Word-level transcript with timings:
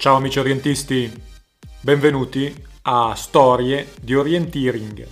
Ciao 0.00 0.16
amici 0.16 0.38
orientisti, 0.38 1.12
benvenuti 1.82 2.50
a 2.84 3.14
Storie 3.14 3.88
di 4.00 4.14
Orienteering. 4.14 5.06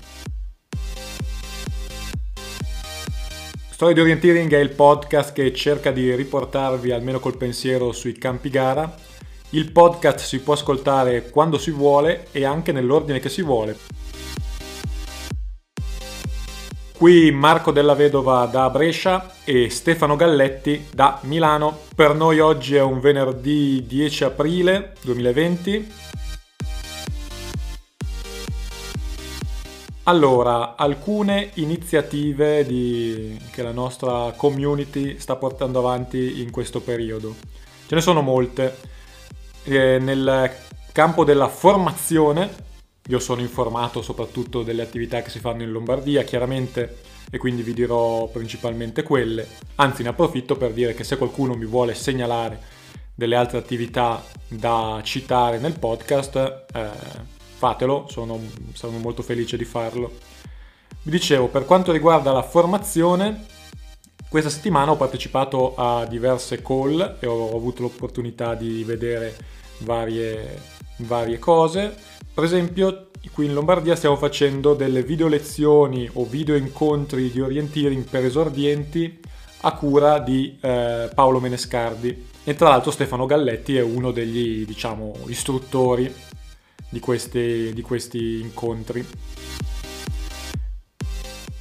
Storie 3.69 3.93
di 3.93 4.01
Orienteering 4.01 4.51
è 4.51 4.59
il 4.59 4.71
podcast 4.71 5.35
che 5.35 5.53
cerca 5.53 5.90
di 5.90 6.14
riportarvi 6.14 6.90
almeno 6.90 7.21
col 7.21 7.37
pensiero 7.37 7.93
sui 7.93 8.15
campi 8.15 8.49
gara. 8.49 8.95
Il 9.51 9.72
podcast 9.72 10.21
si 10.21 10.40
può 10.40 10.54
ascoltare 10.54 11.29
quando 11.29 11.59
si 11.59 11.71
vuole 11.71 12.29
e 12.33 12.47
anche 12.47 12.73
nell'ordine 12.73 13.21
che 13.21 13.29
si 13.29 13.43
vuole. 13.43 13.77
Qui 16.98 17.30
Marco 17.30 17.70
della 17.70 17.95
Vedova 17.95 18.45
da 18.46 18.69
Brescia 18.70 19.30
e 19.45 19.70
Stefano 19.70 20.16
Galletti 20.16 20.88
da 20.92 21.20
Milano. 21.23 21.82
Per 21.95 22.12
noi 22.12 22.41
oggi 22.41 22.74
è 22.74 22.82
un 22.82 22.98
venerdì 22.98 23.84
10 23.86 24.24
aprile 24.24 24.95
2020. 25.02 25.92
Allora, 30.02 30.74
alcune 30.74 31.50
iniziative 31.54 32.66
di... 32.66 33.38
che 33.52 33.62
la 33.62 33.70
nostra 33.70 34.32
community 34.37 35.20
sta 35.20 35.37
portando 35.37 35.78
avanti 35.78 36.42
in 36.42 36.51
questo 36.51 36.80
periodo. 36.80 37.32
Ce 37.87 37.95
ne 37.95 38.01
sono 38.01 38.23
molte. 38.23 38.76
Eh, 39.62 40.01
nel 40.01 40.52
campo 40.90 41.23
della 41.23 41.46
formazione 41.46 42.66
io 43.08 43.18
sono 43.18 43.40
informato 43.40 44.02
soprattutto 44.02 44.62
delle 44.62 44.82
attività 44.82 45.22
che 45.22 45.30
si 45.30 45.38
fanno 45.38 45.62
in 45.62 45.70
Lombardia, 45.70 46.24
chiaramente, 46.24 46.98
e 47.30 47.38
quindi 47.38 47.62
vi 47.62 47.74
dirò 47.74 48.28
principalmente 48.28 49.02
quelle. 49.02 49.46
Anzi, 49.76 50.02
ne 50.02 50.10
approfitto 50.10 50.56
per 50.56 50.72
dire 50.72 50.94
che 50.94 51.04
se 51.04 51.16
qualcuno 51.16 51.54
mi 51.54 51.64
vuole 51.64 51.94
segnalare 51.94 52.76
delle 53.14 53.34
altre 53.36 53.58
attività 53.58 54.22
da 54.46 55.00
citare 55.02 55.59
nel 55.59 55.78
podcast, 55.78 56.66
eh, 56.73 56.90
fatelo, 57.56 58.06
sono, 58.09 58.38
sono 58.74 58.98
molto 58.98 59.22
felice 59.22 59.56
di 59.56 59.65
farlo. 59.65 60.12
Vi 61.02 61.10
dicevo, 61.10 61.48
per 61.48 61.65
quanto 61.65 61.93
riguarda 61.93 62.32
la 62.32 62.43
formazione, 62.43 63.46
questa 64.28 64.50
settimana 64.50 64.91
ho 64.91 64.97
partecipato 64.97 65.75
a 65.77 66.05
diverse 66.05 66.61
call 66.61 67.17
e 67.20 67.27
ho 67.27 67.56
avuto 67.56 67.81
l'opportunità 67.81 68.55
di 68.55 68.84
vedere 68.84 69.34
varie, 69.78 70.61
varie 70.99 71.39
cose. 71.39 71.95
Per 72.33 72.45
esempio, 72.45 73.11
qui 73.33 73.47
in 73.47 73.55
Lombardia 73.55 73.97
stiamo 73.97 74.17
facendo 74.17 74.75
delle 74.75 75.03
video 75.03 75.29
lezioni 75.29 76.09
o 76.15 76.25
video 76.25 76.57
incontri 76.57 77.31
di 77.31 77.41
orienteering 77.41 78.05
per 78.05 78.25
esordienti 78.25 79.21
a 79.61 79.73
cura 79.75 80.19
di 80.19 80.59
eh, 80.61 81.11
Paolo 81.15 81.41
Menescardi. 81.41 82.27
E 82.45 82.55
tra 82.55 82.69
l'altro 82.69 82.91
Stefano 82.91 83.27
Galletti 83.27 83.77
è 83.77 83.83
uno 83.83 84.11
degli 84.11 84.65
diciamo 84.65 85.15
istruttori 85.27 86.13
di 86.89 87.01
questi, 87.01 87.73
di 87.75 87.83
questi 87.83 88.41
incontri. 88.41 89.07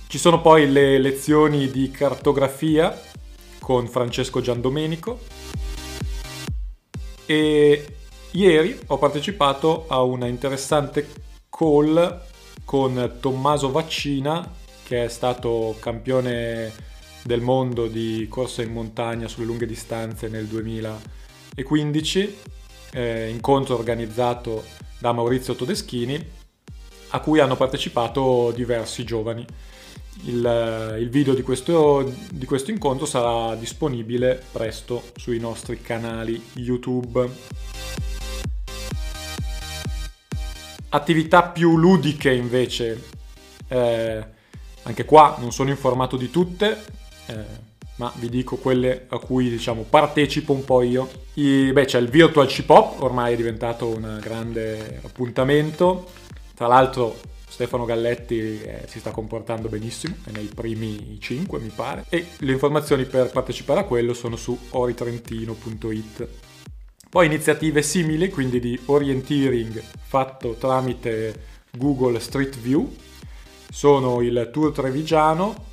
Ci 0.07 0.17
sono 0.17 0.41
poi 0.41 0.71
le 0.71 0.97
lezioni 0.99 1.69
di 1.69 1.91
cartografia 1.91 2.97
con 3.59 3.87
Francesco 3.87 4.39
Giandomenico. 4.39 5.19
E 7.25 7.96
Ieri 8.31 8.77
ho 8.87 8.97
partecipato 8.97 9.85
a 9.87 10.01
una 10.01 10.27
interessante 10.27 11.07
call 11.49 12.21
con 12.65 13.17
Tommaso 13.19 13.71
Vaccina, 13.71 14.53
che 14.83 15.05
è 15.05 15.07
stato 15.07 15.77
campione 15.79 16.73
del 17.23 17.41
mondo 17.41 17.87
di 17.87 18.27
corsa 18.29 18.61
in 18.61 18.73
montagna 18.73 19.27
sulle 19.27 19.45
lunghe 19.45 19.65
distanze 19.65 20.27
nel 20.27 20.45
2015, 20.45 22.37
eh, 22.91 23.29
incontro 23.29 23.75
organizzato 23.75 24.65
da 24.99 25.13
Maurizio 25.13 25.55
Todeschini, 25.55 26.35
a 27.09 27.19
cui 27.21 27.39
hanno 27.39 27.55
partecipato 27.55 28.51
diversi 28.51 29.05
giovani. 29.05 29.45
Il, 30.25 30.97
il 30.99 31.09
video 31.09 31.33
di 31.33 31.43
questo, 31.43 32.11
di 32.31 32.45
questo 32.45 32.71
incontro 32.71 33.05
sarà 33.05 33.55
disponibile 33.55 34.43
presto 34.51 35.03
sui 35.15 35.39
nostri 35.39 35.79
canali 35.81 36.41
YouTube. 36.55 37.29
Attività 40.89 41.43
più 41.43 41.77
ludiche 41.77 42.31
invece, 42.31 43.03
eh, 43.67 44.25
anche 44.83 45.05
qua 45.05 45.35
non 45.39 45.51
sono 45.51 45.69
informato 45.69 46.17
di 46.17 46.29
tutte, 46.29 46.83
eh, 47.27 47.65
ma 47.97 48.11
vi 48.15 48.29
dico 48.29 48.57
quelle 48.57 49.05
a 49.09 49.17
cui 49.17 49.49
diciamo 49.49 49.83
partecipo 49.83 50.53
un 50.53 50.63
po' 50.63 50.81
io. 50.81 51.09
I, 51.33 51.71
beh, 51.71 51.85
c'è 51.85 51.99
il 51.99 52.09
Virtual 52.09 52.47
Chip 52.47 52.69
Hop, 52.69 53.01
ormai 53.01 53.33
è 53.33 53.35
diventato 53.35 53.87
un 53.87 54.19
grande 54.21 54.99
appuntamento. 55.03 56.07
Tra 56.53 56.67
l'altro 56.67 57.15
Stefano 57.47 57.85
Galletti 57.85 58.61
eh, 58.61 58.83
si 58.87 58.99
sta 58.99 59.11
comportando 59.11 59.67
benissimo, 59.67 60.15
è 60.25 60.31
nei 60.31 60.49
primi 60.53 61.17
5 61.19 61.59
mi 61.59 61.71
pare. 61.73 62.05
E 62.09 62.27
le 62.37 62.51
informazioni 62.51 63.05
per 63.05 63.31
partecipare 63.31 63.79
a 63.79 63.83
quello 63.83 64.13
sono 64.13 64.35
su 64.35 64.57
oritrentino.it. 64.69 66.27
Poi 67.17 67.25
iniziative 67.25 67.81
simili, 67.81 68.29
quindi 68.29 68.59
di 68.59 68.79
orienteering 68.85 69.81
fatto 69.81 70.53
tramite 70.53 71.45
Google 71.71 72.19
Street 72.19 72.55
View, 72.59 72.95
sono 73.71 74.21
il 74.21 74.51
Tour 74.53 74.71
Trevigiano 74.71 75.65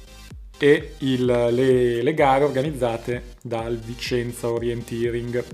e 0.56 0.94
il, 1.00 1.22
le, 1.26 2.02
le 2.02 2.14
gare 2.14 2.44
organizzate 2.44 3.34
dal 3.42 3.76
Vicenza 3.76 4.48
Orienteering. 4.50 5.44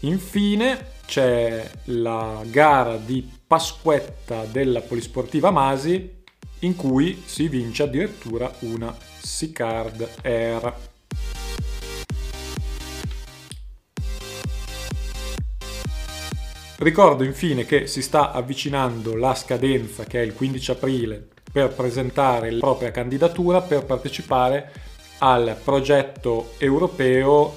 Infine 0.00 0.86
c'è 1.04 1.70
la 1.84 2.42
gara 2.46 2.96
di 2.96 3.30
Pasquetta 3.46 4.46
della 4.46 4.80
Polisportiva 4.80 5.50
Masi 5.50 6.22
in 6.60 6.76
cui 6.76 7.22
si 7.26 7.46
vince 7.46 7.82
addirittura 7.82 8.50
una 8.60 8.96
Sicard 9.18 10.08
Air. 10.22 10.74
Ricordo 16.82 17.22
infine 17.22 17.64
che 17.64 17.86
si 17.86 18.02
sta 18.02 18.32
avvicinando 18.32 19.14
la 19.14 19.36
scadenza 19.36 20.02
che 20.02 20.20
è 20.20 20.24
il 20.24 20.34
15 20.34 20.70
aprile 20.72 21.28
per 21.52 21.68
presentare 21.68 22.50
la 22.50 22.58
propria 22.58 22.90
candidatura 22.90 23.60
per 23.60 23.84
partecipare 23.84 24.72
al 25.18 25.56
progetto 25.62 26.54
europeo 26.58 27.56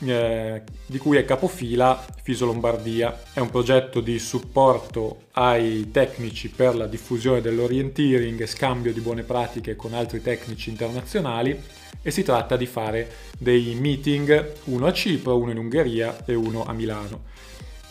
eh, 0.00 0.62
di 0.86 0.96
cui 0.96 1.18
è 1.18 1.26
capofila 1.26 2.02
Fiso 2.22 2.46
Lombardia. 2.46 3.20
È 3.34 3.38
un 3.40 3.50
progetto 3.50 4.00
di 4.00 4.18
supporto 4.18 5.24
ai 5.32 5.90
tecnici 5.90 6.48
per 6.48 6.74
la 6.74 6.86
diffusione 6.86 7.42
dell'orienteering 7.42 8.40
e 8.40 8.46
scambio 8.46 8.94
di 8.94 9.00
buone 9.00 9.24
pratiche 9.24 9.76
con 9.76 9.92
altri 9.92 10.22
tecnici 10.22 10.70
internazionali 10.70 11.60
e 12.00 12.10
si 12.10 12.22
tratta 12.22 12.56
di 12.56 12.64
fare 12.64 13.10
dei 13.36 13.74
meeting, 13.74 14.52
uno 14.64 14.86
a 14.86 14.92
Cipro, 14.94 15.36
uno 15.36 15.50
in 15.50 15.58
Ungheria 15.58 16.24
e 16.24 16.34
uno 16.34 16.64
a 16.64 16.72
Milano. 16.72 17.36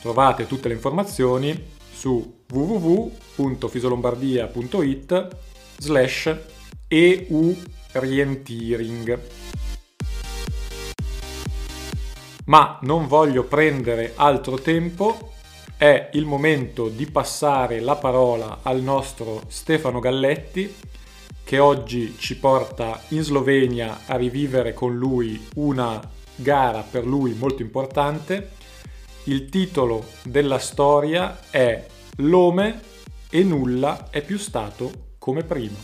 Trovate 0.07 0.47
tutte 0.47 0.69
le 0.69 0.73
informazioni 0.73 1.65
su 1.91 2.43
www.fisolombardia.it 2.49 5.27
slash 5.79 6.33
eurientiering. 6.87 9.19
Ma 12.45 12.79
non 12.83 13.07
voglio 13.07 13.43
prendere 13.43 14.13
altro 14.15 14.57
tempo, 14.57 15.33
è 15.75 16.11
il 16.13 16.23
momento 16.23 16.87
di 16.87 17.05
passare 17.07 17.81
la 17.81 17.97
parola 17.97 18.59
al 18.61 18.79
nostro 18.79 19.41
Stefano 19.49 19.99
Galletti 19.99 20.73
che 21.43 21.59
oggi 21.59 22.15
ci 22.17 22.37
porta 22.37 23.01
in 23.09 23.23
Slovenia 23.23 24.03
a 24.05 24.15
rivivere 24.15 24.73
con 24.73 24.95
lui 24.95 25.49
una 25.55 25.99
gara 26.33 26.85
per 26.89 27.05
lui 27.05 27.33
molto 27.33 27.61
importante 27.61 28.55
il 29.27 29.49
titolo 29.49 30.05
della 30.23 30.57
storia 30.57 31.39
è 31.49 31.85
L'Ome 32.17 32.79
e 33.29 33.43
nulla 33.43 34.07
è 34.09 34.21
più 34.21 34.37
stato 34.37 35.15
come 35.17 35.43
prima. 35.43 35.75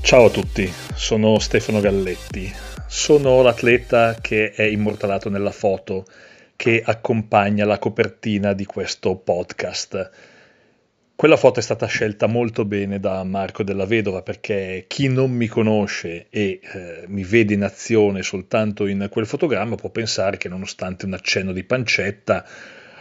Ciao 0.00 0.24
a 0.24 0.30
tutti, 0.30 0.72
sono 0.94 1.38
Stefano 1.38 1.80
Galletti. 1.80 2.50
Sono 2.86 3.42
l'atleta 3.42 4.14
che 4.14 4.52
è 4.52 4.62
immortalato 4.62 5.28
nella 5.28 5.50
foto 5.50 6.06
che 6.56 6.82
accompagna 6.82 7.66
la 7.66 7.78
copertina 7.78 8.54
di 8.54 8.64
questo 8.64 9.16
podcast 9.16 10.10
quella 11.18 11.36
foto 11.36 11.58
è 11.58 11.62
stata 11.64 11.86
scelta 11.86 12.28
molto 12.28 12.64
bene 12.64 13.00
da 13.00 13.24
Marco 13.24 13.64
della 13.64 13.86
Vedova 13.86 14.22
perché 14.22 14.84
chi 14.86 15.08
non 15.08 15.32
mi 15.32 15.48
conosce 15.48 16.26
e 16.30 16.60
eh, 16.62 17.06
mi 17.08 17.24
vede 17.24 17.54
in 17.54 17.64
azione 17.64 18.22
soltanto 18.22 18.86
in 18.86 19.08
quel 19.10 19.26
fotogramma 19.26 19.74
può 19.74 19.90
pensare 19.90 20.36
che 20.36 20.48
nonostante 20.48 21.06
un 21.06 21.14
accenno 21.14 21.50
di 21.50 21.64
pancetta, 21.64 22.46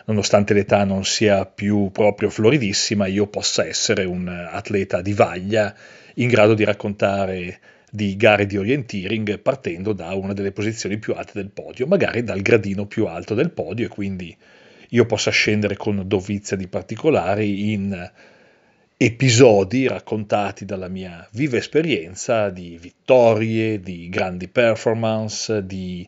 nonostante 0.05 0.55
l'età 0.55 0.83
non 0.83 1.05
sia 1.05 1.45
più 1.45 1.91
proprio 1.91 2.31
floridissima, 2.31 3.05
io 3.05 3.27
possa 3.27 3.67
essere 3.67 4.03
un 4.03 4.27
atleta 4.27 5.01
di 5.01 5.13
vaglia 5.13 5.75
in 6.15 6.27
grado 6.27 6.55
di 6.55 6.63
raccontare 6.63 7.59
di 7.87 8.17
gare 8.17 8.47
di 8.47 8.57
orienteering 8.57 9.37
partendo 9.37 9.93
da 9.93 10.15
una 10.15 10.33
delle 10.33 10.51
posizioni 10.51 10.97
più 10.97 11.13
alte 11.13 11.33
del 11.35 11.51
podio, 11.51 11.85
magari 11.85 12.23
dal 12.23 12.41
gradino 12.41 12.87
più 12.87 13.05
alto 13.05 13.35
del 13.35 13.51
podio 13.51 13.85
e 13.85 13.89
quindi 13.89 14.35
io 14.89 15.05
possa 15.05 15.31
scendere 15.31 15.75
con 15.75 16.03
dovizia 16.05 16.55
di 16.55 16.67
particolari 16.67 17.71
in 17.73 18.11
episodi 18.99 19.87
raccontati 19.87 20.65
dalla 20.65 20.87
mia 20.87 21.27
viva 21.33 21.57
esperienza 21.57 22.49
di 22.49 22.77
vittorie, 22.81 23.79
di 23.79 24.09
grandi 24.09 24.47
performance, 24.47 25.65
di 25.65 26.07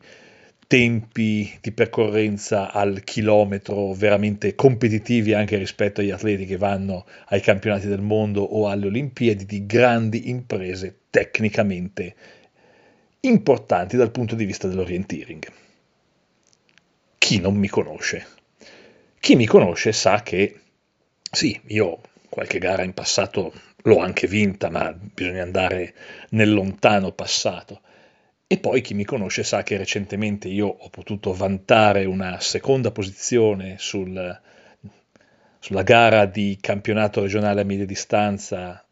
tempi 0.66 1.52
di 1.62 1.72
percorrenza 1.72 2.72
al 2.72 3.04
chilometro 3.04 3.92
veramente 3.94 4.54
competitivi 4.56 5.34
anche 5.34 5.58
rispetto 5.58 6.02
agli 6.02 6.12
atleti 6.12 6.46
che 6.46 6.58
vanno 6.58 7.06
ai 7.30 7.42
campionati 7.42 7.88
del 7.88 8.02
mondo 8.02 8.42
o 8.42 8.68
alle 8.70 8.86
Olimpiadi, 8.88 9.46
di 9.46 9.66
grandi 9.66 10.30
imprese 10.30 11.00
tecnicamente 11.10 12.16
importanti 13.22 13.98
dal 13.98 14.12
punto 14.12 14.36
di 14.36 14.46
vista 14.46 14.68
dell'orienteering. 14.68 15.44
Chi 17.18 17.40
non 17.40 17.56
mi 17.56 17.68
conosce? 17.68 18.38
Chi 19.20 19.36
mi 19.36 19.46
conosce 19.46 19.92
sa 19.92 20.24
che 20.24 20.60
sì, 21.32 21.60
io 21.68 22.02
qualche 22.30 22.58
gara 22.58 22.84
in 22.84 22.94
passato 22.94 23.54
l'ho 23.84 24.00
anche 24.00 24.28
vinta, 24.28 24.70
ma 24.70 24.92
bisogna 24.94 25.44
andare 25.44 25.94
nel 26.30 26.52
lontano 26.52 27.12
passato. 27.12 27.82
E 28.48 28.58
poi 28.58 28.82
chi 28.82 28.94
mi 28.94 29.06
conosce 29.06 29.44
sa 29.44 29.62
che 29.62 29.78
recentemente 29.78 30.48
io 30.48 30.68
ho 30.68 30.90
potuto 30.90 31.34
vantare 31.34 32.06
una 32.06 32.40
seconda 32.40 32.92
posizione 32.92 33.76
sul, 33.78 34.42
sulla 35.60 35.84
gara 35.84 36.26
di 36.26 36.58
campionato 36.60 37.22
regionale 37.22 37.62
a 37.62 37.66
media 37.66 37.86
distanza 37.86 38.84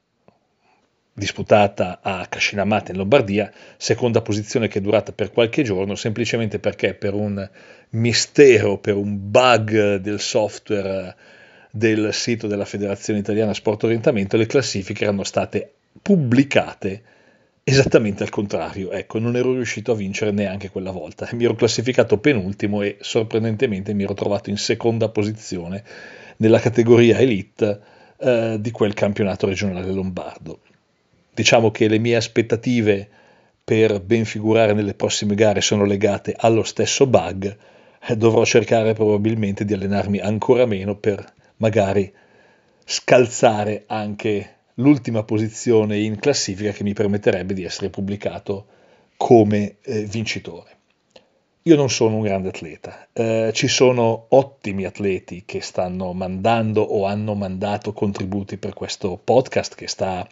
disputata 1.17 1.97
a 2.03 2.27
Cascinamate 2.29 2.91
in 2.91 2.99
Lombardia, 2.99 3.51
seconda 3.75 4.21
posizione 4.21 4.67
che 4.67 4.77
è 4.77 4.81
durata 4.81 5.11
per 5.11 5.31
qualche 5.31 5.63
giorno, 5.63 5.95
semplicemente 5.95 6.59
perché 6.59 6.93
per 6.93 7.15
un 7.15 7.49
mistero, 7.89 8.77
per 8.77 8.95
un 8.95 9.17
bug 9.31 9.95
del 9.95 10.19
software 10.19 11.15
del 11.71 12.13
sito 12.13 12.45
della 12.45 12.65
Federazione 12.65 13.17
Italiana 13.17 13.55
Sport 13.55 13.85
Orientamento, 13.85 14.37
le 14.37 14.45
classifiche 14.45 15.05
erano 15.05 15.23
state 15.23 15.71
pubblicate 16.03 17.01
esattamente 17.63 18.21
al 18.21 18.29
contrario. 18.29 18.91
Ecco, 18.91 19.17
non 19.17 19.35
ero 19.35 19.53
riuscito 19.53 19.93
a 19.93 19.95
vincere 19.95 20.29
neanche 20.29 20.69
quella 20.69 20.91
volta. 20.91 21.27
Mi 21.33 21.45
ero 21.45 21.55
classificato 21.55 22.19
penultimo 22.19 22.83
e 22.83 22.97
sorprendentemente 22.99 23.95
mi 23.95 24.03
ero 24.03 24.13
trovato 24.13 24.51
in 24.51 24.57
seconda 24.57 25.09
posizione 25.09 25.83
nella 26.37 26.59
categoria 26.59 27.17
elite 27.17 27.79
eh, 28.17 28.57
di 28.59 28.69
quel 28.69 28.93
campionato 28.93 29.47
regionale 29.47 29.91
lombardo. 29.91 30.59
Diciamo 31.37 31.69
che 31.69 31.87
le 31.87 31.99
mie 31.99 32.15
aspettative 32.15 33.07
per 33.63 34.01
ben 34.01 34.25
figurare 34.25 34.73
nelle 34.73 34.95
prossime 34.95 35.35
gare 35.35 35.61
sono 35.61 35.85
legate 35.85 36.33
allo 36.35 36.63
stesso 36.63 37.05
bug. 37.05 37.55
Dovrò 38.15 38.43
cercare 38.43 38.93
probabilmente 38.93 39.63
di 39.63 39.71
allenarmi 39.75 40.17
ancora 40.17 40.65
meno 40.65 40.95
per 40.95 41.23
magari 41.57 42.11
scalzare 42.83 43.83
anche 43.85 44.55
l'ultima 44.75 45.21
posizione 45.21 45.99
in 45.99 46.17
classifica 46.17 46.71
che 46.71 46.81
mi 46.81 46.93
permetterebbe 46.93 47.53
di 47.53 47.63
essere 47.63 47.91
pubblicato 47.91 48.65
come 49.15 49.75
eh, 49.83 50.05
vincitore. 50.05 50.71
Io 51.61 51.75
non 51.75 51.91
sono 51.91 52.15
un 52.15 52.21
grande 52.21 52.47
atleta, 52.47 53.09
eh, 53.13 53.51
ci 53.53 53.67
sono 53.67 54.25
ottimi 54.29 54.85
atleti 54.85 55.43
che 55.45 55.61
stanno 55.61 56.13
mandando 56.13 56.81
o 56.81 57.05
hanno 57.05 57.35
mandato 57.35 57.93
contributi 57.93 58.57
per 58.57 58.73
questo 58.73 59.19
podcast 59.23 59.75
che 59.75 59.87
sta 59.87 60.27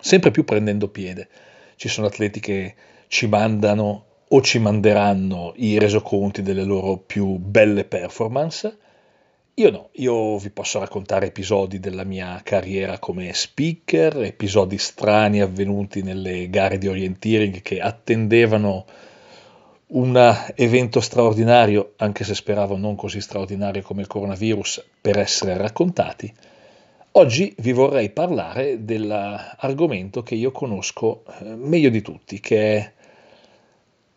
sempre 0.00 0.30
più 0.30 0.44
prendendo 0.44 0.88
piede. 0.88 1.28
Ci 1.76 1.88
sono 1.88 2.06
atleti 2.06 2.40
che 2.40 2.74
ci 3.08 3.26
mandano 3.26 4.04
o 4.28 4.42
ci 4.42 4.58
manderanno 4.58 5.52
i 5.56 5.78
resoconti 5.78 6.42
delle 6.42 6.64
loro 6.64 6.96
più 6.98 7.36
belle 7.36 7.84
performance. 7.84 8.76
Io 9.54 9.70
no, 9.70 9.88
io 9.92 10.38
vi 10.38 10.50
posso 10.50 10.78
raccontare 10.78 11.26
episodi 11.26 11.80
della 11.80 12.04
mia 12.04 12.40
carriera 12.44 12.98
come 12.98 13.32
speaker, 13.32 14.22
episodi 14.22 14.78
strani 14.78 15.40
avvenuti 15.40 16.02
nelle 16.02 16.48
gare 16.48 16.78
di 16.78 16.86
orienteering 16.86 17.60
che 17.62 17.80
attendevano 17.80 18.84
un 19.88 20.36
evento 20.54 21.00
straordinario, 21.00 21.94
anche 21.96 22.22
se 22.22 22.34
speravo 22.34 22.76
non 22.76 22.94
così 22.94 23.20
straordinario 23.20 23.82
come 23.82 24.02
il 24.02 24.06
coronavirus, 24.06 24.84
per 25.00 25.18
essere 25.18 25.56
raccontati. 25.56 26.32
Oggi 27.12 27.52
vi 27.58 27.72
vorrei 27.72 28.10
parlare 28.10 28.84
dell'argomento 28.84 30.22
che 30.22 30.34
io 30.34 30.52
conosco 30.52 31.24
eh, 31.40 31.54
meglio 31.56 31.88
di 31.88 32.02
tutti, 32.02 32.38
che 32.38 32.76
è 32.76 32.92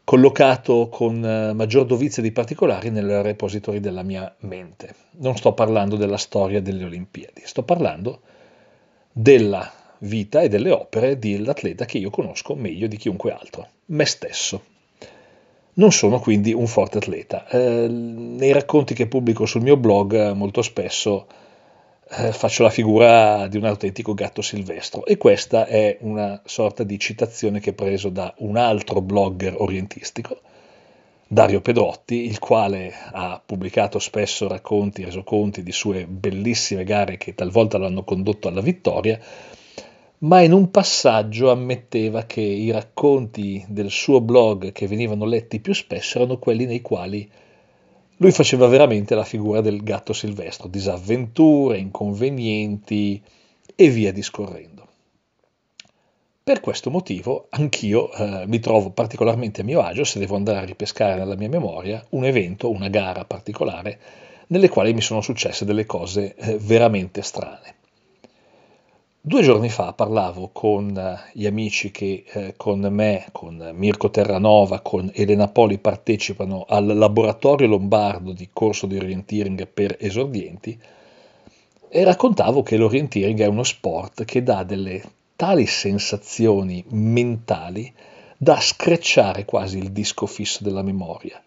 collocato 0.03 0.89
con 0.89 1.23
eh, 1.23 1.53
maggior 1.53 1.85
dovizia 1.85 2.21
di 2.21 2.31
particolari 2.31 2.89
nel 2.89 3.23
repository 3.23 3.79
della 3.79 4.03
mia 4.03 4.33
mente. 4.41 4.93
Non 5.19 5.37
sto 5.37 5.53
parlando 5.53 5.95
della 5.95 6.17
storia 6.17 6.61
delle 6.61 6.83
Olimpiadi, 6.83 7.41
sto 7.45 7.63
parlando 7.63 8.21
della 9.11 9.71
vita 9.99 10.41
e 10.41 10.49
delle 10.49 10.71
opere 10.71 11.17
dell'atleta 11.17 11.85
che 11.85 11.97
io 11.97 12.09
conosco 12.09 12.55
meglio 12.55 12.87
di 12.87 12.97
chiunque 12.97 13.31
altro, 13.31 13.67
me 13.85 14.05
stesso. 14.05 14.63
Non 15.75 15.91
sono 15.91 16.19
quindi 16.19 16.53
un 16.53 16.67
forte 16.67 16.97
atleta. 16.97 17.47
Eh, 17.47 17.87
nei 17.87 18.51
racconti 18.51 18.93
che 18.93 19.07
pubblico 19.07 19.45
sul 19.45 19.61
mio 19.61 19.77
blog 19.77 20.33
molto 20.33 20.61
spesso 20.61 21.25
eh, 22.13 22.33
faccio 22.33 22.63
la 22.63 22.69
figura 22.69 23.47
di 23.47 23.55
un 23.55 23.63
autentico 23.63 24.13
gatto 24.13 24.41
silvestro. 24.41 25.05
E 25.05 25.17
questa 25.17 25.65
è 25.65 25.97
una 26.01 26.41
sorta 26.45 26.83
di 26.83 26.99
citazione 26.99 27.59
che 27.59 27.69
ho 27.69 27.73
preso 27.73 28.09
da 28.09 28.33
un 28.39 28.57
altro 28.57 29.01
blogger 29.01 29.55
orientistico, 29.57 30.41
Dario 31.25 31.61
Pedrotti, 31.61 32.25
il 32.25 32.39
quale 32.39 32.93
ha 33.13 33.41
pubblicato 33.43 33.99
spesso 33.99 34.49
racconti, 34.49 35.05
resoconti 35.05 35.63
di 35.63 35.71
sue 35.71 36.05
bellissime 36.05 36.83
gare 36.83 37.15
che 37.15 37.33
talvolta 37.33 37.77
l'hanno 37.77 38.03
condotto 38.03 38.49
alla 38.49 38.59
vittoria, 38.59 39.17
ma 40.19 40.41
in 40.41 40.51
un 40.51 40.69
passaggio 40.69 41.49
ammetteva 41.49 42.23
che 42.23 42.41
i 42.41 42.69
racconti 42.71 43.63
del 43.69 43.89
suo 43.89 44.19
blog 44.19 44.73
che 44.73 44.85
venivano 44.87 45.23
letti 45.23 45.61
più 45.61 45.73
spesso 45.73 46.17
erano 46.17 46.37
quelli 46.37 46.65
nei 46.65 46.81
quali 46.81 47.27
lui 48.21 48.31
faceva 48.31 48.67
veramente 48.67 49.15
la 49.15 49.23
figura 49.23 49.61
del 49.61 49.81
gatto 49.81 50.13
silvestro, 50.13 50.67
disavventure, 50.67 51.79
inconvenienti 51.79 53.19
e 53.75 53.89
via 53.89 54.13
discorrendo. 54.13 54.87
Per 56.43 56.59
questo 56.59 56.91
motivo 56.91 57.47
anch'io 57.49 58.11
eh, 58.13 58.45
mi 58.45 58.59
trovo 58.59 58.91
particolarmente 58.91 59.61
a 59.61 59.63
mio 59.63 59.81
agio 59.81 60.03
se 60.03 60.19
devo 60.19 60.35
andare 60.35 60.59
a 60.59 60.65
ripescare 60.65 61.15
nella 61.15 61.35
mia 61.35 61.49
memoria 61.49 62.05
un 62.09 62.23
evento, 62.25 62.69
una 62.69 62.89
gara 62.89 63.25
particolare, 63.25 63.99
nelle 64.47 64.69
quali 64.69 64.93
mi 64.93 65.01
sono 65.01 65.21
successe 65.21 65.65
delle 65.65 65.87
cose 65.87 66.35
eh, 66.35 66.57
veramente 66.59 67.23
strane. 67.23 67.75
Due 69.23 69.43
giorni 69.43 69.69
fa 69.69 69.93
parlavo 69.93 70.49
con 70.51 70.97
eh, 70.97 71.29
gli 71.33 71.45
amici 71.45 71.91
che 71.91 72.23
eh, 72.25 72.53
con 72.57 72.79
me, 72.79 73.27
con 73.31 73.69
Mirko 73.75 74.09
Terranova, 74.09 74.79
con 74.79 75.11
Elena 75.13 75.47
Poli 75.47 75.77
partecipano 75.77 76.65
al 76.67 76.87
laboratorio 76.87 77.67
lombardo 77.67 78.31
di 78.31 78.49
corso 78.51 78.87
di 78.87 78.97
orienteering 78.97 79.67
per 79.67 79.95
esordienti 79.99 80.75
e 81.87 82.03
raccontavo 82.03 82.63
che 82.63 82.77
l'orienteering 82.77 83.39
è 83.41 83.45
uno 83.45 83.61
sport 83.61 84.25
che 84.25 84.41
dà 84.41 84.63
delle 84.63 85.03
tali 85.35 85.67
sensazioni 85.67 86.83
mentali 86.89 87.93
da 88.35 88.59
screcciare 88.59 89.45
quasi 89.45 89.77
il 89.77 89.91
disco 89.91 90.25
fisso 90.25 90.63
della 90.63 90.81
memoria. 90.81 91.39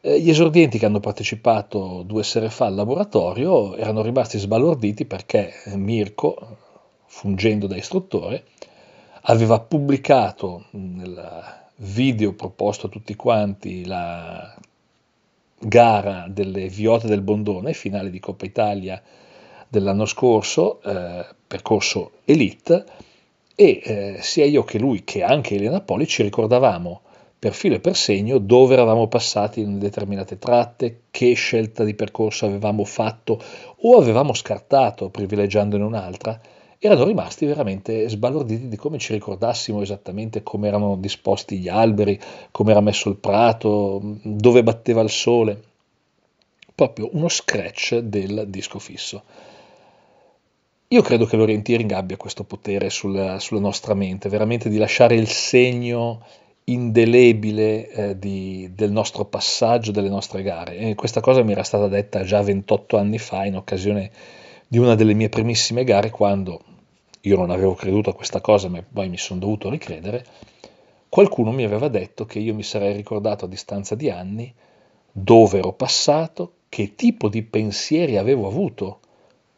Eh, 0.00 0.20
gli 0.20 0.28
esordienti 0.28 0.76
che 0.76 0.86
hanno 0.86 0.98
partecipato 0.98 2.02
due 2.04 2.24
sere 2.24 2.50
fa 2.50 2.66
al 2.66 2.74
laboratorio 2.74 3.76
erano 3.76 4.02
rimasti 4.02 4.38
sbalorditi 4.38 5.04
perché 5.04 5.52
Mirko, 5.76 6.56
fungendo 7.12 7.66
da 7.66 7.76
istruttore, 7.76 8.44
aveva 9.24 9.60
pubblicato 9.60 10.64
nel 10.70 11.60
video 11.76 12.32
proposto 12.32 12.86
a 12.86 12.88
tutti 12.90 13.14
quanti 13.14 13.84
la 13.84 14.56
gara 15.58 16.24
delle 16.28 16.68
Viote 16.68 17.06
del 17.06 17.20
Bondone, 17.20 17.74
finale 17.74 18.08
di 18.08 18.18
Coppa 18.18 18.46
Italia 18.46 19.00
dell'anno 19.68 20.06
scorso, 20.06 20.80
eh, 20.82 21.26
percorso 21.46 22.12
Elite, 22.24 22.84
e 23.54 23.80
eh, 23.84 24.16
sia 24.22 24.46
io 24.46 24.64
che 24.64 24.78
lui 24.78 25.04
che 25.04 25.22
anche 25.22 25.54
Elena 25.54 25.82
Poli 25.82 26.06
ci 26.06 26.22
ricordavamo 26.22 27.02
per 27.38 27.52
filo 27.52 27.74
e 27.74 27.80
per 27.80 27.94
segno 27.94 28.38
dove 28.38 28.72
eravamo 28.72 29.06
passati 29.06 29.60
in 29.60 29.78
determinate 29.78 30.38
tratte, 30.38 31.02
che 31.10 31.34
scelta 31.34 31.84
di 31.84 31.94
percorso 31.94 32.46
avevamo 32.46 32.84
fatto 32.84 33.40
o 33.76 33.98
avevamo 33.98 34.32
scartato 34.32 35.10
privilegiandone 35.10 35.84
un'altra 35.84 36.40
erano 36.84 37.04
rimasti 37.04 37.46
veramente 37.46 38.08
sbalorditi 38.08 38.66
di 38.66 38.74
come 38.76 38.98
ci 38.98 39.12
ricordassimo 39.12 39.82
esattamente 39.82 40.42
come 40.42 40.66
erano 40.66 40.96
disposti 40.96 41.58
gli 41.58 41.68
alberi, 41.68 42.18
come 42.50 42.72
era 42.72 42.80
messo 42.80 43.08
il 43.08 43.14
prato, 43.18 44.00
dove 44.22 44.64
batteva 44.64 45.00
il 45.00 45.10
sole. 45.10 45.62
Proprio 46.74 47.10
uno 47.12 47.28
scratch 47.28 47.98
del 47.98 48.46
disco 48.48 48.80
fisso. 48.80 49.22
io 50.88 51.02
credo 51.02 51.24
che 51.24 51.36
l'orienteering 51.36 51.92
abbia 51.92 52.16
questo 52.16 52.42
potere 52.42 52.90
sulla, 52.90 53.38
sulla 53.38 53.60
nostra 53.60 53.94
mente, 53.94 54.28
veramente 54.28 54.68
di 54.68 54.76
lasciare 54.76 55.14
il 55.14 55.28
segno 55.28 56.20
indelebile 56.64 57.88
eh, 57.90 58.18
di, 58.18 58.72
del 58.74 58.90
nostro 58.90 59.24
passaggio, 59.24 59.92
delle 59.92 60.08
nostre 60.08 60.42
gare. 60.42 60.76
E 60.78 60.94
questa 60.96 61.20
cosa 61.20 61.44
mi 61.44 61.52
era 61.52 61.62
stata 61.62 61.86
detta 61.86 62.24
già 62.24 62.42
28 62.42 62.98
anni 62.98 63.18
fa 63.18 63.44
in 63.44 63.54
occasione 63.54 64.10
di 64.66 64.78
una 64.78 64.96
delle 64.96 65.14
mie 65.14 65.28
primissime 65.28 65.84
gare, 65.84 66.10
quando 66.10 66.60
io 67.22 67.36
non 67.36 67.50
avevo 67.50 67.74
creduto 67.74 68.10
a 68.10 68.14
questa 68.14 68.40
cosa, 68.40 68.68
ma 68.68 68.82
poi 68.82 69.08
mi 69.08 69.18
sono 69.18 69.40
dovuto 69.40 69.70
ricredere. 69.70 70.24
Qualcuno 71.08 71.52
mi 71.52 71.64
aveva 71.64 71.88
detto 71.88 72.24
che 72.24 72.38
io 72.38 72.54
mi 72.54 72.62
sarei 72.62 72.94
ricordato 72.94 73.44
a 73.44 73.48
distanza 73.48 73.94
di 73.94 74.10
anni 74.10 74.52
dove 75.12 75.58
ero 75.58 75.72
passato, 75.72 76.54
che 76.68 76.94
tipo 76.94 77.28
di 77.28 77.42
pensieri 77.42 78.16
avevo 78.16 78.46
avuto 78.46 79.00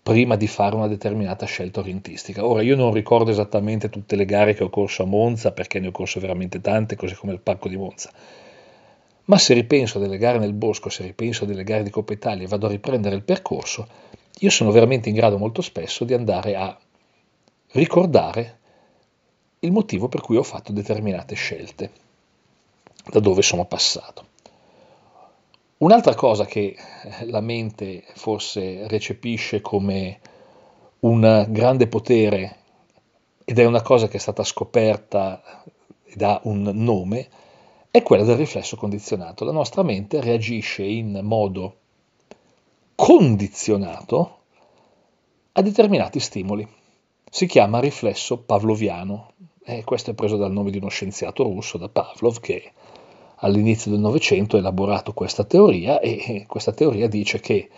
prima 0.03 0.37
di 0.37 0.47
fare 0.47 0.75
una 0.75 0.89
determinata 0.89 1.47
scelta 1.47 1.81
orientistica. 1.81 2.45
Ora 2.45 2.61
io 2.61 2.77
non 2.77 2.93
ricordo 2.93 3.31
esattamente 3.31 3.89
tutte 3.89 4.17
le 4.17 4.27
gare 4.27 4.53
che 4.53 4.65
ho 4.65 4.69
corso 4.69 5.05
a 5.05 5.07
Monza, 5.07 5.53
perché 5.53 5.79
ne 5.79 5.87
ho 5.87 5.93
corso 5.93 6.21
veramente 6.21 6.61
tante, 6.61 6.97
così 6.97 7.15
come 7.15 7.33
il 7.33 7.41
parco 7.41 7.69
di 7.69 7.77
Monza. 7.77 8.11
Ma 9.27 9.39
se 9.39 9.55
ripenso 9.55 9.97
a 9.97 10.01
delle 10.03 10.19
gare 10.19 10.39
nel 10.39 10.53
bosco, 10.53 10.91
se 10.91 11.03
ripenso 11.03 11.45
a 11.45 11.47
delle 11.47 11.65
gare 11.65 11.83
di 11.83 11.89
Coppa 11.89 12.13
Italia 12.13 12.45
e 12.45 12.49
vado 12.49 12.67
a 12.67 12.71
riprendere 12.71 13.15
il 13.15 13.23
percorso, 13.23 13.87
io 14.41 14.51
sono 14.51 14.71
veramente 14.71 15.09
in 15.09 15.15
grado 15.15 15.39
molto 15.39 15.63
spesso 15.63 16.05
di 16.05 16.13
andare 16.13 16.57
a 16.57 16.79
ricordare 17.75 18.59
il 19.61 19.73
motivo 19.73 20.09
per 20.09 20.21
cui 20.21 20.37
ho 20.37 20.43
fatto 20.43 20.73
determinate 20.73 21.35
scelte, 21.35 21.91
da 23.11 23.21
dove 23.21 23.43
sono 23.43 23.65
passato. 23.65 24.33
Un'altra 25.79 26.15
cosa 26.15 26.45
che 26.45 26.77
eh, 26.77 27.27
la 27.27 27.41
mente 27.41 28.05
forse 28.15 28.87
recepisce 28.89 29.61
come 29.61 30.21
un 31.01 31.47
grande 31.49 31.89
potere 31.89 32.57
ed 33.45 33.59
è 33.59 33.65
una 33.65 33.83
cosa 33.83 34.09
che 34.09 34.17
è 34.17 34.21
stata 34.21 34.45
scoperta 34.45 35.65
ed 36.05 36.23
ha 36.23 36.41
un 36.45 36.63
nome, 36.63 37.29
è 37.91 38.03
quella 38.03 38.25
del 38.25 38.37
riflesso 38.37 38.77
condizionato. 38.77 39.45
La 39.45 39.53
nostra 39.53 39.83
mente 39.83 40.21
reagisce 40.21 40.85
in 40.85 41.21
modo 41.23 41.77
condizionato 42.95 44.39
a 45.53 45.63
determinati 45.63 46.21
stimoli. 46.21 46.67
Si 47.35 47.47
chiama 47.47 47.81
riflesso 47.81 48.39
pavloviano 48.39 49.33
e 49.65 49.83
questo 49.83 50.13
è 50.13 50.15
preso 50.15 50.37
dal 50.37 50.53
nome 50.53 50.71
di 50.71 50.79
uno 50.79 50.87
scienziato 50.87 51.43
russo, 51.43 51.79
da 51.79 51.89
Pavlov, 51.89 52.39
che 52.39 52.71
all'inizio 53.39 53.91
del 53.91 53.99
Novecento 53.99 54.55
ha 54.55 54.61
elaborato 54.61 55.13
questa 55.15 55.43
teoria 55.43 55.99
e 55.99 56.45
questa 56.47 56.71
teoria 56.71 57.09
dice 57.09 57.41
che 57.41 57.69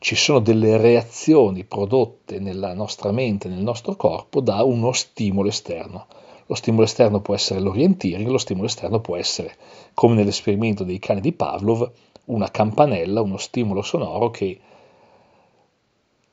ci 0.00 0.16
sono 0.16 0.40
delle 0.40 0.76
reazioni 0.76 1.64
prodotte 1.64 2.40
nella 2.40 2.74
nostra 2.74 3.10
mente, 3.10 3.48
nel 3.48 3.62
nostro 3.62 3.96
corpo, 3.96 4.42
da 4.42 4.62
uno 4.64 4.92
stimolo 4.92 5.48
esterno. 5.48 6.08
Lo 6.44 6.54
stimolo 6.54 6.84
esterno 6.84 7.22
può 7.22 7.34
essere 7.34 7.60
l'orienteering, 7.60 8.28
lo 8.28 8.36
stimolo 8.36 8.66
esterno 8.66 9.00
può 9.00 9.16
essere, 9.16 9.56
come 9.94 10.14
nell'esperimento 10.14 10.84
dei 10.84 10.98
cani 10.98 11.22
di 11.22 11.32
Pavlov, 11.32 11.90
una 12.26 12.50
campanella, 12.50 13.22
uno 13.22 13.38
stimolo 13.38 13.80
sonoro 13.80 14.28
che 14.30 14.60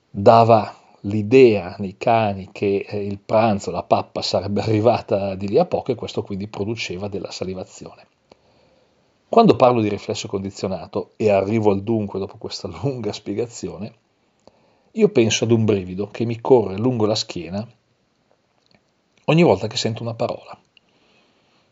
dava 0.09 0.81
l'idea 1.05 1.75
nei 1.79 1.95
cani 1.97 2.49
che 2.51 2.85
eh, 2.87 3.05
il 3.05 3.19
pranzo, 3.19 3.71
la 3.71 3.83
pappa 3.83 4.21
sarebbe 4.21 4.61
arrivata 4.63 5.35
di 5.35 5.47
lì 5.47 5.57
a 5.57 5.65
poco 5.65 5.91
e 5.91 5.95
questo 5.95 6.23
quindi 6.23 6.47
produceva 6.47 7.07
della 7.07 7.31
salivazione. 7.31 8.07
Quando 9.27 9.55
parlo 9.55 9.81
di 9.81 9.89
riflesso 9.89 10.27
condizionato 10.27 11.13
e 11.15 11.29
arrivo 11.31 11.71
al 11.71 11.81
dunque 11.81 12.19
dopo 12.19 12.37
questa 12.37 12.67
lunga 12.81 13.11
spiegazione, 13.11 13.93
io 14.91 15.09
penso 15.09 15.45
ad 15.45 15.51
un 15.51 15.65
brivido 15.65 16.07
che 16.07 16.23
mi 16.23 16.39
corre 16.39 16.77
lungo 16.77 17.07
la 17.07 17.15
schiena 17.15 17.67
ogni 19.25 19.43
volta 19.43 19.67
che 19.67 19.77
sento 19.77 20.03
una 20.03 20.13
parola. 20.13 20.57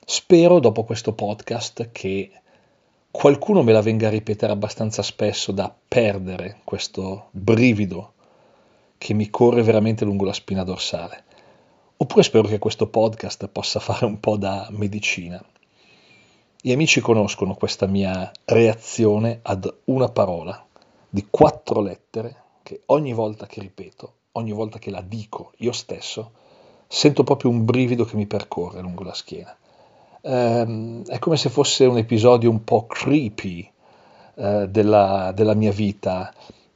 Spero 0.03 0.59
dopo 0.59 0.83
questo 0.83 1.13
podcast 1.13 1.89
che 1.91 2.31
qualcuno 3.11 3.61
me 3.61 3.71
la 3.71 3.81
venga 3.81 4.07
a 4.07 4.09
ripetere 4.11 4.51
abbastanza 4.51 5.03
spesso 5.03 5.51
da 5.51 5.73
perdere 5.87 6.61
questo 6.63 7.27
brivido 7.31 8.13
che 9.01 9.15
mi 9.15 9.31
corre 9.31 9.63
veramente 9.63 10.05
lungo 10.05 10.25
la 10.25 10.33
spina 10.33 10.63
dorsale. 10.63 11.23
Oppure 11.97 12.21
spero 12.21 12.47
che 12.47 12.59
questo 12.59 12.85
podcast 12.87 13.47
possa 13.47 13.79
fare 13.79 14.05
un 14.05 14.19
po' 14.19 14.37
da 14.37 14.67
medicina 14.69 15.43
gli 16.63 16.71
amici 16.71 17.01
conoscono 17.01 17.55
questa 17.55 17.87
mia 17.87 18.31
reazione 18.45 19.39
ad 19.41 19.67
una 19.85 20.09
parola 20.09 20.63
di 21.09 21.25
quattro 21.27 21.81
lettere 21.81 22.35
che 22.61 22.81
ogni 22.87 23.13
volta 23.13 23.47
che 23.47 23.61
ripeto, 23.61 24.13
ogni 24.33 24.51
volta 24.51 24.77
che 24.77 24.91
la 24.91 25.01
dico 25.01 25.53
io 25.57 25.71
stesso, 25.71 26.33
sento 26.85 27.23
proprio 27.23 27.49
un 27.49 27.65
brivido 27.65 28.05
che 28.05 28.15
mi 28.15 28.27
percorre 28.27 28.79
lungo 28.79 29.01
la 29.01 29.15
schiena. 29.15 29.57
Ehm, 30.21 31.03
è 31.07 31.17
come 31.17 31.35
se 31.35 31.49
fosse 31.49 31.85
un 31.85 31.97
episodio 31.97 32.51
un 32.51 32.63
po' 32.63 32.85
creepy 32.85 33.67
eh, 34.35 34.67
della, 34.69 35.31
della 35.33 35.55
mia 35.55 35.71
vita, 35.71 36.31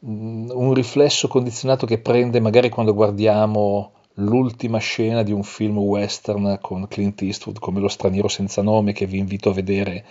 un 0.07 0.73
riflesso 0.73 1.27
condizionato 1.27 1.85
che 1.85 1.97
prende 1.97 2.39
magari 2.39 2.69
quando 2.69 2.93
guardiamo 2.93 3.91
l'ultima 4.15 4.77
scena 4.77 5.23
di 5.23 5.31
un 5.31 5.43
film 5.43 5.77
western 5.79 6.59
con 6.61 6.87
Clint 6.87 7.21
Eastwood 7.21 7.59
come 7.59 7.79
Lo 7.79 7.87
straniero 7.87 8.27
senza 8.27 8.61
nome 8.61 8.93
che 8.93 9.07
vi 9.07 9.17
invito 9.17 9.49
a 9.49 9.53
vedere 9.53 10.05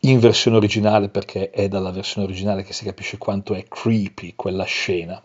in 0.00 0.18
versione 0.18 0.56
originale 0.56 1.08
perché 1.08 1.50
è 1.50 1.68
dalla 1.68 1.90
versione 1.90 2.26
originale 2.26 2.62
che 2.62 2.72
si 2.72 2.84
capisce 2.84 3.18
quanto 3.18 3.54
è 3.54 3.64
creepy 3.68 4.34
quella 4.36 4.64
scena. 4.64 5.22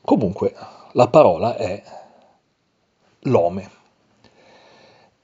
Comunque 0.00 0.54
la 0.92 1.08
parola 1.08 1.56
è 1.56 1.82
l'ome. 3.20 3.70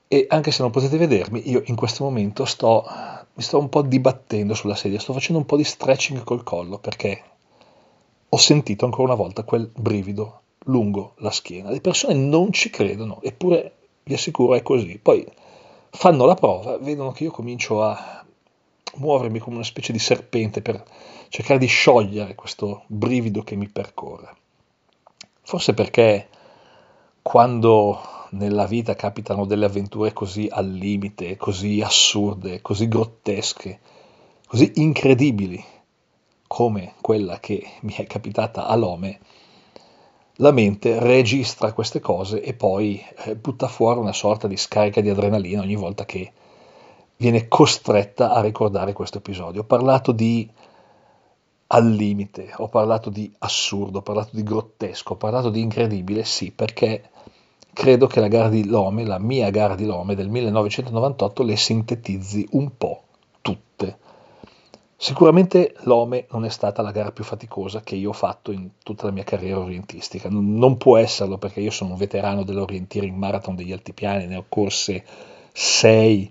E 0.06 0.26
anche 0.28 0.50
se 0.50 0.62
non 0.62 0.70
potete 0.70 0.98
vedermi, 0.98 1.48
io 1.48 1.62
in 1.66 1.74
questo 1.74 2.04
momento 2.04 2.44
sto, 2.44 2.84
mi 3.34 3.42
sto 3.42 3.58
un 3.58 3.68
po' 3.68 3.82
dibattendo 3.82 4.54
sulla 4.54 4.76
sedia, 4.76 5.00
sto 5.00 5.12
facendo 5.12 5.40
un 5.40 5.46
po' 5.46 5.56
di 5.56 5.64
stretching 5.64 6.22
col 6.22 6.44
collo 6.44 6.78
perché 6.78 7.22
ho 8.28 8.36
sentito 8.36 8.84
ancora 8.84 9.12
una 9.12 9.22
volta 9.22 9.44
quel 9.44 9.70
brivido 9.74 10.40
lungo 10.66 11.14
la 11.18 11.30
schiena. 11.30 11.70
Le 11.70 11.80
persone 11.80 12.14
non 12.14 12.52
ci 12.52 12.70
credono, 12.70 13.20
eppure 13.22 13.74
vi 14.04 14.14
assicuro 14.14 14.54
è 14.54 14.62
così. 14.62 14.98
Poi 14.98 15.26
fanno 15.90 16.24
la 16.24 16.34
prova, 16.34 16.78
vedono 16.78 17.12
che 17.12 17.24
io 17.24 17.30
comincio 17.30 17.82
a 17.82 18.24
muovermi 18.96 19.38
come 19.38 19.56
una 19.56 19.64
specie 19.64 19.92
di 19.92 19.98
serpente 19.98 20.62
per 20.62 20.82
cercare 21.28 21.58
di 21.58 21.66
sciogliere 21.66 22.34
questo 22.34 22.84
brivido 22.86 23.42
che 23.42 23.56
mi 23.56 23.68
percorre. 23.68 24.34
Forse 25.42 25.74
perché 25.74 26.28
quando 27.22 28.00
nella 28.34 28.66
vita 28.66 28.94
capitano 28.94 29.46
delle 29.46 29.64
avventure 29.64 30.12
così 30.12 30.48
al 30.50 30.68
limite, 30.68 31.36
così 31.36 31.80
assurde, 31.80 32.60
così 32.60 32.88
grottesche, 32.88 33.80
così 34.46 34.72
incredibili 34.76 35.62
come 36.46 36.94
quella 37.00 37.40
che 37.40 37.64
mi 37.80 37.94
è 37.94 38.06
capitata 38.06 38.66
a 38.66 38.74
Lome, 38.76 39.20
la 40.38 40.50
mente 40.50 40.98
registra 40.98 41.72
queste 41.72 42.00
cose 42.00 42.42
e 42.42 42.54
poi 42.54 43.02
eh, 43.24 43.36
butta 43.36 43.68
fuori 43.68 44.00
una 44.00 44.12
sorta 44.12 44.48
di 44.48 44.56
scarica 44.56 45.00
di 45.00 45.08
adrenalina 45.08 45.62
ogni 45.62 45.76
volta 45.76 46.04
che 46.04 46.32
viene 47.16 47.46
costretta 47.46 48.32
a 48.32 48.40
ricordare 48.40 48.92
questo 48.92 49.18
episodio. 49.18 49.62
Ho 49.62 49.64
parlato 49.64 50.12
di 50.12 50.48
al 51.68 51.88
limite, 51.88 52.52
ho 52.56 52.68
parlato 52.68 53.10
di 53.10 53.32
assurdo, 53.38 53.98
ho 53.98 54.02
parlato 54.02 54.30
di 54.32 54.42
grottesco, 54.42 55.14
ho 55.14 55.16
parlato 55.16 55.50
di 55.50 55.60
incredibile, 55.60 56.24
sì, 56.24 56.52
perché 56.52 57.10
credo 57.74 58.06
che 58.06 58.20
la 58.20 58.28
gara 58.28 58.48
di 58.48 58.64
Lome, 58.66 59.04
la 59.04 59.18
mia 59.18 59.50
gara 59.50 59.74
di 59.74 59.84
Lome 59.84 60.14
del 60.14 60.28
1998, 60.28 61.42
le 61.42 61.56
sintetizzi 61.56 62.48
un 62.52 62.70
po' 62.78 63.02
tutte. 63.42 63.98
Sicuramente 64.96 65.74
l'Ome 65.80 66.26
non 66.30 66.46
è 66.46 66.48
stata 66.48 66.80
la 66.80 66.92
gara 66.92 67.12
più 67.12 67.24
faticosa 67.24 67.82
che 67.82 67.96
io 67.96 68.10
ho 68.10 68.14
fatto 68.14 68.52
in 68.52 68.70
tutta 68.82 69.04
la 69.04 69.12
mia 69.12 69.24
carriera 69.24 69.58
orientistica, 69.58 70.28
non 70.30 70.78
può 70.78 70.96
esserlo 70.96 71.36
perché 71.36 71.60
io 71.60 71.70
sono 71.70 71.90
un 71.90 71.98
veterano 71.98 72.44
dell'orienteering 72.44 73.14
marathon 73.14 73.56
degli 73.56 73.72
altipiani, 73.72 74.26
ne 74.26 74.36
ho 74.36 74.44
corse 74.48 75.04
sei 75.52 76.30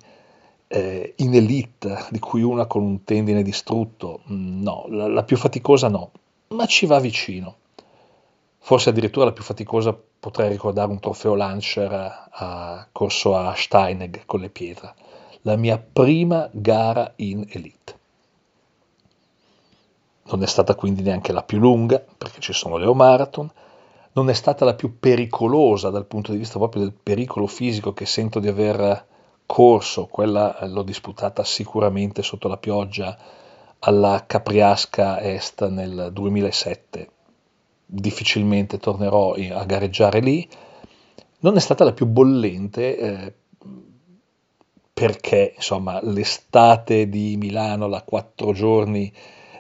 eh, 0.68 1.14
in 1.18 1.36
elite, 1.36 2.06
di 2.10 2.20
cui 2.20 2.42
una 2.42 2.66
con 2.66 2.82
un 2.82 3.04
tendine 3.04 3.44
distrutto, 3.44 4.22
no, 4.26 4.86
la, 4.88 5.08
la 5.08 5.24
più 5.24 5.38
faticosa 5.38 5.90
no, 5.90 6.12
ma 6.48 6.66
ci 6.66 6.86
va 6.86 7.00
vicino. 7.00 7.58
Forse 8.58 8.90
addirittura 8.90 9.26
la 9.26 9.34
più 9.34 9.44
faticosa 9.44 9.96
potrei 10.24 10.48
ricordare 10.48 10.89
un 10.89 11.01
trofeo 11.01 11.36
Launcher 11.36 12.30
a, 12.32 12.88
corso 12.94 13.36
a 13.36 13.53
Steinegg 13.53 14.22
con 14.25 14.39
le 14.39 14.48
pietre, 14.48 14.94
la 15.42 15.58
mia 15.58 15.77
prima 15.77 16.48
gara 16.50 17.12
in 17.18 17.46
elite. 17.50 18.00
Non 20.27 20.42
è 20.42 20.48
stata 20.48 20.75
quindi 20.75 21.01
neanche 21.01 21.34
la 21.34 21.44
più 21.44 21.60
lunga, 21.60 22.01
perché 22.18 22.39
ci 22.39 22.53
sono 22.53 22.77
le 22.77 22.86
O-Marathon, 22.86 23.51
non 24.13 24.30
è 24.30 24.34
stata 24.34 24.63
la 24.63 24.75
più 24.75 24.98
pericolosa 24.98 25.89
dal 25.89 26.06
punto 26.06 26.32
di 26.32 26.38
vista 26.38 26.58
proprio 26.58 26.84
del 26.84 26.94
pericolo 26.94 27.46
fisico 27.46 27.92
che 27.92 28.06
sento 28.06 28.39
di 28.39 28.48
aver 28.48 29.06
corso, 29.46 30.06
quella 30.06 30.58
l'ho 30.68 30.84
disputata 30.84 31.44
sicuramente 31.44 32.24
sotto 32.24 32.48
la 32.48 32.56
pioggia 32.56 33.18
alla 33.80 34.24
Capriasca 34.25 35.20
Est 35.20 35.68
nel 35.68 36.12
2007. 36.13 37.10
Difficilmente 37.96 38.80
tornerò 38.80 39.34
a 39.34 39.66
gareggiare 39.66 40.20
lì, 40.20 40.48
non 41.40 41.56
è 41.56 41.60
stata 41.60 41.84
la 41.84 41.94
più 41.94 42.06
bollente 42.06 42.98
eh, 42.98 43.34
perché 44.94 45.54
insomma 45.56 46.00
l'estate 46.02 47.08
di 47.10 47.36
Milano, 47.38 47.88
la 47.88 48.02
quattro 48.02 48.54
giorni 48.54 49.12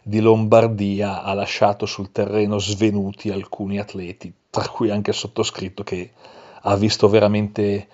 di 0.03 0.19
Lombardia 0.19 1.23
ha 1.23 1.33
lasciato 1.33 1.85
sul 1.85 2.11
terreno 2.11 2.57
svenuti 2.57 3.29
alcuni 3.29 3.79
atleti, 3.79 4.33
tra 4.49 4.67
cui 4.67 4.89
anche 4.89 5.11
il 5.11 5.15
sottoscritto 5.15 5.83
che 5.83 6.11
ha 6.61 6.75
visto 6.75 7.07
veramente 7.09 7.87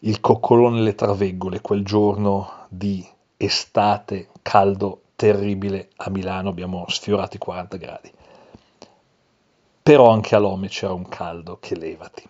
il 0.00 0.20
coccolone 0.20 0.76
nelle 0.76 0.94
traveggole 0.94 1.60
quel 1.60 1.84
giorno 1.84 2.66
di 2.68 3.06
estate 3.36 4.28
caldo 4.42 5.02
terribile 5.16 5.90
a 5.96 6.10
Milano, 6.10 6.48
abbiamo 6.48 6.84
sfiorato 6.88 7.36
i 7.36 7.38
40 7.38 7.76
gradi. 7.76 8.12
Però 9.84 10.08
anche 10.10 10.34
a 10.34 10.38
Lome 10.38 10.68
c'era 10.68 10.94
un 10.94 11.06
caldo 11.06 11.58
che 11.60 11.76
levati 11.76 12.28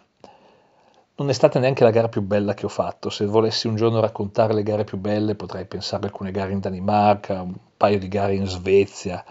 non 1.17 1.31
è 1.31 1.33
stata 1.33 1.61
neanche 1.61 1.85
la 1.85 1.91
gara 1.91 2.09
più 2.09 2.23
bella 2.23 2.55
che 2.55 2.67
ho 2.67 2.69
fatto. 2.69 3.09
Se 3.09 3.25
volessi 3.25 3.69
un 3.69 3.77
giorno 3.77 4.01
raccontare 4.01 4.53
le 4.53 4.65
gare 4.65 4.83
più 4.83 4.99
belle, 4.99 5.37
potrei 5.37 5.65
pensare 5.65 6.03
a 6.03 6.07
alcune 6.07 6.33
gare 6.33 6.51
in 6.51 6.59
Danimarca, 6.59 7.43
un 7.43 7.55
paio 7.77 8.01
di 8.01 8.09
gare 8.09 8.35
in 8.35 8.47
Svezia, 8.47 9.25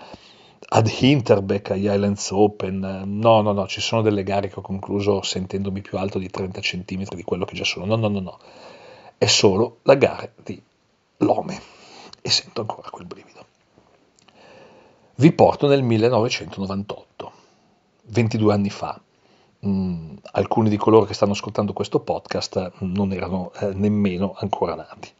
ad 0.69 0.87
Hinterbeck, 0.87 1.71
agli 1.71 1.89
Islands 1.89 2.31
Open. 2.31 3.03
No, 3.05 3.41
no, 3.41 3.51
no, 3.51 3.67
ci 3.67 3.81
sono 3.81 4.01
delle 4.01 4.23
gare 4.23 4.47
che 4.47 4.59
ho 4.59 4.61
concluso 4.61 5.21
sentendomi 5.21 5.81
più 5.81 5.97
alto 5.97 6.19
di 6.19 6.29
30 6.29 6.61
cm 6.61 7.03
di 7.15 7.23
quello 7.23 7.43
che 7.43 7.55
già 7.55 7.65
sono. 7.65 7.85
No, 7.85 7.97
no, 7.97 8.07
no, 8.07 8.19
no. 8.21 8.39
È 9.17 9.25
solo 9.25 9.79
la 9.83 9.95
gara 9.95 10.31
di 10.41 10.61
Lome. 11.17 11.61
E 12.21 12.29
sento 12.29 12.61
ancora 12.61 12.89
quel 12.89 13.05
brivido. 13.05 13.45
Vi 15.15 15.31
porto 15.33 15.67
nel 15.67 15.83
1998, 15.83 17.12
22 18.05 18.53
anni 18.53 18.69
fa. 18.69 18.99
Mh, 19.59 19.69
mm, 19.69 20.15
alcuni 20.33 20.69
di 20.69 20.77
coloro 20.77 21.05
che 21.05 21.13
stanno 21.13 21.31
ascoltando 21.31 21.73
questo 21.73 21.99
podcast 21.99 22.73
non 22.79 23.11
erano 23.13 23.51
eh, 23.59 23.73
nemmeno 23.73 24.35
ancora 24.37 24.75
nati. 24.75 25.11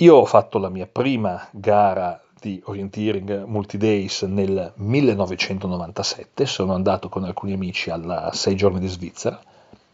Io 0.00 0.14
ho 0.14 0.24
fatto 0.26 0.58
la 0.58 0.68
mia 0.68 0.86
prima 0.86 1.48
gara 1.52 2.20
di 2.38 2.60
orienteering 2.64 3.44
multi-days 3.44 4.22
nel 4.22 4.72
1997, 4.76 6.44
sono 6.44 6.74
andato 6.74 7.08
con 7.08 7.24
alcuni 7.24 7.54
amici 7.54 7.88
alla 7.88 8.30
6 8.32 8.54
giorni 8.56 8.78
di 8.78 8.88
Svizzera, 8.88 9.40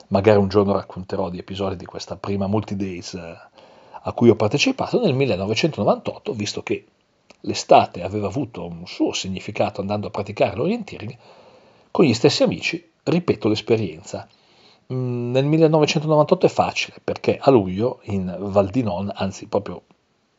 magari 0.08 0.38
un 0.38 0.48
giorno 0.48 0.72
racconterò 0.72 1.30
di 1.30 1.38
episodi 1.38 1.76
di 1.76 1.84
questa 1.84 2.16
prima 2.16 2.48
multi-days 2.48 3.14
eh, 3.14 3.36
a 4.02 4.12
cui 4.12 4.28
ho 4.28 4.34
partecipato. 4.34 5.00
Nel 5.00 5.14
1998, 5.14 6.32
visto 6.32 6.62
che 6.62 6.84
l'estate 7.40 8.02
aveva 8.02 8.26
avuto 8.26 8.66
un 8.66 8.86
suo 8.86 9.12
significato 9.12 9.80
andando 9.80 10.06
a 10.06 10.10
praticare 10.10 10.56
l'orienteering, 10.56 11.16
con 11.90 12.04
gli 12.04 12.14
stessi 12.14 12.42
amici 12.42 12.90
ripeto 13.02 13.48
l'esperienza. 13.48 14.26
Mm, 14.92 15.30
nel 15.30 15.44
1998 15.44 16.46
è 16.46 16.48
facile 16.48 16.96
perché 17.02 17.38
a 17.40 17.50
luglio 17.50 18.00
in 18.04 18.34
Val 18.38 18.70
di 18.70 18.82
Non, 18.82 19.10
anzi 19.14 19.46
proprio 19.46 19.82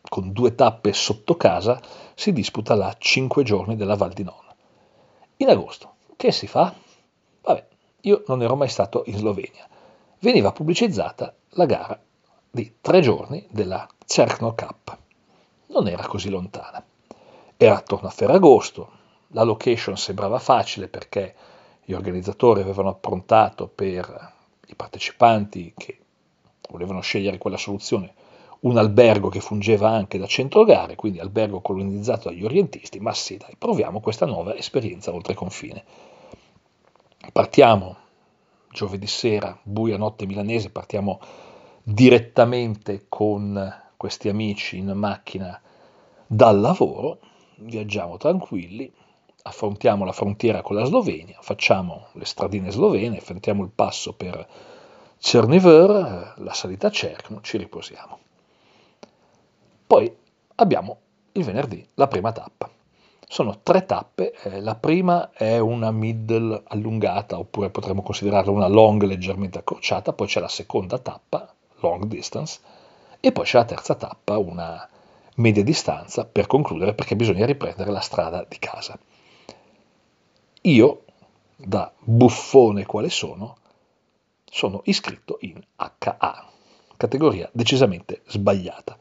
con 0.01 0.31
due 0.31 0.53
tappe 0.55 0.93
sotto 0.93 1.35
casa, 1.35 1.81
si 2.13 2.33
disputa 2.33 2.75
la 2.75 2.95
5 2.97 3.43
giorni 3.43 3.75
della 3.75 3.95
Val 3.95 4.13
di 4.13 4.23
Non. 4.23 4.35
In 5.37 5.49
agosto, 5.49 5.95
che 6.15 6.31
si 6.31 6.47
fa? 6.47 6.73
Vabbè, 7.41 7.67
io 8.01 8.23
non 8.27 8.41
ero 8.41 8.55
mai 8.55 8.69
stato 8.69 9.03
in 9.07 9.17
Slovenia. 9.17 9.67
Veniva 10.19 10.51
pubblicizzata 10.51 11.33
la 11.51 11.65
gara 11.65 11.99
di 12.49 12.75
tre 12.79 13.01
giorni 13.01 13.45
della 13.49 13.87
Cerkno 14.05 14.53
Cup. 14.53 14.97
Non 15.73 15.87
era 15.87 16.05
così 16.05 16.29
lontana. 16.29 16.83
Era 17.57 17.77
attorno 17.77 18.07
a 18.07 18.11
Ferragosto, 18.11 18.89
la 19.29 19.43
location 19.43 19.97
sembrava 19.97 20.37
facile 20.37 20.87
perché 20.87 21.33
gli 21.83 21.93
organizzatori 21.93 22.61
avevano 22.61 22.89
approntato 22.89 23.67
per 23.67 24.33
i 24.67 24.75
partecipanti 24.75 25.73
che 25.75 25.97
volevano 26.69 27.01
scegliere 27.01 27.39
quella 27.39 27.57
soluzione 27.57 28.13
un 28.61 28.77
albergo 28.77 29.29
che 29.29 29.41
fungeva 29.41 29.89
anche 29.89 30.17
da 30.17 30.25
centro 30.25 30.63
gare, 30.63 30.95
quindi 30.95 31.19
albergo 31.19 31.59
colonizzato 31.59 32.29
dagli 32.29 32.45
orientisti, 32.45 32.99
ma 32.99 33.13
sì, 33.13 33.35
dai, 33.37 33.55
proviamo 33.57 33.99
questa 33.99 34.25
nuova 34.25 34.55
esperienza 34.55 35.13
oltre 35.13 35.33
confine. 35.33 35.83
Partiamo 37.31 37.97
giovedì 38.71 39.07
sera, 39.07 39.57
buia 39.61 39.97
notte 39.97 40.25
milanese, 40.25 40.69
partiamo 40.69 41.19
direttamente 41.83 43.05
con 43.09 43.81
questi 44.03 44.27
amici 44.27 44.79
in 44.79 44.91
macchina 44.91 45.61
dal 46.27 46.59
lavoro, 46.59 47.19
viaggiamo 47.59 48.17
tranquilli, 48.17 48.91
affrontiamo 49.43 50.03
la 50.03 50.11
frontiera 50.11 50.61
con 50.61 50.75
la 50.75 50.83
Slovenia, 50.83 51.37
facciamo 51.39 52.07
le 52.11 52.25
stradine 52.25 52.69
slovene, 52.69 53.19
affrontiamo 53.19 53.63
il 53.63 53.69
passo 53.73 54.11
per 54.11 54.45
Cerniver, 55.19 56.33
la 56.35 56.53
salita 56.53 56.87
a 56.87 56.91
Cerkno, 56.91 57.39
ci 57.39 57.55
riposiamo. 57.55 58.19
Poi 59.87 60.13
abbiamo 60.55 60.97
il 61.31 61.45
venerdì 61.45 61.87
la 61.93 62.09
prima 62.09 62.33
tappa. 62.33 62.69
Sono 63.25 63.61
tre 63.63 63.85
tappe, 63.85 64.33
eh, 64.33 64.59
la 64.59 64.75
prima 64.75 65.31
è 65.31 65.59
una 65.59 65.91
middle 65.91 66.61
allungata, 66.65 67.39
oppure 67.39 67.69
potremmo 67.69 68.01
considerarla 68.01 68.51
una 68.51 68.67
long 68.67 69.01
leggermente 69.03 69.59
accorciata, 69.59 70.11
poi 70.11 70.27
c'è 70.27 70.41
la 70.41 70.49
seconda 70.49 70.99
tappa, 70.99 71.55
long 71.79 72.03
distance, 72.03 72.81
e 73.25 73.31
poi 73.31 73.45
c'è 73.45 73.57
la 73.57 73.63
terza 73.63 73.95
tappa, 73.95 74.37
una 74.37 74.85
media 75.35 75.63
distanza, 75.63 76.25
per 76.25 76.45
concludere 76.45 76.93
perché 76.93 77.15
bisogna 77.15 77.45
riprendere 77.45 77.89
la 77.89 78.01
strada 78.01 78.45
di 78.45 78.59
casa. 78.59 78.99
Io, 80.63 81.05
da 81.55 81.89
buffone 81.99 82.85
quale 82.85 83.09
sono, 83.09 83.55
sono 84.43 84.81
iscritto 84.83 85.37
in 85.39 85.57
HA, 85.77 86.49
categoria 86.97 87.49
decisamente 87.53 88.23
sbagliata. 88.27 88.97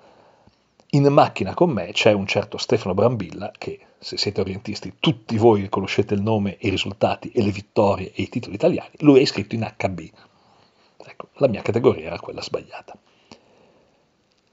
In 0.90 1.04
macchina 1.06 1.54
con 1.54 1.70
me 1.70 1.90
c'è 1.90 2.12
un 2.12 2.28
certo 2.28 2.58
Stefano 2.58 2.94
Brambilla 2.94 3.50
che, 3.58 3.86
se 3.98 4.16
siete 4.16 4.40
orientisti, 4.40 4.98
tutti 5.00 5.36
voi 5.36 5.68
conoscete 5.68 6.14
il 6.14 6.22
nome, 6.22 6.58
i 6.60 6.68
risultati 6.68 7.32
e 7.32 7.42
le 7.42 7.50
vittorie 7.50 8.12
e 8.12 8.22
i 8.22 8.28
titoli 8.28 8.54
italiani, 8.54 8.94
lui 8.98 9.18
è 9.18 9.22
iscritto 9.22 9.56
in 9.56 9.68
HB. 9.76 10.00
Ecco, 11.06 11.28
la 11.38 11.48
mia 11.48 11.62
categoria 11.62 12.06
era 12.06 12.20
quella 12.20 12.40
sbagliata. 12.40 12.96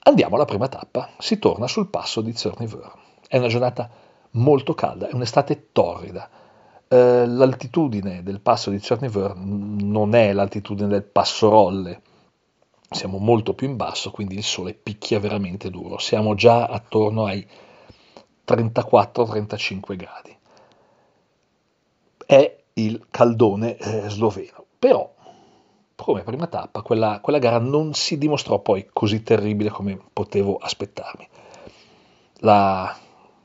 Andiamo 0.10 0.38
alla 0.38 0.46
prima 0.46 0.68
tappa, 0.68 1.12
si 1.20 1.38
torna 1.38 1.68
sul 1.68 1.88
passo 1.88 2.22
di 2.22 2.34
Zerniver. 2.34 2.92
È 3.28 3.38
una 3.38 3.48
giornata 3.48 3.88
molto 4.32 4.74
calda, 4.74 5.08
è 5.08 5.14
un'estate 5.14 5.68
torrida, 5.72 6.28
eh, 6.88 7.28
l'altitudine 7.28 8.24
del 8.24 8.42
passo 8.42 8.72
di 8.72 8.82
Cerniver 8.82 9.36
non 9.36 10.16
è 10.16 10.34
l'altitudine 10.34 10.88
del 10.88 11.04
passo 11.04 11.50
Rolle, 11.50 12.02
siamo 12.90 13.20
molto 13.20 13.54
più 13.54 13.68
in 13.68 13.76
basso, 13.76 14.10
quindi 14.10 14.34
il 14.34 14.44
sole 14.44 14.74
picchia 14.74 15.20
veramente 15.20 15.70
duro. 15.70 16.00
Siamo 16.00 16.34
già 16.34 16.66
attorno 16.66 17.26
ai 17.26 17.48
34-35 18.48 19.96
gradi. 19.96 20.36
È 22.26 22.64
il 22.74 23.06
caldone 23.12 23.78
eh, 23.78 24.10
sloveno. 24.10 24.66
Però, 24.80 25.18
come 26.04 26.24
prima 26.24 26.48
tappa, 26.48 26.82
quella, 26.82 27.20
quella 27.22 27.40
gara 27.40 27.60
non 27.60 27.94
si 27.94 28.18
dimostrò 28.18 28.60
poi 28.60 28.90
così 28.92 29.24
terribile 29.24 29.70
come 29.70 30.00
potevo 30.12 30.58
aspettarmi. 30.58 31.28
La 32.40 32.96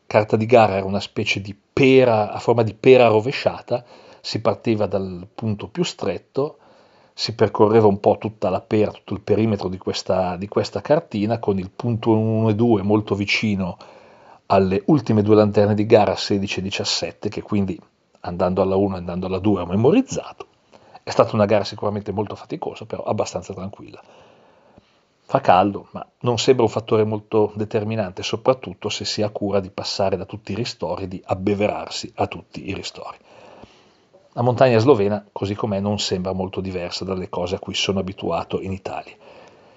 carta 0.07 0.37
di 0.37 0.47
gara 0.47 0.77
era 0.77 0.87
una 0.87 1.01
specie 1.01 1.41
di 1.41 1.57
pera, 1.73 2.33
a 2.33 2.39
forma 2.39 2.63
di 2.63 2.75
pera 2.75 3.09
rovesciata, 3.09 3.85
si 4.21 4.41
partiva 4.41 4.87
dal 4.87 5.27
punto 5.35 5.69
più 5.69 5.83
stretto, 5.83 6.59
si 7.13 7.35
percorreva 7.35 7.87
un 7.87 8.01
po' 8.01 8.17
tutta 8.19 8.51
la 8.51 8.61
pera, 8.61 8.91
tutto 8.91 9.15
il 9.15 9.21
perimetro 9.21 9.69
di 9.69 9.79
questa, 9.79 10.37
di 10.37 10.49
questa 10.49 10.81
cartina, 10.81 11.39
con 11.39 11.59
il 11.59 11.71
punto 11.71 12.17
1 12.17 12.49
e 12.49 12.55
2 12.55 12.83
molto 12.83 13.15
vicino 13.15 13.77
alle 14.47 14.83
ultime 14.87 15.23
due 15.23 15.35
lanterne 15.35 15.75
di 15.75 15.87
gara 15.87 16.17
16 16.17 16.59
e 16.59 16.63
17, 16.63 17.29
che 17.29 17.43
quindi 17.43 17.79
andando 18.21 18.63
alla 18.63 18.77
1 18.77 18.95
e 18.95 18.99
andando 18.99 19.27
alla 19.27 19.39
2 19.39 19.61
ho 19.61 19.67
memorizzato. 19.67 20.47
È 21.05 21.11
stata 21.11 21.37
una 21.37 21.45
gara 21.45 21.65
sicuramente 21.65 22.13
molto 22.13 22.35
faticosa, 22.35 22.87
però 22.87 23.03
abbastanza 23.03 23.53
tranquilla. 23.53 24.03
Fa 25.27 25.41
caldo, 25.43 25.89
ma 25.91 26.07
non 26.21 26.39
sembra 26.39 26.65
un 26.65 26.71
fattore 26.71 27.05
molto 27.05 27.53
determinante, 27.57 28.23
soprattutto 28.23 28.89
se 28.89 29.05
si 29.05 29.21
ha 29.21 29.29
cura 29.29 29.61
di 29.61 29.69
passare 29.69 30.17
da 30.17 30.25
tutti 30.25 30.53
i 30.53 30.55
ristori, 30.55 31.07
di 31.07 31.23
abbeverarsi 31.23 32.11
a 32.17 32.27
tutti 32.27 32.69
i 32.71 32.73
ristori. 32.73 33.19
La 34.33 34.41
montagna 34.41 34.79
slovena, 34.79 35.23
così 35.31 35.55
com'è, 35.55 35.79
non 35.79 35.99
sembra 35.99 36.33
molto 36.33 36.63
diversa 36.63 37.05
dalle 37.05 37.29
cose 37.29 37.57
a 37.57 37.59
cui 37.59 37.75
sono 37.75 38.01
abituato 38.01 38.61
in 38.63 38.73
Italia. 38.73 39.15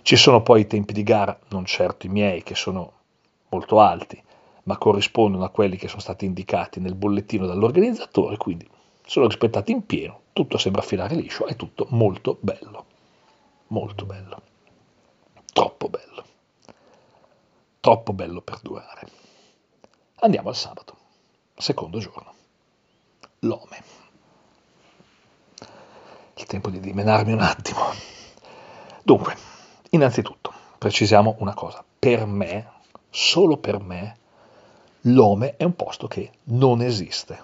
Ci 0.02 0.16
sono 0.16 0.42
poi 0.42 0.62
i 0.62 0.68
tempi 0.68 0.94
di 0.94 1.04
gara, 1.04 1.38
non 1.50 1.66
certo 1.66 2.06
i 2.06 2.10
miei, 2.10 2.42
che 2.42 2.56
sono 2.56 2.94
molto 3.50 3.82
alti, 3.82 4.24
ma 4.64 4.78
corrispondono 4.78 5.44
a 5.44 5.50
quelli 5.50 5.76
che 5.76 5.90
sono 5.90 6.00
stati 6.00 6.24
indicati 6.24 6.80
nel 6.80 6.96
bollettino 6.96 7.46
dall'organizzatore, 7.46 8.38
quindi 8.38 8.66
sono 9.06 9.28
rispettati 9.28 9.72
in 9.72 9.86
pieno, 9.86 10.22
tutto 10.38 10.58
sembra 10.58 10.82
filare 10.82 11.16
liscio, 11.16 11.48
è 11.48 11.56
tutto 11.56 11.88
molto 11.90 12.38
bello. 12.40 12.86
Molto 13.68 14.06
bello 14.06 14.42
troppo 15.58 15.90
bello, 15.90 16.24
troppo 17.80 18.14
bello 18.14 18.42
per 18.42 18.60
durare. 18.62 19.08
Andiamo 20.20 20.50
al 20.50 20.56
sabato, 20.56 20.96
secondo 21.56 21.98
giorno. 21.98 22.32
Lome. 23.40 23.84
Il 26.36 26.46
tempo 26.46 26.70
di 26.70 26.80
dimenarmi 26.80 27.32
un 27.32 27.42
attimo. 27.42 27.86
Dunque, 29.02 29.36
innanzitutto, 29.90 30.54
precisiamo 30.78 31.38
una 31.40 31.56
cosa. 31.56 31.84
Per 31.98 32.28
me, 32.28 32.74
solo 33.10 33.58
per 33.58 33.80
me, 33.80 34.18
Lome 35.02 35.56
è 35.58 35.64
un 35.64 35.76
posto 35.76 36.06
che 36.06 36.34
non 36.44 36.84
esiste. 36.84 37.42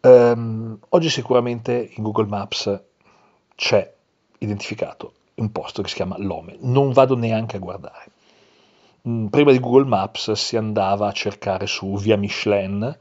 Um, 0.00 0.78
oggi 0.90 1.10
sicuramente 1.10 1.90
in 1.96 2.04
Google 2.04 2.26
Maps 2.26 2.82
c'è 3.56 3.94
identificato 4.38 5.14
un 5.34 5.50
posto 5.50 5.82
che 5.82 5.88
si 5.88 5.96
chiama 5.96 6.16
Lome, 6.18 6.56
non 6.60 6.92
vado 6.92 7.16
neanche 7.16 7.56
a 7.56 7.60
guardare. 7.60 8.10
Mm, 9.08 9.26
prima 9.26 9.50
di 9.50 9.58
Google 9.58 9.86
Maps 9.86 10.32
si 10.32 10.56
andava 10.56 11.08
a 11.08 11.12
cercare 11.12 11.66
su 11.66 11.96
via 11.96 12.16
Michelin 12.16 12.98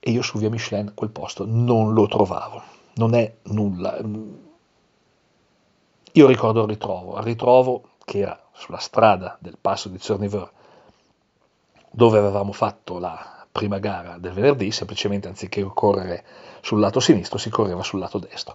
e 0.00 0.10
io 0.10 0.22
su 0.22 0.38
via 0.38 0.50
Michelin 0.50 0.92
quel 0.94 1.10
posto 1.10 1.44
non 1.46 1.94
lo 1.94 2.06
trovavo, 2.06 2.62
non 2.94 3.14
è 3.14 3.36
nulla. 3.44 3.98
Mm, 4.02 4.32
io 6.12 6.26
ricordo 6.26 6.62
il 6.62 6.68
ritrovo, 6.68 7.16
il 7.16 7.22
ritrovo 7.22 7.82
che 8.04 8.18
era 8.18 8.38
sulla 8.52 8.78
strada 8.78 9.38
del 9.40 9.56
passo 9.58 9.88
di 9.88 9.98
Cerniveur, 9.98 10.50
dove 11.90 12.18
avevamo 12.18 12.52
fatto 12.52 12.98
la 12.98 13.39
prima 13.52 13.78
gara 13.78 14.16
del 14.18 14.32
venerdì, 14.32 14.70
semplicemente 14.70 15.28
anziché 15.28 15.62
correre 15.62 16.24
sul 16.60 16.80
lato 16.80 17.00
sinistro 17.00 17.38
si 17.38 17.50
correva 17.50 17.82
sul 17.82 17.98
lato 17.98 18.18
destro. 18.18 18.54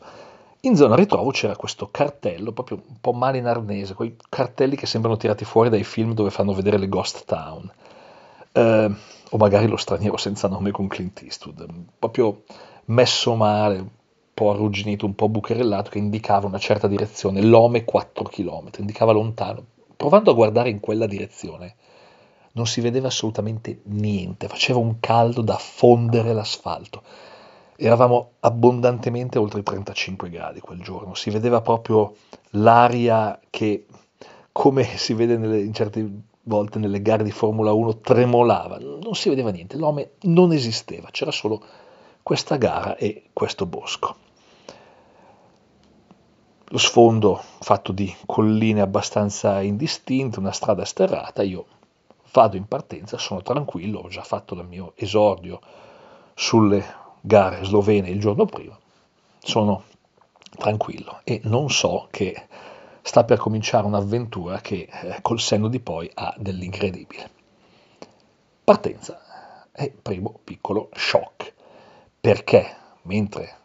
In 0.62 0.76
zona 0.76 0.96
ritrovo 0.96 1.30
c'era 1.30 1.56
questo 1.56 1.90
cartello, 1.92 2.52
proprio 2.52 2.82
un 2.88 2.96
po' 3.00 3.14
male 3.14 3.38
in 3.38 3.46
arnese, 3.46 3.94
quei 3.94 4.16
cartelli 4.30 4.76
che 4.76 4.88
sembrano 4.88 5.18
tirati 5.18 5.46
fuori 5.46 5.70
dai 5.70 5.84
film 5.84 6.14
dove 6.14 6.32
fanno 6.32 6.54
vedere 6.54 6.78
le 6.78 6.90
ghost 6.90 7.26
town. 7.26 7.72
Eh, 8.52 8.92
o 9.30 9.38
magari 9.38 9.68
lo 9.68 9.78
straniero 9.78 10.18
senza 10.18 10.48
nome 10.48 10.72
con 10.72 10.88
Clint 10.88 11.22
Eastwood, 11.22 11.68
proprio 12.00 12.44
messo 12.86 13.36
male, 13.36 13.78
un 13.78 13.90
po' 14.34 14.52
arrugginito, 14.52 15.06
un 15.06 15.14
po' 15.14 15.30
bucherellato, 15.30 15.92
che 15.92 16.00
indicava 16.00 16.48
una 16.48 16.58
certa 16.58 16.88
direzione, 16.88 17.42
l'ome 17.42 17.84
4 17.84 18.24
km, 18.24 18.70
indicava 18.80 19.12
lontano. 19.12 19.64
Provando 19.96 20.32
a 20.32 20.34
guardare 20.34 20.70
in 20.70 20.80
quella 20.80 21.06
direzione, 21.06 21.76
non 22.56 22.68
si 22.68 22.82
vedeva 22.82 23.08
assolutamente 23.08 23.82
niente, 23.86 24.50
faceva 24.50 24.80
un 24.80 25.00
caldo 25.00 25.42
da 25.42 25.58
fondere 25.58 26.34
l'asfalto 26.34 27.04
Eravamo 27.78 28.32
abbondantemente 28.40 29.38
oltre 29.38 29.60
i 29.60 29.64
35 29.64 30.30
gradi 30.30 30.62
quel 30.62 30.80
giorno, 30.80 31.14
si 31.14 31.30
vedeva 31.30 31.60
proprio 31.60 32.16
l'aria 32.52 33.38
che, 33.50 33.86
come 34.54 34.86
si 34.98 35.14
vede 35.14 35.38
nelle, 35.38 35.60
in 35.60 35.74
certe 35.74 36.10
volte 36.44 36.80
nelle 36.80 37.02
gare 37.02 37.26
di 37.26 37.32
Formula 37.32 37.74
1, 37.74 37.98
tremolava, 37.98 38.78
non 38.80 39.14
si 39.14 39.28
vedeva 39.28 39.52
niente, 39.52 39.76
l'uomo 39.76 40.08
non 40.22 40.54
esisteva, 40.54 41.10
c'era 41.12 41.32
solo 41.32 41.62
questa 42.24 42.56
gara 42.56 42.96
e 42.96 43.24
questo 43.34 43.66
bosco. 43.66 44.16
Lo 46.70 46.78
sfondo 46.78 47.42
fatto 47.60 47.92
di 47.92 48.14
colline 48.26 48.80
abbastanza 48.80 49.62
indistinte, 49.62 50.40
una 50.40 50.54
strada 50.54 50.86
sterrata, 50.86 51.44
io 51.44 51.66
vado 52.36 52.58
in 52.58 52.68
partenza, 52.68 53.18
sono 53.18 53.42
tranquillo, 53.42 54.00
ho 54.00 54.10
già 54.10 54.24
fatto 54.24 54.56
il 54.56 54.68
mio 54.68 54.92
esordio 54.98 55.62
sulle 56.34 56.84
gare 57.22 57.64
slovene 57.64 58.10
il 58.10 58.20
giorno 58.20 58.46
prima, 58.46 58.78
sono 59.40 59.84
tranquillo 60.58 61.22
e 61.24 61.40
non 61.46 61.70
so 61.70 62.08
che 62.12 62.48
sta 63.02 63.24
per 63.24 63.38
cominciare 63.38 63.86
un'avventura 63.86 64.60
che 64.60 64.90
eh, 64.92 65.22
col 65.22 65.40
senno 65.40 65.70
di 65.70 65.80
poi 65.80 66.12
ha 66.14 66.34
dell'incredibile. 66.38 67.32
Partenza 68.66 69.70
e 69.72 69.94
primo 70.02 70.38
piccolo 70.44 70.90
shock, 70.94 71.54
perché 72.20 72.76
mentre 73.04 73.58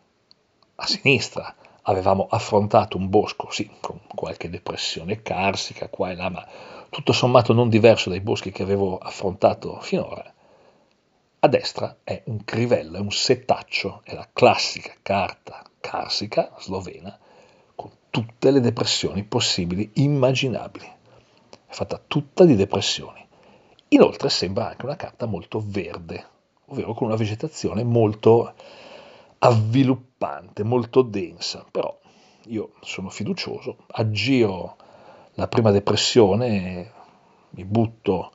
a 0.77 0.87
sinistra 0.87 1.55
avevamo 1.83 2.29
affrontato 2.31 2.97
un 2.97 3.09
bosco, 3.09 3.51
sì, 3.51 3.69
con 3.81 3.99
qualche 4.15 4.49
depressione 4.49 5.23
carsica 5.23 5.89
qua 5.89 6.11
e 6.11 6.15
là, 6.15 6.29
ma 6.29 6.47
tutto 6.91 7.13
sommato 7.13 7.53
non 7.53 7.69
diverso 7.69 8.11
dai 8.11 8.21
boschi 8.21 8.51
che 8.51 8.63
avevo 8.63 8.99
affrontato 8.99 9.81
finora, 9.81 10.33
a 11.43 11.49
destra 11.49 12.01
è 12.05 12.23
un 12.27 12.45
crivello, 12.45 12.99
è 12.99 13.01
un 13.01 13.11
setaccio, 13.11 14.03
è 14.05 14.13
la 14.13 14.29
classica 14.31 14.93
carta 15.01 15.65
carsica 15.81 16.53
slovena 16.59 17.19
con 17.75 17.91
tutte 18.11 18.51
le 18.51 18.61
depressioni 18.61 19.25
possibili, 19.25 19.91
immaginabili. 19.95 20.85
È 20.85 21.73
fatta 21.73 21.99
tutta 22.07 22.45
di 22.45 22.57
depressioni. 22.57 23.27
Inoltre 23.89 24.29
sembra 24.29 24.69
anche 24.69 24.85
una 24.85 24.97
carta 24.97 25.25
molto 25.25 25.63
verde, 25.65 26.27
ovvero 26.67 26.93
con 26.93 27.07
una 27.07 27.17
vegetazione 27.17 27.85
molto 27.85 28.53
avviluppante, 29.39 30.63
molto 30.63 31.01
densa. 31.01 31.65
Però 31.71 31.99
io 32.49 32.73
sono 32.83 33.09
fiducioso, 33.09 33.79
aggiro 33.93 34.77
la 35.41 35.49
prima 35.49 35.71
depressione, 35.71 36.93
mi 37.51 37.65
butto 37.65 38.31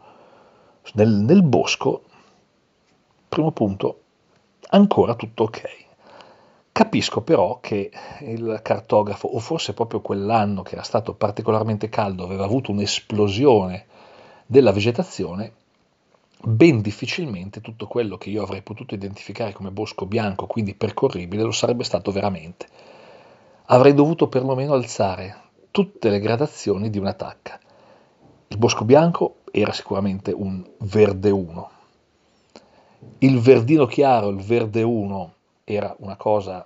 nel, 0.93 1.09
nel 1.09 1.43
bosco 1.43 2.01
primo 3.29 3.51
punto, 3.51 4.01
ancora 4.69 5.13
tutto 5.13 5.43
ok. 5.43 5.83
Capisco 6.71 7.21
però 7.21 7.59
che 7.61 7.91
il 8.21 8.59
cartografo, 8.63 9.27
o 9.27 9.37
forse 9.37 9.73
proprio 9.73 10.01
quell'anno 10.01 10.63
che 10.63 10.73
era 10.73 10.81
stato 10.81 11.13
particolarmente 11.13 11.89
caldo, 11.89 12.23
aveva 12.23 12.43
avuto 12.43 12.71
un'esplosione 12.71 13.85
della 14.47 14.71
vegetazione, 14.71 15.53
ben 16.41 16.81
difficilmente 16.81 17.61
tutto 17.61 17.85
quello 17.85 18.17
che 18.17 18.31
io 18.31 18.41
avrei 18.41 18.63
potuto 18.63 18.95
identificare 18.95 19.53
come 19.53 19.69
bosco 19.69 20.07
bianco, 20.07 20.47
quindi 20.47 20.73
percorribile, 20.73 21.43
lo 21.43 21.51
sarebbe 21.51 21.83
stato 21.83 22.11
veramente. 22.11 22.67
Avrei 23.65 23.93
dovuto 23.93 24.27
perlomeno 24.27 24.73
alzare 24.73 25.43
tutte 25.75 26.09
le 26.09 26.21
gradazioni 26.21 26.89
di 26.89 26.97
una 26.97 27.11
tacca. 27.11 27.59
Il 28.47 28.57
bosco 28.57 28.85
bianco 28.85 29.39
era 29.51 29.73
sicuramente 29.73 30.31
un 30.31 30.65
verde 30.77 31.29
1, 31.31 31.69
il 33.17 33.41
verdino 33.41 33.85
chiaro, 33.85 34.29
il 34.29 34.41
verde 34.41 34.83
1 34.83 35.33
era 35.65 35.93
una 35.99 36.15
cosa 36.15 36.65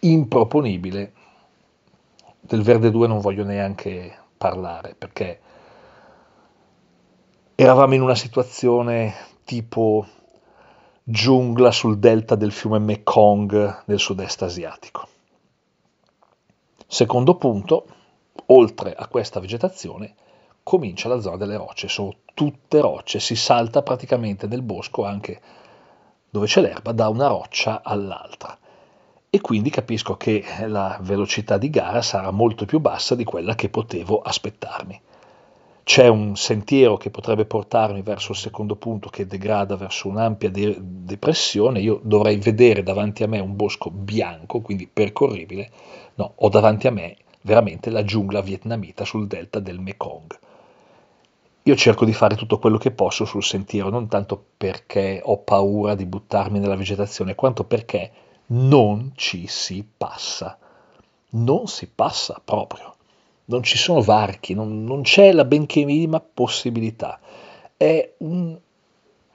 improponibile, 0.00 1.12
del 2.40 2.62
verde 2.62 2.90
2 2.90 3.06
non 3.08 3.20
voglio 3.20 3.44
neanche 3.44 4.16
parlare 4.38 4.94
perché 4.96 5.40
eravamo 7.54 7.92
in 7.92 8.00
una 8.00 8.14
situazione 8.14 9.12
tipo 9.44 10.06
giungla 11.02 11.70
sul 11.70 11.98
delta 11.98 12.36
del 12.36 12.52
fiume 12.52 12.78
Mekong 12.78 13.82
nel 13.84 13.98
sud-est 13.98 14.40
asiatico. 14.40 15.08
Secondo 16.94 17.36
punto, 17.36 17.86
oltre 18.48 18.92
a 18.92 19.06
questa 19.06 19.40
vegetazione, 19.40 20.14
comincia 20.62 21.08
la 21.08 21.20
zona 21.20 21.38
delle 21.38 21.56
rocce, 21.56 21.88
sono 21.88 22.16
tutte 22.34 22.82
rocce, 22.82 23.18
si 23.18 23.34
salta 23.34 23.80
praticamente 23.80 24.46
nel 24.46 24.60
bosco 24.60 25.06
anche 25.06 25.40
dove 26.28 26.44
c'è 26.44 26.60
l'erba 26.60 26.92
da 26.92 27.08
una 27.08 27.28
roccia 27.28 27.80
all'altra. 27.82 28.58
E 29.30 29.40
quindi 29.40 29.70
capisco 29.70 30.18
che 30.18 30.44
la 30.66 30.98
velocità 31.00 31.56
di 31.56 31.70
gara 31.70 32.02
sarà 32.02 32.30
molto 32.30 32.66
più 32.66 32.78
bassa 32.78 33.14
di 33.14 33.24
quella 33.24 33.54
che 33.54 33.70
potevo 33.70 34.20
aspettarmi. 34.20 35.00
C'è 35.84 36.06
un 36.08 36.36
sentiero 36.36 36.98
che 36.98 37.10
potrebbe 37.10 37.46
portarmi 37.46 38.02
verso 38.02 38.32
il 38.32 38.38
secondo 38.38 38.76
punto 38.76 39.08
che 39.08 39.26
degrada 39.26 39.76
verso 39.76 40.08
un'ampia 40.08 40.50
de- 40.50 40.76
depressione, 40.78 41.80
io 41.80 42.00
dovrei 42.04 42.36
vedere 42.36 42.82
davanti 42.82 43.22
a 43.22 43.28
me 43.28 43.40
un 43.40 43.56
bosco 43.56 43.90
bianco, 43.90 44.60
quindi 44.60 44.86
percorribile, 44.86 45.70
no, 46.14 46.32
ho 46.34 46.48
davanti 46.48 46.86
a 46.86 46.90
me 46.90 47.16
veramente 47.42 47.90
la 47.90 48.04
giungla 48.04 48.40
vietnamita 48.40 49.04
sul 49.04 49.26
delta 49.26 49.58
del 49.58 49.80
Mekong 49.80 50.38
io 51.64 51.76
cerco 51.76 52.04
di 52.04 52.12
fare 52.12 52.34
tutto 52.34 52.58
quello 52.58 52.76
che 52.76 52.90
posso 52.90 53.24
sul 53.24 53.44
sentiero, 53.44 53.88
non 53.88 54.08
tanto 54.08 54.46
perché 54.56 55.20
ho 55.22 55.38
paura 55.38 55.94
di 55.94 56.06
buttarmi 56.06 56.58
nella 56.58 56.74
vegetazione, 56.74 57.36
quanto 57.36 57.64
perché 57.64 58.10
non 58.46 59.12
ci 59.14 59.46
si 59.46 59.86
passa. 59.96 60.58
Non 61.30 61.68
si 61.68 61.88
passa 61.88 62.40
proprio. 62.44 62.96
Non 63.44 63.62
ci 63.62 63.78
sono 63.78 64.00
varchi, 64.00 64.54
non, 64.54 64.82
non 64.82 65.02
c'è 65.02 65.30
la 65.32 65.44
benché 65.44 65.84
minima 65.84 66.20
possibilità. 66.20 67.20
È 67.76 68.12
un, 68.18 68.58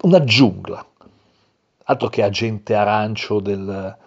una 0.02 0.24
giungla. 0.24 0.86
Altro 1.86 2.10
che 2.10 2.24
agente 2.24 2.76
arancio 2.76 3.40
del, 3.40 3.98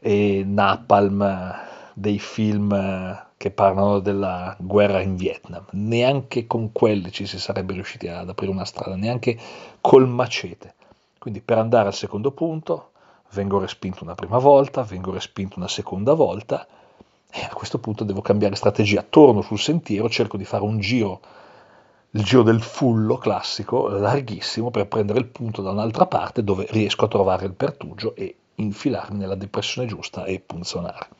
e 0.00 0.42
napalm 0.44 1.68
dei 2.00 2.18
film 2.18 3.28
che 3.36 3.50
parlano 3.50 3.98
della 3.98 4.56
guerra 4.58 5.02
in 5.02 5.16
Vietnam. 5.16 5.66
Neanche 5.72 6.46
con 6.46 6.72
quelli 6.72 7.12
ci 7.12 7.26
si 7.26 7.38
sarebbe 7.38 7.74
riusciti 7.74 8.08
ad 8.08 8.28
aprire 8.28 8.50
una 8.50 8.64
strada, 8.64 8.96
neanche 8.96 9.38
col 9.82 10.08
macete. 10.08 10.74
Quindi 11.18 11.42
per 11.42 11.58
andare 11.58 11.88
al 11.88 11.94
secondo 11.94 12.30
punto 12.30 12.92
vengo 13.32 13.58
respinto 13.58 14.02
una 14.02 14.14
prima 14.14 14.38
volta, 14.38 14.82
vengo 14.82 15.12
respinto 15.12 15.58
una 15.58 15.68
seconda 15.68 16.14
volta 16.14 16.66
e 17.30 17.42
a 17.42 17.52
questo 17.52 17.78
punto 17.78 18.02
devo 18.02 18.22
cambiare 18.22 18.56
strategia. 18.56 19.04
Torno 19.08 19.42
sul 19.42 19.58
sentiero, 19.58 20.08
cerco 20.08 20.38
di 20.38 20.46
fare 20.46 20.64
un 20.64 20.80
giro 20.80 21.20
il 22.14 22.24
giro 22.24 22.42
del 22.42 22.62
fullo 22.62 23.18
classico, 23.18 23.88
larghissimo, 23.88 24.70
per 24.70 24.88
prendere 24.88 25.18
il 25.18 25.26
punto 25.26 25.60
da 25.60 25.70
un'altra 25.70 26.06
parte 26.06 26.42
dove 26.42 26.66
riesco 26.70 27.04
a 27.04 27.08
trovare 27.08 27.44
il 27.44 27.52
pertugio 27.52 28.16
e 28.16 28.34
infilarmi 28.56 29.18
nella 29.18 29.36
depressione 29.36 29.86
giusta 29.86 30.24
e 30.24 30.40
punzonare. 30.40 31.19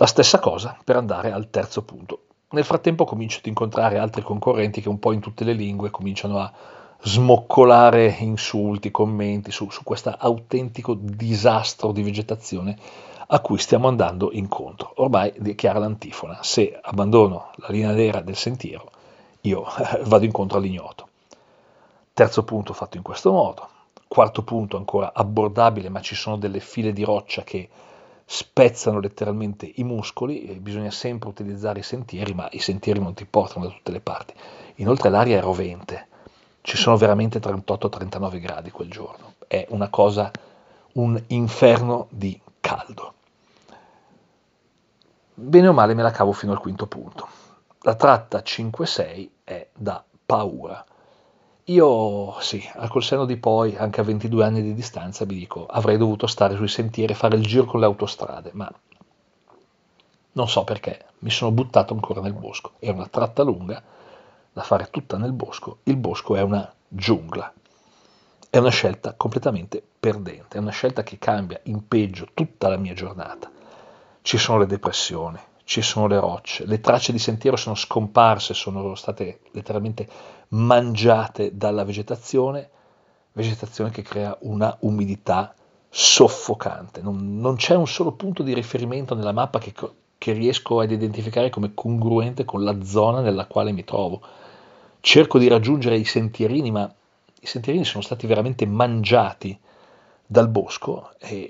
La 0.00 0.06
stessa 0.06 0.38
cosa 0.38 0.78
per 0.84 0.94
andare 0.94 1.32
al 1.32 1.50
terzo 1.50 1.82
punto. 1.82 2.20
Nel 2.50 2.62
frattempo 2.62 3.04
comincio 3.04 3.38
ad 3.38 3.46
incontrare 3.46 3.98
altri 3.98 4.22
concorrenti 4.22 4.80
che 4.80 4.88
un 4.88 5.00
po' 5.00 5.10
in 5.10 5.18
tutte 5.18 5.42
le 5.42 5.54
lingue 5.54 5.90
cominciano 5.90 6.38
a 6.38 6.52
smoccolare 7.02 8.06
insulti, 8.20 8.92
commenti 8.92 9.50
su, 9.50 9.68
su 9.70 9.82
questo 9.82 10.14
autentico 10.16 10.94
disastro 10.94 11.90
di 11.90 12.04
vegetazione 12.04 12.78
a 13.26 13.40
cui 13.40 13.58
stiamo 13.58 13.88
andando 13.88 14.30
incontro. 14.30 14.92
Ormai 14.98 15.32
dichiara 15.36 15.80
l'antifona, 15.80 16.44
se 16.44 16.78
abbandono 16.80 17.50
la 17.56 17.66
linea 17.70 17.90
nera 17.90 18.20
del 18.20 18.36
sentiero, 18.36 18.92
io 19.40 19.64
vado 20.06 20.24
incontro 20.24 20.58
all'ignoto. 20.58 21.08
Terzo 22.14 22.44
punto 22.44 22.72
fatto 22.72 22.96
in 22.96 23.02
questo 23.02 23.32
modo. 23.32 23.68
Quarto 24.06 24.44
punto 24.44 24.76
ancora 24.76 25.10
abbordabile, 25.12 25.88
ma 25.88 26.00
ci 26.00 26.14
sono 26.14 26.36
delle 26.36 26.60
file 26.60 26.92
di 26.92 27.02
roccia 27.02 27.42
che 27.42 27.68
spezzano 28.30 29.00
letteralmente 29.00 29.70
i 29.76 29.84
muscoli, 29.84 30.58
bisogna 30.60 30.90
sempre 30.90 31.30
utilizzare 31.30 31.78
i 31.78 31.82
sentieri, 31.82 32.34
ma 32.34 32.46
i 32.52 32.58
sentieri 32.58 33.00
non 33.00 33.14
ti 33.14 33.24
portano 33.24 33.66
da 33.66 33.72
tutte 33.72 33.92
le 33.92 34.00
parti. 34.00 34.34
Inoltre 34.76 35.08
l'aria 35.08 35.38
è 35.38 35.40
rovente, 35.40 36.08
ci 36.60 36.76
sono 36.76 36.98
veramente 36.98 37.38
38-39 37.38 38.40
gradi 38.40 38.70
quel 38.70 38.90
giorno, 38.90 39.34
è 39.46 39.66
una 39.70 39.88
cosa, 39.88 40.30
un 40.92 41.20
inferno 41.28 42.08
di 42.10 42.38
caldo 42.60 43.14
bene 45.38 45.68
o 45.68 45.72
male 45.72 45.94
me 45.94 46.02
la 46.02 46.10
cavo 46.10 46.32
fino 46.32 46.52
al 46.52 46.58
quinto 46.58 46.86
punto. 46.86 47.28
La 47.82 47.94
tratta 47.94 48.40
5-6 48.40 49.28
è 49.44 49.68
da 49.72 50.04
paura. 50.26 50.84
Io, 51.68 52.40
sì, 52.40 52.62
col 52.88 53.02
senno 53.02 53.24
di 53.26 53.36
poi, 53.36 53.76
anche 53.76 54.00
a 54.00 54.04
22 54.04 54.44
anni 54.44 54.62
di 54.62 54.74
distanza, 54.74 55.24
vi 55.24 55.36
dico, 55.36 55.66
avrei 55.66 55.96
dovuto 55.96 56.26
stare 56.26 56.56
sui 56.56 56.68
sentieri 56.68 57.12
e 57.12 57.16
fare 57.16 57.36
il 57.36 57.46
giro 57.46 57.64
con 57.64 57.80
le 57.80 57.86
autostrade, 57.86 58.50
ma 58.54 58.70
non 60.32 60.48
so 60.48 60.64
perché, 60.64 61.04
mi 61.20 61.30
sono 61.30 61.50
buttato 61.50 61.92
ancora 61.92 62.20
nel 62.20 62.32
bosco. 62.32 62.72
È 62.78 62.88
una 62.88 63.06
tratta 63.06 63.42
lunga, 63.42 63.82
da 64.52 64.62
fare 64.62 64.88
tutta 64.90 65.18
nel 65.18 65.32
bosco. 65.32 65.78
Il 65.84 65.96
bosco 65.96 66.36
è 66.36 66.40
una 66.40 66.72
giungla. 66.88 67.52
È 68.48 68.56
una 68.56 68.70
scelta 68.70 69.14
completamente 69.14 69.82
perdente, 70.00 70.56
è 70.56 70.60
una 70.60 70.70
scelta 70.70 71.02
che 71.02 71.18
cambia 71.18 71.60
in 71.64 71.86
peggio 71.86 72.28
tutta 72.32 72.68
la 72.68 72.78
mia 72.78 72.94
giornata 72.94 73.50
ci 74.28 74.36
sono 74.36 74.58
le 74.58 74.66
depressioni, 74.66 75.38
ci 75.68 75.82
sono 75.82 76.06
le 76.06 76.18
rocce, 76.18 76.64
le 76.64 76.80
tracce 76.80 77.12
di 77.12 77.18
sentiero 77.18 77.58
sono 77.58 77.74
scomparse, 77.74 78.54
sono 78.54 78.94
state 78.94 79.40
letteralmente 79.50 80.08
mangiate 80.48 81.58
dalla 81.58 81.84
vegetazione, 81.84 82.70
vegetazione 83.32 83.90
che 83.90 84.00
crea 84.00 84.34
una 84.40 84.74
umidità 84.80 85.54
soffocante. 85.90 87.02
Non, 87.02 87.38
non 87.38 87.56
c'è 87.56 87.74
un 87.74 87.86
solo 87.86 88.12
punto 88.12 88.42
di 88.42 88.54
riferimento 88.54 89.14
nella 89.14 89.32
mappa 89.32 89.58
che, 89.58 89.74
che 90.16 90.32
riesco 90.32 90.80
ad 90.80 90.90
identificare 90.90 91.50
come 91.50 91.74
congruente 91.74 92.46
con 92.46 92.64
la 92.64 92.82
zona 92.82 93.20
nella 93.20 93.44
quale 93.44 93.70
mi 93.72 93.84
trovo. 93.84 94.22
Cerco 95.00 95.38
di 95.38 95.48
raggiungere 95.48 95.98
i 95.98 96.06
sentierini, 96.06 96.70
ma 96.70 96.90
i 97.42 97.46
sentierini 97.46 97.84
sono 97.84 98.02
stati 98.02 98.26
veramente 98.26 98.64
mangiati 98.64 99.58
dal 100.24 100.48
bosco 100.48 101.10
e, 101.18 101.46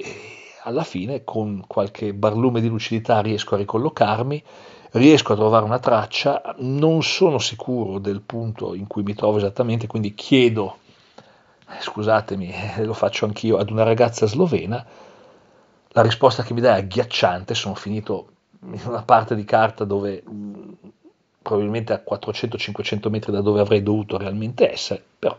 alla 0.68 0.84
fine 0.84 1.24
con 1.24 1.64
qualche 1.66 2.12
barlume 2.12 2.60
di 2.60 2.68
lucidità 2.68 3.20
riesco 3.20 3.54
a 3.54 3.58
ricollocarmi, 3.58 4.44
riesco 4.92 5.32
a 5.32 5.36
trovare 5.36 5.64
una 5.64 5.78
traccia, 5.78 6.54
non 6.58 7.02
sono 7.02 7.38
sicuro 7.38 7.98
del 7.98 8.20
punto 8.20 8.74
in 8.74 8.86
cui 8.86 9.02
mi 9.02 9.14
trovo 9.14 9.38
esattamente, 9.38 9.86
quindi 9.86 10.14
chiedo, 10.14 10.76
eh, 11.70 11.80
scusatemi, 11.80 12.52
eh, 12.76 12.84
lo 12.84 12.92
faccio 12.92 13.24
anch'io, 13.24 13.56
ad 13.56 13.70
una 13.70 13.82
ragazza 13.82 14.26
slovena, 14.26 14.84
la 15.88 16.02
risposta 16.02 16.42
che 16.42 16.52
mi 16.52 16.60
dà 16.60 16.76
è 16.76 16.80
agghiacciante, 16.80 17.54
sono 17.54 17.74
finito 17.74 18.28
in 18.60 18.80
una 18.84 19.02
parte 19.02 19.34
di 19.34 19.44
carta 19.44 19.84
dove 19.84 20.22
mm, 20.28 20.72
probabilmente 21.40 21.94
a 21.94 22.02
400-500 22.06 23.08
metri 23.08 23.32
da 23.32 23.40
dove 23.40 23.60
avrei 23.60 23.82
dovuto 23.82 24.18
realmente 24.18 24.70
essere, 24.70 25.02
però 25.18 25.34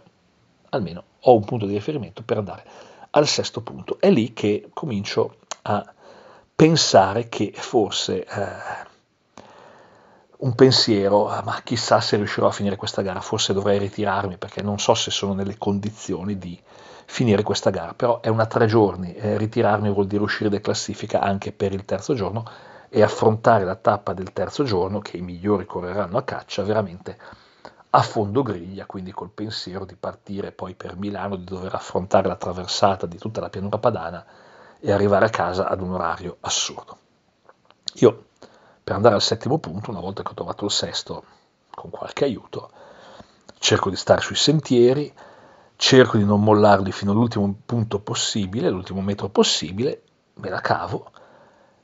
almeno 0.70 1.04
ho 1.20 1.36
un 1.36 1.46
punto 1.46 1.68
di 1.68 1.74
riferimento 1.74 2.24
per 2.24 2.38
andare 2.38 2.89
al 3.12 3.28
sesto 3.28 3.62
punto. 3.62 3.98
È 4.00 4.10
lì 4.10 4.34
che 4.34 4.70
comincio 4.74 5.36
a 5.64 5.94
pensare 6.56 7.30
che 7.30 7.54
forse 7.56 8.26
eh, 8.26 8.88
un 10.38 10.56
pensiero, 10.56 11.26
ma 11.44 11.62
chissà 11.64 12.00
se 12.02 12.16
riuscirò 12.16 12.48
a 12.48 12.52
finire 12.52 12.76
questa 12.76 13.02
gara, 13.02 13.22
forse 13.22 13.54
dovrei 13.54 13.80
ritirarmi 13.80 14.38
perché 14.38 14.62
non 14.62 14.80
so 14.80 14.94
se 14.94 15.12
sono 15.12 15.34
nelle 15.34 15.58
condizioni 15.58 16.38
di 16.38 16.60
finire 17.06 17.44
questa 17.44 17.72
gara, 17.72 17.94
però 17.94 18.22
è 18.22 18.28
una 18.28 18.46
tre 18.46 18.68
giorni, 18.68 19.16
eh, 19.16 19.38
ritirarmi 19.38 19.92
vuol 19.92 20.08
dire 20.08 20.22
uscire 20.22 20.50
da 20.50 20.60
classifica 20.60 21.22
anche 21.22 21.52
per 21.52 21.74
il 21.74 21.84
terzo 21.84 22.14
giorno 22.14 22.46
e 22.88 23.02
affrontare 23.02 23.66
la 23.66 23.76
tappa 23.76 24.14
del 24.14 24.32
terzo 24.32 24.64
giorno 24.64 25.00
che 25.00 25.18
i 25.18 25.22
migliori 25.22 25.66
correranno 25.66 26.18
a 26.18 26.24
caccia 26.24 26.64
veramente 26.64 27.18
a 27.92 28.02
fondo 28.04 28.44
griglia, 28.44 28.86
quindi 28.86 29.12
col 29.12 29.32
pensiero 29.32 29.84
di 29.84 29.96
partire 29.96 30.52
poi 30.52 30.76
per 30.76 30.96
Milano, 30.96 31.36
di 31.36 31.44
dover 31.44 31.74
affrontare 31.74 32.28
la 32.28 32.36
traversata 32.36 33.08
di 33.08 33.18
tutta 33.18 33.42
la 33.42 33.50
pianura 33.50 33.80
padana 33.80 34.24
e 34.80 34.92
arrivare 34.92 35.26
a 35.26 35.30
casa 35.30 35.68
ad 35.68 35.82
un 35.82 35.94
orario 35.94 36.38
assurdo. 36.42 36.98
Io, 37.96 38.26
per 38.84 38.96
andare 38.96 39.16
al 39.16 39.24
settimo 39.24 39.58
punto, 39.58 39.90
una 39.90 40.02
volta 40.02 40.22
che 40.22 40.30
ho 40.30 40.36
trovato 40.36 40.66
il 40.66 40.72
sesto, 40.72 41.24
con 41.72 41.90
qualche 41.90 42.26
aiuto, 42.26 42.70
cerco 43.58 43.90
di 43.90 43.96
stare 43.96 44.22
sui 44.22 44.36
sentieri, 44.36 45.12
cerco 45.76 46.18
di 46.18 46.26
non 46.26 46.44
mollarli 46.44 46.92
fino 46.92 47.12
all'ultimo 47.12 47.56
punto 47.66 48.00
possibile, 48.02 48.70
l'ultimo 48.70 49.02
metro 49.02 49.30
possibile, 49.30 50.04
me 50.36 50.50
la 50.50 50.62
cavo. 50.62 51.10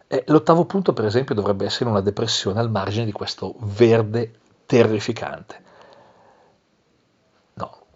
E 0.06 0.24
l'ottavo 0.28 0.66
punto, 0.66 0.94
per 0.94 1.06
esempio, 1.06 1.34
dovrebbe 1.34 1.66
essere 1.66 1.90
una 1.90 2.02
depressione 2.02 2.60
al 2.60 2.70
margine 2.70 3.06
di 3.06 3.12
questo 3.12 3.56
verde 3.58 4.34
terrificante 4.68 5.64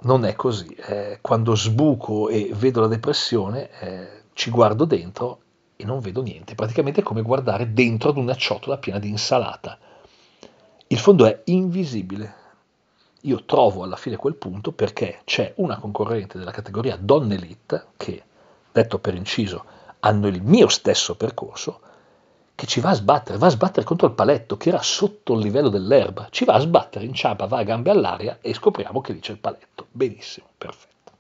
non 0.02 0.26
è 0.26 0.36
così. 0.36 0.68
Eh, 0.68 1.20
quando 1.22 1.56
sbuco 1.56 2.30
e 2.30 2.52
vedo 2.54 2.82
la 2.82 2.88
depressione, 2.88 3.70
eh, 3.80 4.22
ci 4.34 4.50
guardo 4.50 4.86
dentro 4.86 5.40
e 5.76 5.86
non 5.86 6.00
vedo 6.00 6.22
niente. 6.22 6.56
Praticamente 6.56 7.02
è 7.02 7.04
come 7.04 7.22
guardare 7.22 7.74
dentro 7.74 8.10
ad 8.10 8.18
una 8.18 8.36
ciotola 8.36 8.78
piena 8.78 9.00
di 9.00 9.10
insalata. 9.10 9.78
Il 10.88 10.98
fondo 10.98 11.26
è 11.26 11.42
invisibile. 11.46 12.36
Io 13.24 13.44
trovo 13.44 13.84
alla 13.84 13.98
fine 13.98 14.16
quel 14.16 14.36
punto 14.36 14.72
perché 14.72 15.20
c'è 15.26 15.54
una 15.58 15.78
concorrente 15.78 16.38
della 16.38 16.52
categoria 16.52 16.98
Donne 17.00 17.36
Elite 17.36 17.88
che, 17.98 18.24
detto 18.72 19.00
per 19.00 19.14
inciso, 19.14 19.66
hanno 20.00 20.28
il 20.28 20.42
mio 20.42 20.70
stesso 20.70 21.16
percorso, 21.16 21.82
che 22.60 22.68
ci 22.68 22.82
va 22.82 22.90
a 22.90 22.94
sbattere, 22.94 23.38
va 23.38 23.48
a 23.48 23.52
sbattere 23.52 23.86
contro 23.86 24.06
il 24.08 24.14
paletto 24.14 24.58
che 24.58 24.68
era 24.68 24.82
sotto 24.82 25.32
il 25.32 25.40
livello 25.40 25.70
dell'erba, 25.70 26.28
ci 26.30 26.44
va 26.44 26.56
a 26.56 26.60
sbattere, 26.60 27.06
inciampa, 27.06 27.46
va 27.46 27.60
a 27.60 27.64
gambe 27.64 27.90
all'aria 27.90 28.40
e 28.42 28.54
scopriamo 28.54 29.00
che 29.00 29.14
lì 29.14 29.20
c'è 29.20 29.32
il 29.32 29.38
paletto. 29.38 29.88
Benissimo, 29.90 30.48
perfetto. 30.58 31.12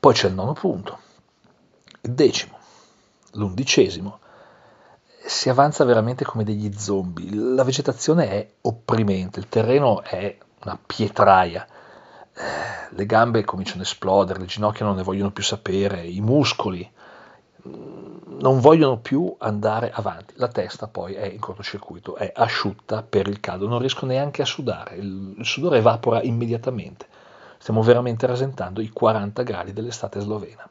Poi 0.00 0.12
c'è 0.12 0.26
il 0.26 0.34
nono 0.34 0.54
punto, 0.54 0.98
il 2.00 2.14
decimo, 2.14 2.58
l'undicesimo. 3.34 4.18
Si 5.24 5.48
avanza 5.48 5.84
veramente 5.84 6.24
come 6.24 6.42
degli 6.42 6.72
zombie, 6.76 7.32
la 7.32 7.62
vegetazione 7.62 8.28
è 8.28 8.48
opprimente, 8.62 9.38
il 9.38 9.48
terreno 9.48 10.02
è 10.02 10.36
una 10.64 10.80
pietraia, 10.84 11.64
eh, 12.34 12.88
le 12.90 13.06
gambe 13.06 13.44
cominciano 13.44 13.82
a 13.82 13.84
esplodere, 13.84 14.40
le 14.40 14.46
ginocchia 14.46 14.84
non 14.84 14.96
ne 14.96 15.04
vogliono 15.04 15.30
più 15.30 15.44
sapere, 15.44 16.04
i 16.04 16.20
muscoli 16.20 16.90
non 18.40 18.60
vogliono 18.60 18.98
più 18.98 19.34
andare 19.38 19.90
avanti. 19.92 20.34
La 20.36 20.48
testa 20.48 20.88
poi 20.88 21.14
è 21.14 21.24
in 21.24 21.38
cortocircuito, 21.38 22.16
è 22.16 22.32
asciutta 22.34 23.02
per 23.02 23.28
il 23.28 23.40
caldo, 23.40 23.68
non 23.68 23.78
riesco 23.78 24.06
neanche 24.06 24.42
a 24.42 24.46
sudare, 24.46 24.96
il, 24.96 25.34
il 25.38 25.44
sudore 25.44 25.78
evapora 25.78 26.22
immediatamente. 26.22 27.06
Stiamo 27.58 27.82
veramente 27.82 28.26
rasentando 28.26 28.80
i 28.80 28.88
40 28.88 29.42
gradi 29.42 29.72
dell'estate 29.72 30.20
slovena. 30.20 30.68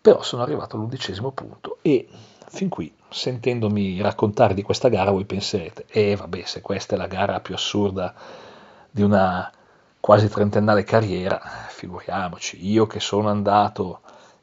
Però 0.00 0.22
sono 0.22 0.42
arrivato 0.42 0.76
all'undicesimo 0.76 1.30
punto 1.30 1.78
e 1.80 2.08
fin 2.48 2.68
qui, 2.68 2.92
sentendomi 3.08 4.00
raccontare 4.00 4.52
di 4.52 4.62
questa 4.62 4.88
gara, 4.88 5.10
voi 5.10 5.24
penserete, 5.24 5.86
eh 5.88 6.16
vabbè, 6.16 6.42
se 6.44 6.60
questa 6.60 6.96
è 6.96 6.98
la 6.98 7.06
gara 7.06 7.40
più 7.40 7.54
assurda 7.54 8.12
di 8.90 9.02
una 9.02 9.50
quasi 10.00 10.28
trentennale 10.28 10.82
carriera, 10.82 11.40
figuriamoci, 11.68 12.68
io 12.68 12.86
che 12.86 12.98
sono 12.98 13.28
andato 13.28 14.00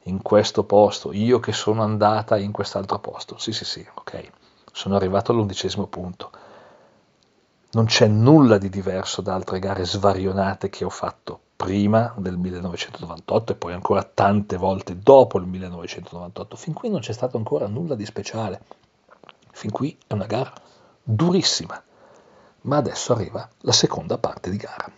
in 0.10 0.22
questo 0.22 0.63
posto, 0.63 1.13
io 1.13 1.39
che 1.39 1.54
sono 1.54 1.84
andata 1.84 2.38
in 2.38 2.52
quest'altro 2.52 3.00
posto. 3.00 3.38
Sì, 3.38 3.54
sì, 3.54 3.63
sì, 3.63 3.88
ok. 3.93 4.32
Sono 4.74 4.95
arrivato 4.95 5.32
all'undicesimo 5.32 5.88
punto. 5.88 6.32
Non 7.72 7.86
c'è 7.86 8.08
nulla 8.08 8.58
di 8.58 8.69
diverso 8.69 9.22
da 9.22 9.36
altre 9.36 9.60
gare 9.60 9.86
svarionate 9.86 10.69
che 10.69 10.84
ho 10.84 10.89
fatto 10.89 11.39
prima 11.56 12.13
del 12.17 12.38
1998 12.38 13.52
e 13.52 13.56
poi 13.56 13.74
ancora 13.74 14.04
tante 14.04 14.58
volte 14.58 14.98
dopo 14.98 15.38
il 15.38 15.45
1998. 15.45 16.56
Fin 16.56 16.74
qui 16.74 16.89
non 16.89 17.02
c'è 17.02 17.13
stato 17.13 17.38
ancora 17.38 17.67
nulla 17.67 17.95
di 17.95 18.06
speciale. 18.06 18.62
Fin 19.52 19.72
qui 19.72 19.98
è 20.08 20.13
una 20.13 20.26
gara 20.26 20.54
durissima. 21.04 21.82
Ma 22.62 22.78
adesso 22.78 23.13
arriva 23.13 23.48
la 23.60 23.72
seconda 23.72 24.17
parte 24.17 24.50
di 24.50 24.58
gara. 24.58 24.91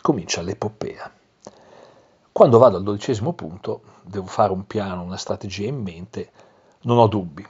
Comincia 0.00 0.42
l'epopea. 0.42 1.10
Quando 2.30 2.58
vado 2.58 2.76
al 2.76 2.82
dodicesimo 2.82 3.32
punto, 3.32 3.93
devo 4.04 4.26
fare 4.26 4.52
un 4.52 4.66
piano, 4.66 5.02
una 5.02 5.16
strategia 5.16 5.66
in 5.66 5.80
mente, 5.80 6.30
non 6.82 6.98
ho 6.98 7.06
dubbi. 7.06 7.46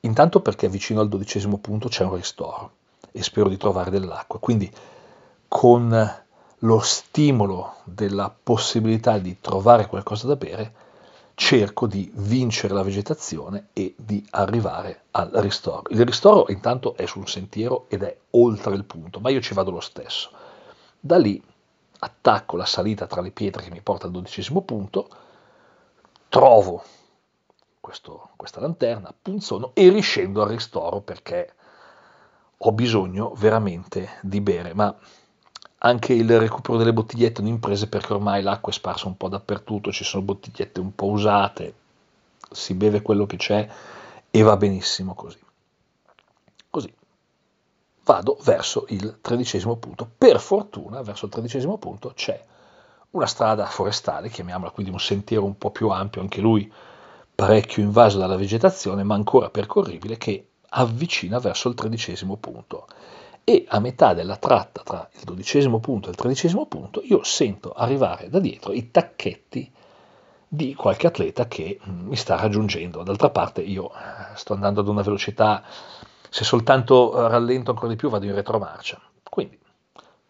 Intanto 0.00 0.40
perché 0.40 0.68
vicino 0.68 1.00
al 1.00 1.08
dodicesimo 1.08 1.58
punto 1.58 1.88
c'è 1.88 2.04
un 2.04 2.14
ristoro 2.14 2.72
e 3.10 3.22
spero 3.22 3.48
di 3.48 3.56
trovare 3.56 3.90
dell'acqua. 3.90 4.38
Quindi 4.38 4.70
con 5.48 6.22
lo 6.58 6.78
stimolo 6.80 7.76
della 7.84 8.34
possibilità 8.42 9.18
di 9.18 9.40
trovare 9.40 9.86
qualcosa 9.86 10.26
da 10.26 10.36
bere, 10.36 10.74
cerco 11.34 11.86
di 11.86 12.10
vincere 12.14 12.74
la 12.74 12.82
vegetazione 12.82 13.68
e 13.72 13.94
di 13.96 14.24
arrivare 14.30 15.04
al 15.12 15.30
ristoro. 15.34 15.82
Il 15.88 16.04
ristoro 16.04 16.46
intanto 16.48 16.96
è 16.96 17.06
su 17.06 17.18
un 17.18 17.26
sentiero 17.26 17.86
ed 17.88 18.02
è 18.02 18.16
oltre 18.30 18.74
il 18.74 18.84
punto, 18.84 19.20
ma 19.20 19.30
io 19.30 19.40
ci 19.40 19.54
vado 19.54 19.70
lo 19.70 19.80
stesso. 19.80 20.30
Da 21.00 21.18
lì 21.18 21.42
attacco 21.98 22.56
la 22.56 22.66
salita 22.66 23.06
tra 23.06 23.20
le 23.20 23.30
pietre 23.30 23.62
che 23.62 23.70
mi 23.70 23.80
porta 23.80 24.06
al 24.06 24.12
dodicesimo 24.12 24.62
punto, 24.62 25.08
trovo 26.34 26.82
questo, 27.78 28.30
questa 28.34 28.58
lanterna, 28.58 29.14
punzono 29.22 29.70
e 29.72 29.88
riscendo 29.88 30.42
al 30.42 30.48
ristoro 30.48 31.00
perché 31.00 31.54
ho 32.56 32.72
bisogno 32.72 33.34
veramente 33.36 34.18
di 34.20 34.40
bere, 34.40 34.74
ma 34.74 34.92
anche 35.78 36.12
il 36.12 36.40
recupero 36.40 36.76
delle 36.76 36.92
bottigliette 36.92 37.40
non 37.40 37.52
imprese 37.52 37.88
perché 37.88 38.14
ormai 38.14 38.42
l'acqua 38.42 38.72
è 38.72 38.74
sparsa 38.74 39.06
un 39.06 39.16
po' 39.16 39.28
dappertutto, 39.28 39.92
ci 39.92 40.02
sono 40.02 40.24
bottigliette 40.24 40.80
un 40.80 40.92
po' 40.92 41.06
usate, 41.06 41.74
si 42.50 42.74
beve 42.74 43.00
quello 43.00 43.26
che 43.26 43.36
c'è 43.36 43.68
e 44.28 44.42
va 44.42 44.56
benissimo 44.56 45.14
così. 45.14 45.38
Così 46.68 46.92
vado 48.02 48.38
verso 48.42 48.86
il 48.88 49.18
tredicesimo 49.20 49.76
punto. 49.76 50.10
Per 50.18 50.40
fortuna 50.40 51.00
verso 51.02 51.26
il 51.26 51.30
tredicesimo 51.30 51.78
punto 51.78 52.10
c'è 52.12 52.44
una 53.14 53.26
strada 53.26 53.66
forestale, 53.66 54.28
chiamiamola 54.28 54.70
quindi 54.70 54.92
un 54.92 55.00
sentiero 55.00 55.44
un 55.44 55.56
po' 55.56 55.70
più 55.70 55.88
ampio, 55.88 56.20
anche 56.20 56.40
lui 56.40 56.70
parecchio 57.34 57.82
invaso 57.82 58.18
dalla 58.18 58.36
vegetazione, 58.36 59.02
ma 59.02 59.14
ancora 59.14 59.50
percorribile, 59.50 60.16
che 60.16 60.48
avvicina 60.70 61.38
verso 61.38 61.68
il 61.68 61.74
tredicesimo 61.74 62.36
punto 62.36 62.86
e 63.44 63.64
a 63.68 63.78
metà 63.78 64.14
della 64.14 64.36
tratta 64.36 64.82
tra 64.82 65.08
il 65.12 65.24
dodicesimo 65.24 65.78
punto 65.78 66.08
e 66.08 66.10
il 66.10 66.16
tredicesimo 66.16 66.66
punto 66.66 67.02
io 67.04 67.22
sento 67.22 67.72
arrivare 67.72 68.28
da 68.30 68.38
dietro 68.38 68.72
i 68.72 68.90
tacchetti 68.90 69.70
di 70.48 70.74
qualche 70.74 71.06
atleta 71.06 71.46
che 71.46 71.78
mm, 71.86 72.08
mi 72.08 72.16
sta 72.16 72.36
raggiungendo. 72.36 73.02
D'altra 73.02 73.30
parte 73.30 73.60
io 73.60 73.90
eh, 73.90 74.36
sto 74.36 74.54
andando 74.54 74.80
ad 74.80 74.88
una 74.88 75.02
velocità, 75.02 75.62
se 76.30 76.44
soltanto 76.44 77.28
rallento 77.28 77.70
ancora 77.70 77.88
di 77.88 77.96
più 77.96 78.08
vado 78.08 78.24
in 78.24 78.34
retromarcia. 78.34 79.00
Quindi 79.28 79.58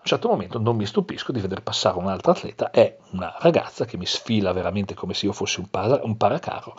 un 0.05 0.11
certo 0.11 0.29
momento 0.29 0.59
non 0.59 0.77
mi 0.77 0.85
stupisco 0.85 1.33
di 1.33 1.41
vedere 1.41 1.63
passare 1.63 1.97
un 1.97 2.09
altro 2.09 2.33
atleta, 2.33 2.71
è 2.71 2.99
una 3.13 3.35
ragazza 3.39 3.87
che 3.87 3.97
mi 3.97 4.05
sfila 4.05 4.53
veramente 4.53 4.93
come 4.93 5.15
se 5.15 5.25
io 5.25 5.33
fossi 5.33 5.61
un, 5.61 5.71
para, 5.71 5.99
un 6.03 6.19
paracaro. 6.19 6.77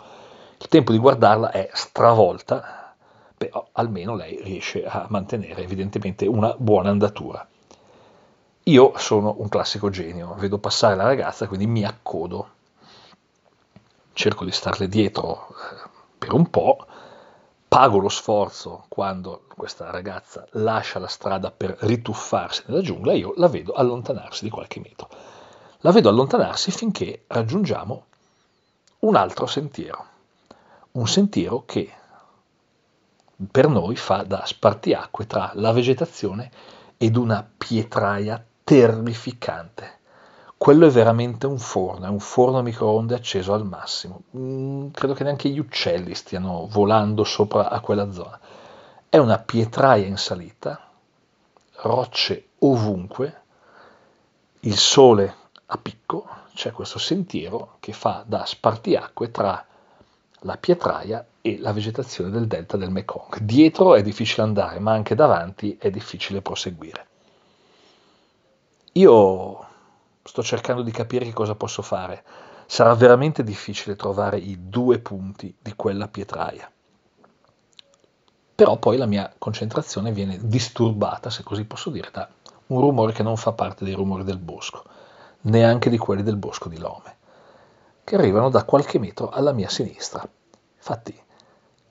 Il 0.58 0.68
tempo 0.68 0.92
di 0.92 0.98
guardarla 0.98 1.50
è 1.50 1.68
stravolta, 1.72 2.94
però 3.36 3.66
almeno 3.72 4.14
lei 4.14 4.40
riesce 4.40 4.84
a 4.86 5.06
mantenere 5.08 5.64
evidentemente 5.64 6.24
una 6.26 6.54
buona 6.56 6.90
andatura. 6.90 7.44
Io 8.62 8.92
sono 8.96 9.34
un 9.38 9.48
classico 9.48 9.90
genio, 9.90 10.36
vedo 10.38 10.58
passare 10.58 10.94
la 10.94 11.02
ragazza, 11.02 11.48
quindi 11.48 11.66
mi 11.66 11.84
accodo, 11.84 12.50
cerco 14.12 14.44
di 14.44 14.52
starle 14.52 14.86
dietro 14.86 15.48
eh, 15.48 15.88
per 16.16 16.32
un 16.32 16.48
po', 16.48 16.86
pago 17.76 17.98
lo 17.98 18.08
sforzo 18.08 18.86
quando 18.88 19.44
questa 19.54 19.90
ragazza 19.90 20.46
lascia 20.52 20.98
la 20.98 21.08
strada 21.08 21.50
per 21.50 21.76
rituffarsi 21.80 22.62
nella 22.64 22.80
giungla 22.80 23.12
io 23.12 23.34
la 23.36 23.48
vedo 23.48 23.74
allontanarsi 23.74 24.44
di 24.44 24.48
qualche 24.48 24.80
metro. 24.80 25.10
La 25.80 25.90
vedo 25.90 26.08
allontanarsi 26.08 26.70
finché 26.70 27.24
raggiungiamo 27.26 28.04
un 29.00 29.14
altro 29.14 29.44
sentiero, 29.44 30.06
un 30.92 31.06
sentiero 31.06 31.64
che 31.66 31.92
per 33.50 33.68
noi 33.68 33.94
fa 33.94 34.22
da 34.22 34.46
spartiacque 34.46 35.26
tra 35.26 35.50
la 35.52 35.72
vegetazione 35.72 36.50
ed 36.96 37.14
una 37.14 37.46
pietraia 37.58 38.42
terrificante. 38.64 39.95
Quello 40.58 40.86
è 40.86 40.90
veramente 40.90 41.46
un 41.46 41.58
forno, 41.58 42.06
è 42.06 42.08
un 42.08 42.18
forno 42.18 42.58
a 42.58 42.62
microonde 42.62 43.14
acceso 43.14 43.52
al 43.52 43.66
massimo. 43.66 44.22
Mm, 44.36 44.88
credo 44.88 45.12
che 45.12 45.22
neanche 45.22 45.50
gli 45.50 45.58
uccelli 45.58 46.14
stiano 46.14 46.66
volando 46.70 47.24
sopra 47.24 47.68
a 47.68 47.80
quella 47.80 48.10
zona. 48.10 48.40
È 49.08 49.18
una 49.18 49.38
pietraia 49.38 50.06
in 50.06 50.16
salita, 50.16 50.80
rocce 51.82 52.48
ovunque, 52.60 53.42
il 54.60 54.76
sole 54.76 55.34
a 55.66 55.76
picco, 55.76 56.26
c'è 56.54 56.72
questo 56.72 56.98
sentiero 56.98 57.76
che 57.78 57.92
fa 57.92 58.24
da 58.26 58.46
spartiacque 58.46 59.30
tra 59.30 59.64
la 60.40 60.56
pietraia 60.56 61.24
e 61.42 61.58
la 61.58 61.72
vegetazione 61.72 62.30
del 62.30 62.46
delta 62.46 62.76
del 62.76 62.90
Mekong. 62.90 63.40
Dietro 63.40 63.94
è 63.94 64.02
difficile 64.02 64.42
andare, 64.42 64.78
ma 64.78 64.92
anche 64.92 65.14
davanti 65.14 65.76
è 65.78 65.90
difficile 65.90 66.40
proseguire. 66.40 67.06
Io 68.92 69.66
sto 70.26 70.42
cercando 70.42 70.82
di 70.82 70.90
capire 70.90 71.24
che 71.24 71.32
cosa 71.32 71.54
posso 71.54 71.82
fare. 71.82 72.24
Sarà 72.66 72.94
veramente 72.94 73.44
difficile 73.44 73.96
trovare 73.96 74.38
i 74.38 74.68
due 74.68 74.98
punti 74.98 75.54
di 75.60 75.74
quella 75.76 76.08
pietraia. 76.08 76.70
Però 78.54 78.76
poi 78.78 78.96
la 78.96 79.06
mia 79.06 79.32
concentrazione 79.38 80.12
viene 80.12 80.38
disturbata, 80.42 81.30
se 81.30 81.42
così 81.42 81.64
posso 81.64 81.90
dire, 81.90 82.10
da 82.10 82.28
un 82.68 82.80
rumore 82.80 83.12
che 83.12 83.22
non 83.22 83.36
fa 83.36 83.52
parte 83.52 83.84
dei 83.84 83.94
rumori 83.94 84.24
del 84.24 84.38
bosco, 84.38 84.82
neanche 85.42 85.90
di 85.90 85.98
quelli 85.98 86.22
del 86.22 86.36
bosco 86.36 86.68
di 86.68 86.78
Lome, 86.78 87.16
che 88.02 88.16
arrivano 88.16 88.48
da 88.48 88.64
qualche 88.64 88.98
metro 88.98 89.28
alla 89.28 89.52
mia 89.52 89.68
sinistra. 89.68 90.26
Infatti, 90.76 91.16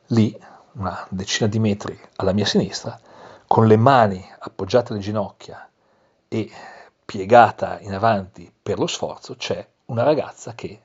lì, 0.08 0.38
una 0.74 1.06
decina 1.10 1.48
di 1.48 1.60
metri 1.60 1.98
alla 2.18 2.34
mia 2.34 2.46
sinistra, 2.46 3.00
con 3.48 3.68
le 3.68 3.78
mani 3.78 4.26
appoggiate 4.40 4.92
alle 4.92 5.02
ginocchia 5.02 5.70
e 6.28 6.52
piegata 7.06 7.80
in 7.80 7.94
avanti 7.94 8.52
per 8.62 8.80
lo 8.80 8.88
sforzo, 8.88 9.36
c'è 9.36 9.66
una 9.86 10.04
ragazza 10.04 10.56
che 10.56 10.82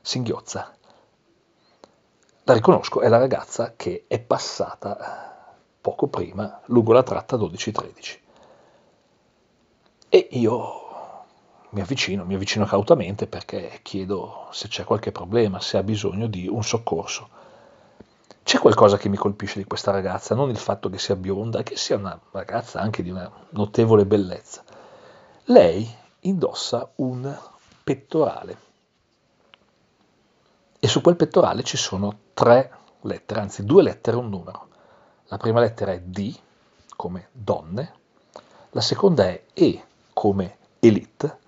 singhiozza. 0.00 0.74
La 2.44 2.52
riconosco, 2.52 3.00
è 3.00 3.08
la 3.08 3.18
ragazza 3.18 3.74
che 3.76 4.04
è 4.08 4.18
passata 4.18 5.54
poco 5.80 6.08
prima 6.08 6.60
lungo 6.66 6.92
la 6.92 7.02
tratta 7.02 7.36
12-13. 7.36 8.18
E 10.08 10.28
io 10.32 10.80
mi 11.70 11.80
avvicino, 11.80 12.24
mi 12.24 12.34
avvicino 12.34 12.64
cautamente 12.64 13.26
perché 13.28 13.78
chiedo 13.82 14.48
se 14.50 14.66
c'è 14.66 14.84
qualche 14.84 15.12
problema, 15.12 15.60
se 15.60 15.76
ha 15.76 15.82
bisogno 15.82 16.26
di 16.26 16.48
un 16.48 16.64
soccorso. 16.64 17.28
C'è 18.42 18.58
qualcosa 18.58 18.96
che 18.96 19.08
mi 19.08 19.16
colpisce 19.16 19.58
di 19.58 19.64
questa 19.64 19.92
ragazza, 19.92 20.34
non 20.34 20.50
il 20.50 20.56
fatto 20.56 20.88
che 20.88 20.98
sia 20.98 21.14
bionda, 21.14 21.62
che 21.62 21.76
sia 21.76 21.96
una 21.96 22.18
ragazza 22.32 22.80
anche 22.80 23.02
di 23.02 23.10
una 23.10 23.30
notevole 23.50 24.04
bellezza. 24.04 24.64
Lei 25.50 25.84
indossa 26.20 26.92
un 26.96 27.36
pettorale. 27.82 28.58
E 30.78 30.86
su 30.86 31.00
quel 31.00 31.16
pettorale 31.16 31.64
ci 31.64 31.76
sono 31.76 32.18
tre 32.34 32.70
lettere, 33.00 33.40
anzi 33.40 33.64
due 33.64 33.82
lettere 33.82 34.16
e 34.16 34.20
un 34.20 34.28
numero. 34.28 34.68
La 35.24 35.38
prima 35.38 35.58
lettera 35.58 35.90
è 35.90 36.00
D 36.02 36.38
come 36.94 37.30
donne, 37.32 37.94
la 38.70 38.80
seconda 38.80 39.24
è 39.24 39.42
E 39.52 39.84
come 40.12 40.56
elite, 40.78 41.38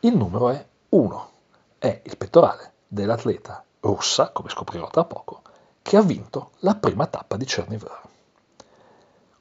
il 0.00 0.16
numero 0.16 0.48
è 0.48 0.66
1, 0.88 1.30
è 1.76 2.00
il 2.04 2.16
pettorale 2.16 2.72
dell'atleta 2.88 3.62
russa, 3.80 4.30
come 4.30 4.48
scoprirò 4.48 4.88
tra 4.88 5.04
poco, 5.04 5.42
che 5.82 5.98
ha 5.98 6.02
vinto 6.02 6.52
la 6.60 6.74
prima 6.74 7.06
tappa 7.06 7.36
di 7.36 7.46
Cernivore. 7.46 8.00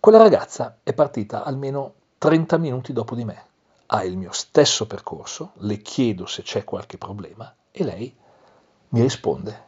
Quella 0.01 0.17
ragazza 0.17 0.79
è 0.83 0.91
partita 0.91 1.45
almeno 1.45 1.93
30 2.17 2.57
minuti 2.57 2.91
dopo 2.91 3.15
di 3.15 3.23
me, 3.23 3.53
ha 3.95 4.03
il 4.03 4.17
mio 4.17 4.31
stesso 4.31 4.85
percorso, 4.87 5.51
le 5.59 5.81
chiedo 5.81 6.25
se 6.25 6.41
c'è 6.41 6.63
qualche 6.63 6.97
problema 6.97 7.53
e 7.71 7.83
lei 7.83 8.15
mi 8.89 9.01
risponde 9.01 9.63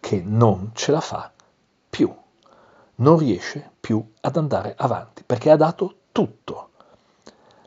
che 0.00 0.22
non 0.24 0.70
ce 0.74 0.92
la 0.92 1.00
fa 1.00 1.32
più, 1.88 2.14
non 2.96 3.18
riesce 3.18 3.70
più 3.80 4.12
ad 4.20 4.36
andare 4.36 4.74
avanti 4.76 5.22
perché 5.24 5.50
ha 5.50 5.56
dato 5.56 5.96
tutto. 6.12 6.70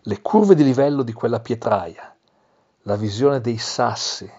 Le 0.02 0.22
curve 0.22 0.56
di 0.56 0.64
livello 0.64 1.04
di 1.04 1.14
quella 1.14 1.40
pietraia, 1.40 2.14
la 2.84 2.96
visione 2.96 3.40
dei 3.40 3.58
sassi, 3.58 4.30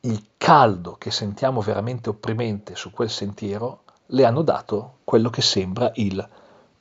il 0.00 0.26
caldo 0.36 0.96
che 0.96 1.10
sentiamo 1.10 1.60
veramente 1.60 2.08
opprimente 2.08 2.74
su 2.74 2.90
quel 2.90 3.08
sentiero 3.10 3.82
le 4.06 4.24
hanno 4.24 4.42
dato 4.42 4.98
quello 5.04 5.30
che 5.30 5.42
sembra 5.42 5.90
il 5.94 6.28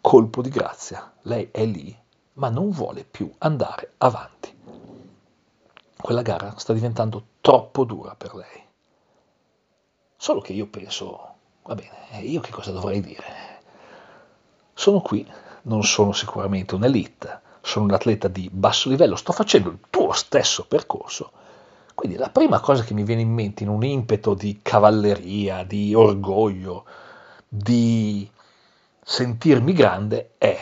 colpo 0.02 0.42
di 0.42 0.50
grazia. 0.50 1.14
Lei 1.22 1.50
è 1.52 1.64
lì, 1.66 1.98
ma 2.34 2.50
non 2.50 2.70
vuole 2.72 3.04
più 3.04 3.32
andare 3.40 3.94
avanti. 3.98 4.52
Quella 5.96 6.22
gara 6.22 6.54
sta 6.58 6.74
diventando 6.74 7.26
troppo 7.42 7.84
dura 7.84 8.16
per 8.16 8.36
lei. 8.36 8.62
Solo 10.18 10.42
che 10.42 10.54
io 10.54 10.68
penso, 10.68 11.36
va 11.64 11.76
bene, 11.76 12.22
io 12.22 12.40
che 12.42 12.52
cosa 12.52 12.72
dovrei 12.72 13.02
dire? 13.02 13.62
Sono 14.74 15.02
qui, 15.02 15.30
non 15.64 15.84
sono 15.84 16.12
sicuramente 16.14 16.76
un'elite, 16.76 17.42
sono 17.62 17.86
un 17.86 17.92
atleta 17.92 18.28
di 18.28 18.50
basso 18.52 18.90
livello, 18.90 19.16
sto 19.16 19.32
facendo 19.32 19.70
il 19.70 19.80
tuo 19.90 20.12
stesso 20.14 20.66
percorso. 20.66 21.32
Quindi 21.94 22.18
la 22.18 22.30
prima 22.30 22.60
cosa 22.60 22.84
che 22.84 22.94
mi 22.94 23.04
viene 23.04 23.22
in 23.22 23.32
mente 23.32 23.64
in 23.64 23.70
un 23.70 23.84
impeto 23.84 24.34
di 24.34 24.60
cavalleria, 24.62 25.64
di 25.64 25.94
orgoglio, 25.94 26.86
di 27.48 28.30
sentirmi 29.02 29.74
grande 29.74 30.32
è 30.38 30.60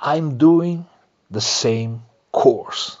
I'm 0.00 0.36
doing 0.36 0.84
the 1.28 1.40
same 1.40 2.02
course. 2.30 2.98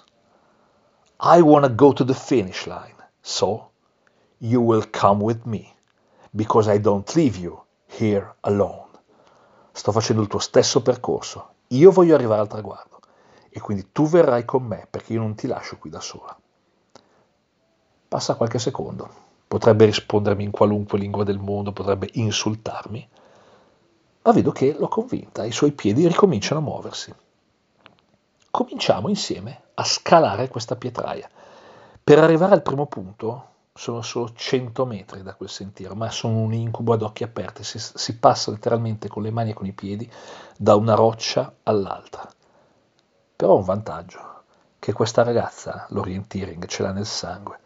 I 1.20 1.42
want 1.42 1.64
to 1.64 1.70
go 1.70 1.92
to 1.92 2.04
the 2.04 2.14
finish 2.14 2.66
line, 2.66 2.96
so 3.22 3.70
you 4.40 4.60
will 4.60 4.82
come 4.82 5.20
with 5.20 5.46
me 5.46 5.72
because 6.34 6.68
I 6.68 6.78
don't 6.78 7.14
leave 7.14 7.36
you 7.36 7.62
here 7.86 8.34
alone. 8.40 8.88
Sto 9.72 9.92
facendo 9.92 10.22
il 10.22 10.28
tuo 10.28 10.40
stesso 10.40 10.82
percorso, 10.82 11.54
io 11.68 11.92
voglio 11.92 12.16
arrivare 12.16 12.40
al 12.40 12.48
traguardo 12.48 12.98
e 13.48 13.60
quindi 13.60 13.92
tu 13.92 14.06
verrai 14.06 14.44
con 14.44 14.64
me 14.64 14.88
perché 14.90 15.12
io 15.12 15.20
non 15.20 15.36
ti 15.36 15.46
lascio 15.46 15.78
qui 15.78 15.90
da 15.90 16.00
sola. 16.00 16.36
Passa 18.08 18.34
qualche 18.34 18.58
secondo, 18.58 19.08
potrebbe 19.46 19.84
rispondermi 19.84 20.42
in 20.42 20.50
qualunque 20.50 20.98
lingua 20.98 21.22
del 21.22 21.38
mondo, 21.38 21.72
potrebbe 21.72 22.08
insultarmi, 22.14 23.08
ma 24.22 24.32
vedo 24.32 24.52
che 24.52 24.74
l'ho 24.78 24.88
convinta, 24.88 25.44
i 25.44 25.52
suoi 25.52 25.72
piedi 25.72 26.06
ricominciano 26.06 26.60
a 26.60 26.62
muoversi. 26.62 27.14
Cominciamo 28.50 29.08
insieme 29.08 29.62
a 29.74 29.84
scalare 29.84 30.48
questa 30.48 30.76
pietraia. 30.76 31.28
Per 32.02 32.18
arrivare 32.18 32.54
al 32.54 32.62
primo 32.62 32.86
punto 32.86 33.46
sono 33.74 34.02
solo 34.02 34.32
100 34.34 34.86
metri 34.86 35.22
da 35.22 35.34
quel 35.34 35.48
sentiero, 35.48 35.94
ma 35.94 36.10
sono 36.10 36.38
un 36.38 36.52
incubo 36.52 36.92
ad 36.92 37.02
occhi 37.02 37.22
aperti, 37.22 37.62
si, 37.62 37.78
si 37.78 38.18
passa 38.18 38.50
letteralmente 38.50 39.08
con 39.08 39.22
le 39.22 39.30
mani 39.30 39.50
e 39.50 39.54
con 39.54 39.66
i 39.66 39.72
piedi 39.72 40.10
da 40.56 40.74
una 40.74 40.94
roccia 40.94 41.54
all'altra. 41.62 42.28
Però 43.36 43.52
ho 43.52 43.58
un 43.58 43.64
vantaggio, 43.64 44.42
che 44.80 44.92
questa 44.92 45.22
ragazza, 45.22 45.86
l'orienteering, 45.90 46.66
ce 46.66 46.82
l'ha 46.82 46.90
nel 46.92 47.06
sangue. 47.06 47.60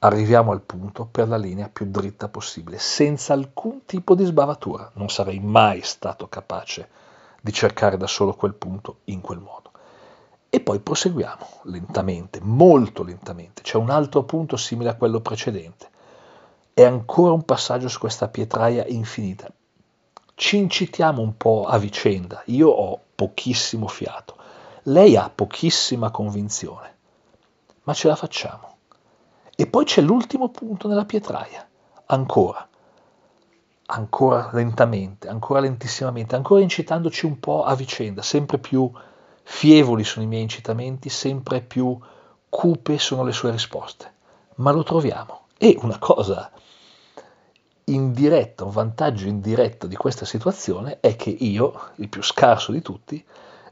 Arriviamo 0.00 0.52
al 0.52 0.60
punto 0.60 1.06
per 1.06 1.26
la 1.26 1.36
linea 1.36 1.68
più 1.68 1.86
dritta 1.90 2.28
possibile, 2.28 2.78
senza 2.78 3.32
alcun 3.32 3.84
tipo 3.84 4.14
di 4.14 4.24
sbavatura. 4.24 4.92
Non 4.94 5.08
sarei 5.08 5.40
mai 5.40 5.80
stato 5.82 6.28
capace 6.28 6.88
di 7.40 7.52
cercare 7.52 7.96
da 7.96 8.06
solo 8.06 8.34
quel 8.34 8.54
punto 8.54 8.98
in 9.04 9.20
quel 9.20 9.40
modo. 9.40 9.72
E 10.50 10.60
poi 10.60 10.78
proseguiamo 10.78 11.46
lentamente, 11.64 12.38
molto 12.40 13.02
lentamente. 13.02 13.62
C'è 13.62 13.76
un 13.76 13.90
altro 13.90 14.22
punto 14.22 14.56
simile 14.56 14.90
a 14.90 14.94
quello 14.94 15.20
precedente. 15.20 15.90
È 16.72 16.84
ancora 16.84 17.32
un 17.32 17.42
passaggio 17.42 17.88
su 17.88 17.98
questa 17.98 18.28
pietraia 18.28 18.86
infinita. 18.86 19.52
Ci 20.36 20.58
incitiamo 20.58 21.20
un 21.20 21.36
po' 21.36 21.66
a 21.66 21.76
vicenda. 21.76 22.40
Io 22.46 22.68
ho 22.68 23.00
pochissimo 23.16 23.88
fiato. 23.88 24.36
Lei 24.84 25.16
ha 25.16 25.28
pochissima 25.28 26.12
convinzione. 26.12 26.96
Ma 27.82 27.94
ce 27.94 28.06
la 28.06 28.14
facciamo. 28.14 28.67
E 29.60 29.66
poi 29.66 29.84
c'è 29.84 30.00
l'ultimo 30.02 30.50
punto 30.50 30.86
nella 30.86 31.04
pietraia. 31.04 31.66
Ancora. 32.06 32.68
Ancora 33.86 34.50
lentamente, 34.52 35.26
ancora 35.26 35.58
lentissimamente, 35.58 36.36
ancora 36.36 36.60
incitandoci 36.60 37.26
un 37.26 37.40
po' 37.40 37.64
a 37.64 37.74
vicenda, 37.74 38.22
sempre 38.22 38.58
più 38.58 38.88
Fievoli 39.42 40.04
sono 40.04 40.24
i 40.24 40.28
miei 40.28 40.42
incitamenti, 40.42 41.08
sempre 41.08 41.60
più 41.60 41.98
cupe 42.48 42.98
sono 42.98 43.24
le 43.24 43.32
sue 43.32 43.50
risposte. 43.50 44.12
Ma 44.58 44.70
lo 44.70 44.84
troviamo. 44.84 45.46
E 45.58 45.76
una 45.82 45.98
cosa 45.98 46.52
indiretta, 47.82 48.62
un 48.62 48.70
vantaggio 48.70 49.26
indiretto 49.26 49.88
di 49.88 49.96
questa 49.96 50.24
situazione 50.24 51.00
è 51.00 51.16
che 51.16 51.30
io, 51.30 51.90
il 51.96 52.08
più 52.08 52.22
scarso 52.22 52.70
di 52.70 52.80
tutti, 52.80 53.24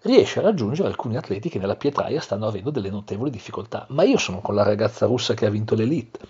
riesce 0.06 0.38
a 0.38 0.42
raggiungere 0.42 0.88
alcuni 0.88 1.16
atleti 1.16 1.48
che 1.48 1.58
nella 1.58 1.76
pietraia 1.76 2.20
stanno 2.20 2.46
avendo 2.46 2.70
delle 2.70 2.90
notevoli 2.90 3.30
difficoltà. 3.30 3.86
Ma 3.90 4.04
io 4.04 4.18
sono 4.18 4.40
con 4.40 4.54
la 4.54 4.62
ragazza 4.62 5.06
russa 5.06 5.34
che 5.34 5.46
ha 5.46 5.50
vinto 5.50 5.74
l'elite. 5.74 6.20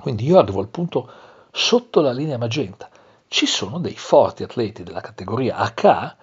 Quindi 0.00 0.26
io 0.26 0.38
arrivo 0.38 0.60
al 0.60 0.68
punto 0.68 1.10
sotto 1.50 2.00
la 2.00 2.12
linea 2.12 2.38
magenta. 2.38 2.88
Ci 3.26 3.46
sono 3.46 3.78
dei 3.78 3.96
forti 3.96 4.42
atleti 4.42 4.82
della 4.82 5.00
categoria 5.00 5.56
AK 5.56 6.16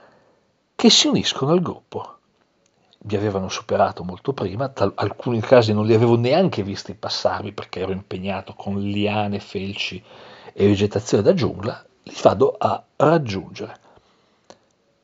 che 0.76 0.90
si 0.90 1.08
uniscono 1.08 1.52
al 1.52 1.62
gruppo 1.62 2.16
mi 3.08 3.16
avevano 3.16 3.50
superato 3.50 4.04
molto 4.04 4.34
prima, 4.34 4.72
in 4.78 4.92
alcuni 4.96 5.40
casi 5.40 5.74
non 5.74 5.86
li 5.86 5.94
avevo 5.94 6.18
neanche 6.18 6.64
visti 6.64 6.96
passarmi 6.96 7.52
perché 7.52 7.82
ero 7.82 7.92
impegnato 7.92 8.54
con 8.54 8.80
liane, 8.80 9.40
felci 9.40 10.04
e 10.54 10.66
vegetazione 10.66 11.22
da 11.22 11.34
giungla, 11.34 11.86
li 12.04 12.16
vado 12.22 12.56
a 12.58 12.84
raggiungere. 12.96 13.80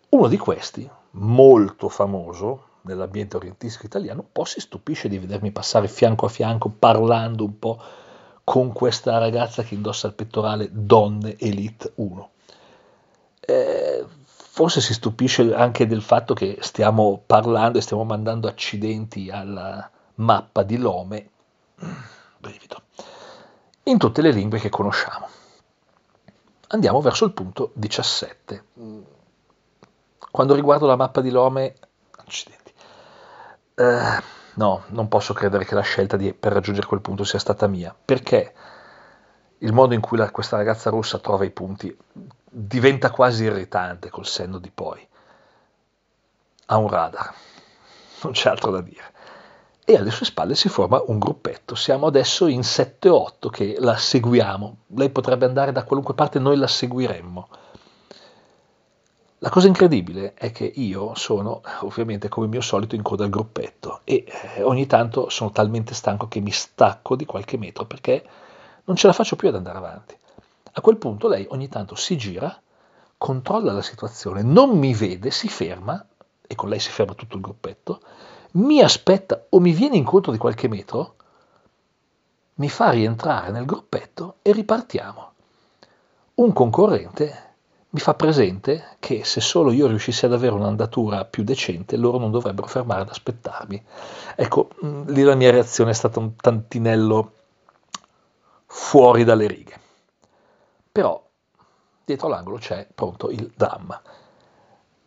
Uno 0.10 0.28
di 0.28 0.38
questi, 0.38 0.90
molto 1.12 1.90
famoso 1.90 2.68
nell'ambiente 2.82 3.36
orientistico 3.36 3.86
italiano, 3.86 4.22
un 4.22 4.32
po' 4.32 4.46
si 4.46 4.60
stupisce 4.60 5.08
di 5.08 5.20
vedermi 5.20 5.52
passare 5.52 5.88
fianco 5.88 6.26
a 6.26 6.30
fianco 6.30 6.70
parlando 6.70 7.44
un 7.44 7.60
po' 7.60 7.82
con 8.44 8.72
questa 8.72 9.18
ragazza 9.18 9.64
che 9.64 9.76
indossa 9.76 10.08
il 10.08 10.14
pettorale 10.14 10.70
Donne 10.72 11.38
Elite 11.38 11.92
1. 11.96 12.30
Eh, 13.40 14.06
forse 14.26 14.82
si 14.82 14.94
stupisce 14.94 15.54
anche 15.54 15.88
del 15.88 16.02
fatto 16.02 16.34
che 16.34 16.58
stiamo 16.62 17.22
parlando 17.26 17.78
e 17.78 17.82
stiamo 17.82 18.04
mandando 18.04 18.48
accidenti 18.48 19.30
alla 19.30 19.90
mappa 20.16 20.64
di 20.64 20.78
Lome, 20.78 21.30
brivido, 22.38 22.82
in 23.84 23.98
tutte 23.98 24.22
le 24.22 24.32
lingue 24.32 24.60
che 24.60 24.70
conosciamo. 24.70 25.28
Andiamo 26.68 27.02
verso 27.02 27.26
il 27.26 27.32
punto 27.32 27.72
17. 27.74 28.64
Quando 30.32 30.56
riguardo 30.56 30.88
la 30.88 30.96
mappa 30.96 31.20
di 31.20 31.30
Lome, 31.30 31.76
accidenti, 32.16 32.74
eh, 33.76 34.24
no, 34.54 34.84
non 34.88 35.08
posso 35.10 35.34
credere 35.34 35.66
che 35.66 35.76
la 35.76 35.82
scelta 35.82 36.16
di, 36.16 36.34
per 36.34 36.54
raggiungere 36.54 36.88
quel 36.88 37.02
punto 37.02 37.26
sia 37.26 37.38
stata 37.38 37.68
mia, 37.68 37.94
perché 38.04 38.54
il 39.58 39.74
modo 39.74 39.94
in 39.94 40.00
cui 40.00 40.18
la, 40.18 40.32
questa 40.32 40.56
ragazza 40.56 40.90
russa 40.90 41.20
trova 41.20 41.44
i 41.44 41.52
punti 41.52 41.96
diventa 42.50 43.12
quasi 43.12 43.44
irritante 43.44 44.10
col 44.10 44.26
senno 44.26 44.58
di 44.58 44.72
poi. 44.74 45.06
Ha 46.68 46.78
un 46.78 46.88
radar, 46.88 47.34
non 48.24 48.32
c'è 48.32 48.50
altro 48.50 48.72
da 48.72 48.82
dire. 48.82 49.12
E 49.84 49.98
alle 49.98 50.12
sue 50.12 50.26
spalle 50.26 50.56
si 50.56 50.70
forma 50.70 51.04
un 51.08 51.20
gruppetto. 51.20 51.76
Siamo 51.76 52.08
adesso 52.08 52.48
in 52.48 52.62
7-8 52.62 53.50
che 53.50 53.76
la 53.80 53.98
seguiamo. 53.98 54.78
Lei 54.96 55.10
potrebbe 55.10 55.46
andare 55.46 55.74
da 55.74 55.84
qualunque 55.84 56.14
parte, 56.14 56.40
noi 56.40 56.56
la 56.56 56.68
seguiremmo. 56.68 57.50
La 59.44 59.50
cosa 59.50 59.66
incredibile 59.66 60.36
è 60.36 60.52
che 60.52 60.66
io 60.66 61.16
sono, 61.16 61.64
ovviamente 61.80 62.30
come 62.30 62.46
mio 62.46 62.62
solito, 62.62 62.94
in 62.94 63.02
coda 63.02 63.24
al 63.24 63.32
gruppetto 63.32 64.02
e 64.04 64.24
eh, 64.28 64.62
ogni 64.62 64.86
tanto 64.86 65.30
sono 65.30 65.50
talmente 65.50 65.96
stanco 65.96 66.28
che 66.28 66.40
mi 66.40 66.52
stacco 66.52 67.16
di 67.16 67.26
qualche 67.26 67.58
metro 67.58 67.86
perché 67.86 68.24
non 68.84 68.96
ce 68.96 69.08
la 69.08 69.14
faccio 69.14 69.36
più 69.36 69.48
ad 69.48 69.56
andare 69.56 69.80
avanti. 69.80 70.16
A 70.74 70.82
quel 70.82 70.98
punto 70.98 71.28
lei 71.28 71.48
ogni 71.50 71.70
tanto 71.70 71.96
si 71.96 72.18
gira, 72.18 72.56
controlla 73.18 73.72
la 73.72 73.82
situazione, 73.82 74.44
non 74.44 74.78
mi 74.78 74.94
vede, 74.94 75.32
si 75.32 75.50
ferma, 75.50 76.06
e 76.46 76.54
con 76.54 76.70
lei 76.70 76.80
si 76.80 76.92
ferma 76.92 77.16
tutto 77.16 77.36
il 77.36 77.42
gruppetto, 77.42 78.00
mi 78.52 78.80
aspetta 78.80 79.48
o 79.50 79.60
mi 79.60 79.72
viene 79.72 79.98
incontro 79.98 80.32
di 80.32 80.38
qualche 80.38 80.68
metro, 80.68 81.16
mi 82.56 82.70
fa 82.70 82.92
rientrare 82.92 83.50
nel 83.50 83.66
gruppetto 83.66 84.36
e 84.44 84.52
ripartiamo. 84.52 85.32
Un 86.36 86.54
concorrente 86.54 87.51
mi 87.94 88.00
fa 88.00 88.14
presente 88.14 88.96
che 89.00 89.26
se 89.26 89.42
solo 89.42 89.72
io 89.72 89.88
riuscissi 89.88 90.26
ad 90.26 90.32
avere 90.32 90.54
un'andatura 90.56 91.26
più 91.26 91.44
decente, 91.44 91.98
loro 91.98 92.18
non 92.18 92.32
dovrebbero 92.32 92.68
fermare 92.68 93.02
ad 93.02 93.10
aspettarmi. 93.10 93.84
Ecco, 94.36 94.70
mm, 94.86 95.10
lì 95.10 95.24
la 95.24 95.36
mia 95.36 95.52
reazione 95.52 95.92
è 95.92 95.94
stata 95.94 96.20
un 96.20 96.36
tantinello 96.38 97.34
fuori 98.66 99.26
dalle 99.26 99.48
righe. 99.48 99.80
Però 100.90 101.22
dietro 102.06 102.30
l'angolo 102.30 102.58
c'è 102.58 102.88
pronto 102.96 103.30
il 103.30 103.52
dramma. 103.56 104.02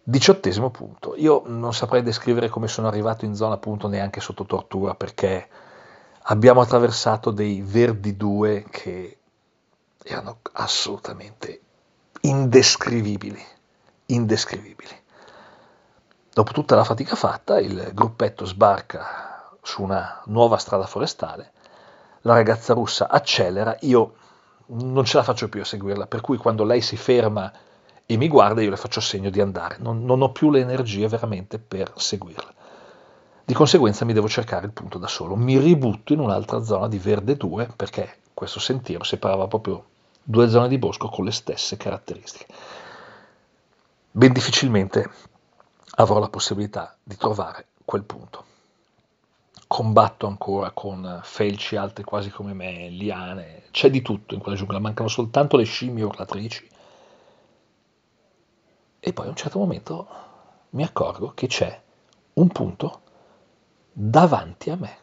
Diciottesimo 0.03 0.71
punto. 0.71 1.15
Io 1.17 1.43
non 1.47 1.73
saprei 1.73 2.03
descrivere 2.03 2.51
come 2.51 2.69
sono 2.69 2.89
arrivato 2.89 3.25
in 3.25 3.35
zona 3.35 3.55
appunto 3.55 3.89
neanche 3.89 4.21
sotto 4.21 4.45
tortura 4.45 4.95
perché 4.95 5.49
abbiamo 6.25 6.61
attraversato 6.61 7.31
dei 7.31 7.63
verdi 7.63 8.15
due 8.15 8.67
che 8.71 9.19
erano 10.03 10.41
assolutamente 10.53 11.64
indescrivibili, 12.25 13.43
indescrivibili. 14.07 15.03
Dopo 16.33 16.53
tutta 16.53 16.75
la 16.75 16.85
fatica 16.85 17.17
fatta, 17.17 17.61
il 17.61 17.91
gruppetto 17.93 18.45
sbarca 18.45 19.57
su 19.63 19.83
una 19.83 20.23
nuova 20.27 20.59
strada 20.59 20.87
forestale 20.87 21.53
la 22.27 22.35
ragazza 22.35 22.73
russa 22.73 23.09
accelera, 23.09 23.77
io 23.81 24.15
non 24.67 25.05
ce 25.05 25.19
la 25.19 25.23
faccio 25.23 25.49
più 25.49 25.61
a 25.61 25.65
seguirla, 25.65 26.07
per 26.07 26.23
cui 26.23 26.39
quando 26.39 26.65
lei 26.65 26.81
si 26.81 26.97
ferma 26.97 27.53
e 28.07 28.17
mi 28.17 28.29
guarda 28.29 28.63
io 28.63 28.71
le 28.71 28.77
faccio 28.77 29.01
segno 29.01 29.29
di 29.29 29.41
andare, 29.41 29.77
non, 29.79 30.05
non 30.05 30.23
ho 30.23 30.33
più 30.33 30.51
le 30.51 30.61
energie 30.61 31.07
veramente 31.07 31.59
per 31.59 31.93
seguirla. 31.95 32.53
Di 33.45 33.53
conseguenza 33.53 34.07
mi 34.07 34.15
devo 34.15 34.29
cercare 34.29 34.65
il 34.65 34.73
punto 34.73 34.97
da 34.97 35.07
solo, 35.07 35.37
mi 35.37 35.59
ributto 35.59 36.15
in 36.15 36.21
un'altra 36.21 36.63
zona 36.63 36.89
di 36.89 36.99
verde 36.99 37.37
2 37.37 37.73
perché 37.77 38.21
questo 38.33 38.59
sentiero 38.59 39.05
separava 39.05 39.47
proprio 39.47 39.85
due 40.27 40.49
zone 40.49 40.69
di 40.69 40.79
bosco 40.79 41.09
con 41.09 41.27
le 41.27 41.31
stesse 41.31 41.77
caratteristiche. 41.77 42.47
ben 44.11 44.33
difficilmente 44.33 45.11
avrò 45.97 46.19
la 46.19 46.31
possibilità 46.31 46.97
di 47.03 47.17
trovare 47.17 47.67
quel 47.85 48.05
punto. 48.05 48.45
Combatto 49.67 50.27
ancora 50.27 50.71
con 50.71 51.21
felci 51.23 51.77
alte 51.77 52.05
quasi 52.05 52.31
come 52.31 52.55
me, 52.55 52.89
liane, 52.89 53.65
c'è 53.71 53.91
di 53.91 54.01
tutto 54.01 54.35
in 54.35 54.41
quella 54.41 54.57
giungla, 54.57 54.79
mancano 54.79 55.09
soltanto 55.09 55.57
le 55.57 55.65
scimmie 55.65 56.05
urlatrici. 56.05 56.71
E 59.01 59.13
poi 59.13 59.27
a 59.27 59.29
un 59.29 59.37
certo 59.37 59.59
momento 59.59 60.09
mi 60.71 60.85
accorgo 60.85 61.33
che 61.35 61.47
c'è 61.47 61.83
un 62.35 62.49
punto 62.49 63.01
davanti 63.93 64.71
a 64.71 64.77
me. 64.77 64.99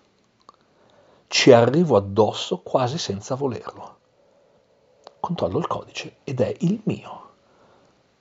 Ci 1.28 1.52
arrivo 1.52 1.96
addosso 1.96 2.60
quasi 2.60 2.98
senza 2.98 3.36
volerlo. 3.36 4.00
Controllo 5.22 5.60
il 5.60 5.68
codice 5.68 6.18
ed 6.24 6.42
è 6.42 6.54
il 6.62 6.82
mio. 6.86 7.30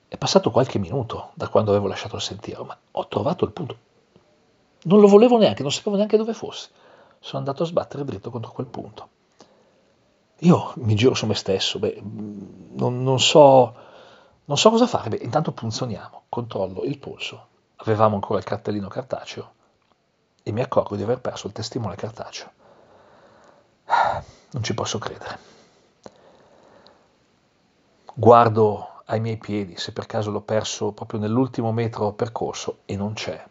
È 0.07 0.19
passato 0.19 0.51
qualche 0.51 0.79
minuto 0.79 1.31
da 1.35 1.49
quando 1.49 1.71
avevo 1.71 1.87
lasciato 1.87 2.17
il 2.17 2.23
sentiero, 2.23 2.65
ma 2.65 2.79
ho 2.93 3.09
trovato 3.09 3.47
il 3.47 3.53
punto. 3.53 3.77
Non 4.83 5.01
lo 5.01 5.09
volevo 5.09 5.39
neanche, 5.39 5.63
non 5.63 5.73
sapevo 5.73 5.97
neanche 5.97 6.19
dove 6.19 6.35
fosse. 6.35 6.69
Sono 7.19 7.39
andato 7.39 7.63
a 7.63 7.67
sbattere 7.67 8.05
dritto 8.05 8.31
contro 8.31 8.53
quel 8.53 8.67
punto. 8.67 9.09
Io 10.41 10.73
mi 10.77 10.95
giro 10.95 11.15
su 11.15 11.25
me 11.25 11.35
stesso, 11.35 11.79
beh, 11.79 12.03
non, 12.03 13.03
non, 13.03 13.19
so, 13.19 13.75
non 14.45 14.59
so 14.59 14.71
cosa 14.71 14.87
fare. 14.87 15.09
Beh, 15.09 15.21
intanto 15.23 15.53
punzoniamo, 15.53 16.25
controllo 16.29 16.83
il 16.83 16.99
polso. 16.99 17.47
Avevamo 17.77 18.15
ancora 18.15 18.39
il 18.39 18.45
cartellino 18.45 18.89
cartaceo 18.89 19.53
e 20.43 20.53
mi 20.53 20.61
accorgo 20.61 20.97
di 20.97 21.03
aver 21.03 21.21
perso 21.21 21.47
il 21.47 21.55
testimone 21.55 21.97
cartaceo. 21.97 22.51
Non 24.51 24.63
ci 24.63 24.75
posso 24.75 24.99
credere. 24.99 25.60
Guardo 28.21 29.01
ai 29.07 29.19
miei 29.19 29.39
piedi 29.39 29.79
se 29.79 29.93
per 29.93 30.05
caso 30.05 30.31
l'ho 30.31 30.43
perso 30.43 30.93
proprio 30.93 31.19
nell'ultimo 31.19 31.73
metro 31.73 32.13
percorso 32.13 32.81
e 32.85 32.95
non 32.95 33.15
c'è. 33.15 33.43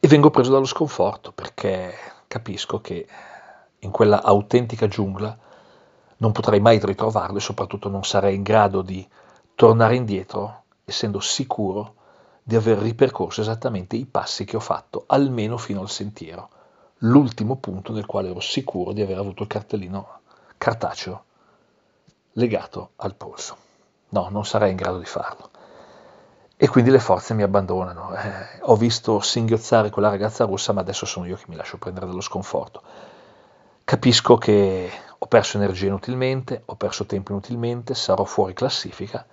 E 0.00 0.08
vengo 0.08 0.30
preso 0.30 0.50
dallo 0.50 0.64
sconforto 0.64 1.30
perché 1.30 1.94
capisco 2.26 2.80
che 2.80 3.06
in 3.78 3.92
quella 3.92 4.24
autentica 4.24 4.88
giungla 4.88 5.38
non 6.16 6.32
potrei 6.32 6.58
mai 6.58 6.80
ritrovarlo 6.82 7.36
e 7.36 7.40
soprattutto 7.40 7.88
non 7.88 8.02
sarei 8.02 8.34
in 8.34 8.42
grado 8.42 8.82
di 8.82 9.08
tornare 9.54 9.94
indietro 9.94 10.64
essendo 10.84 11.20
sicuro 11.20 11.94
di 12.42 12.56
aver 12.56 12.78
ripercorso 12.78 13.40
esattamente 13.40 13.94
i 13.94 14.04
passi 14.04 14.44
che 14.44 14.56
ho 14.56 14.60
fatto, 14.60 15.04
almeno 15.06 15.58
fino 15.58 15.80
al 15.80 15.90
sentiero, 15.90 16.48
l'ultimo 16.98 17.54
punto 17.54 17.92
nel 17.92 18.06
quale 18.06 18.30
ero 18.30 18.40
sicuro 18.40 18.90
di 18.90 19.00
aver 19.00 19.18
avuto 19.18 19.44
il 19.44 19.48
cartellino 19.48 20.08
cartaceo 20.58 21.26
legato 22.32 22.90
al 22.96 23.14
polso. 23.14 23.56
No, 24.10 24.28
non 24.30 24.44
sarei 24.44 24.70
in 24.70 24.76
grado 24.76 24.98
di 24.98 25.04
farlo. 25.04 25.50
E 26.56 26.68
quindi 26.68 26.90
le 26.90 26.98
forze 26.98 27.32
mi 27.34 27.42
abbandonano. 27.42 28.14
Eh, 28.14 28.58
ho 28.62 28.76
visto 28.76 29.20
singhiozzare 29.20 29.90
quella 29.90 30.10
ragazza 30.10 30.44
russa, 30.44 30.72
ma 30.72 30.80
adesso 30.80 31.06
sono 31.06 31.26
io 31.26 31.36
che 31.36 31.44
mi 31.48 31.56
lascio 31.56 31.78
prendere 31.78 32.06
dallo 32.06 32.20
sconforto. 32.20 32.82
Capisco 33.84 34.36
che 34.36 34.90
ho 35.18 35.26
perso 35.26 35.56
energia 35.56 35.86
inutilmente, 35.86 36.62
ho 36.66 36.76
perso 36.76 37.06
tempo 37.06 37.32
inutilmente, 37.32 37.94
sarò 37.94 38.24
fuori 38.24 38.52
classifica 38.52 39.26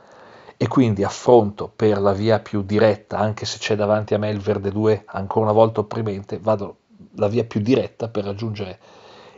e 0.58 0.68
quindi 0.68 1.04
affronto 1.04 1.72
per 1.74 2.02
la 2.02 2.14
via 2.14 2.40
più 2.40 2.64
diretta, 2.64 3.20
anche 3.20 3.46
se 3.46 3.60
c'è 3.60 3.76
davanti 3.76 4.16
a 4.16 4.18
me 4.18 4.30
il 4.30 4.40
verde 4.40 4.72
2 4.72 5.04
ancora 5.06 5.46
una 5.46 5.54
volta 5.54 5.82
opprimente, 5.82 6.40
vado 6.40 6.78
la 7.16 7.28
via 7.28 7.44
più 7.44 7.62
diretta 7.62 8.08
per 8.08 8.24
raggiungere 8.24 8.80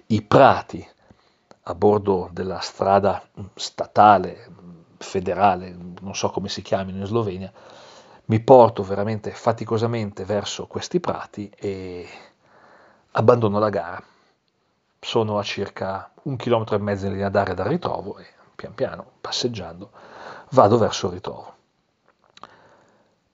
i 0.08 0.22
prati 0.22 0.88
a 1.70 1.76
bordo 1.76 2.30
della 2.32 2.60
strada 2.60 3.22
statale, 3.54 4.50
federale, 4.98 5.76
non 6.02 6.16
so 6.16 6.32
come 6.32 6.50
si 6.50 6.64
chiamino 6.64 6.98
in 6.98 7.06
Slovenia, 7.06 7.52
mi 8.26 8.40
porto 8.40 8.82
veramente 8.82 9.32
faticosamente 9.32 10.26
verso 10.26 10.66
questi 10.66 11.00
prati 11.00 11.48
e 11.56 12.08
abbandono 13.12 13.60
la 13.60 13.70
gara. 13.70 14.02
Sono 15.00 15.38
a 15.38 15.44
circa 15.44 16.12
un 16.24 16.36
chilometro 16.38 16.76
e 16.76 16.80
mezzo 16.80 17.06
in 17.06 17.14
linea 17.14 17.30
d'aria 17.30 17.54
dal 17.54 17.68
ritrovo 17.68 18.18
e 18.18 18.26
pian 18.56 18.74
piano, 18.74 19.06
passeggiando, 19.22 19.92
vado 20.50 20.78
verso 20.80 21.08
il 21.08 21.14
ritrovo. 21.14 21.54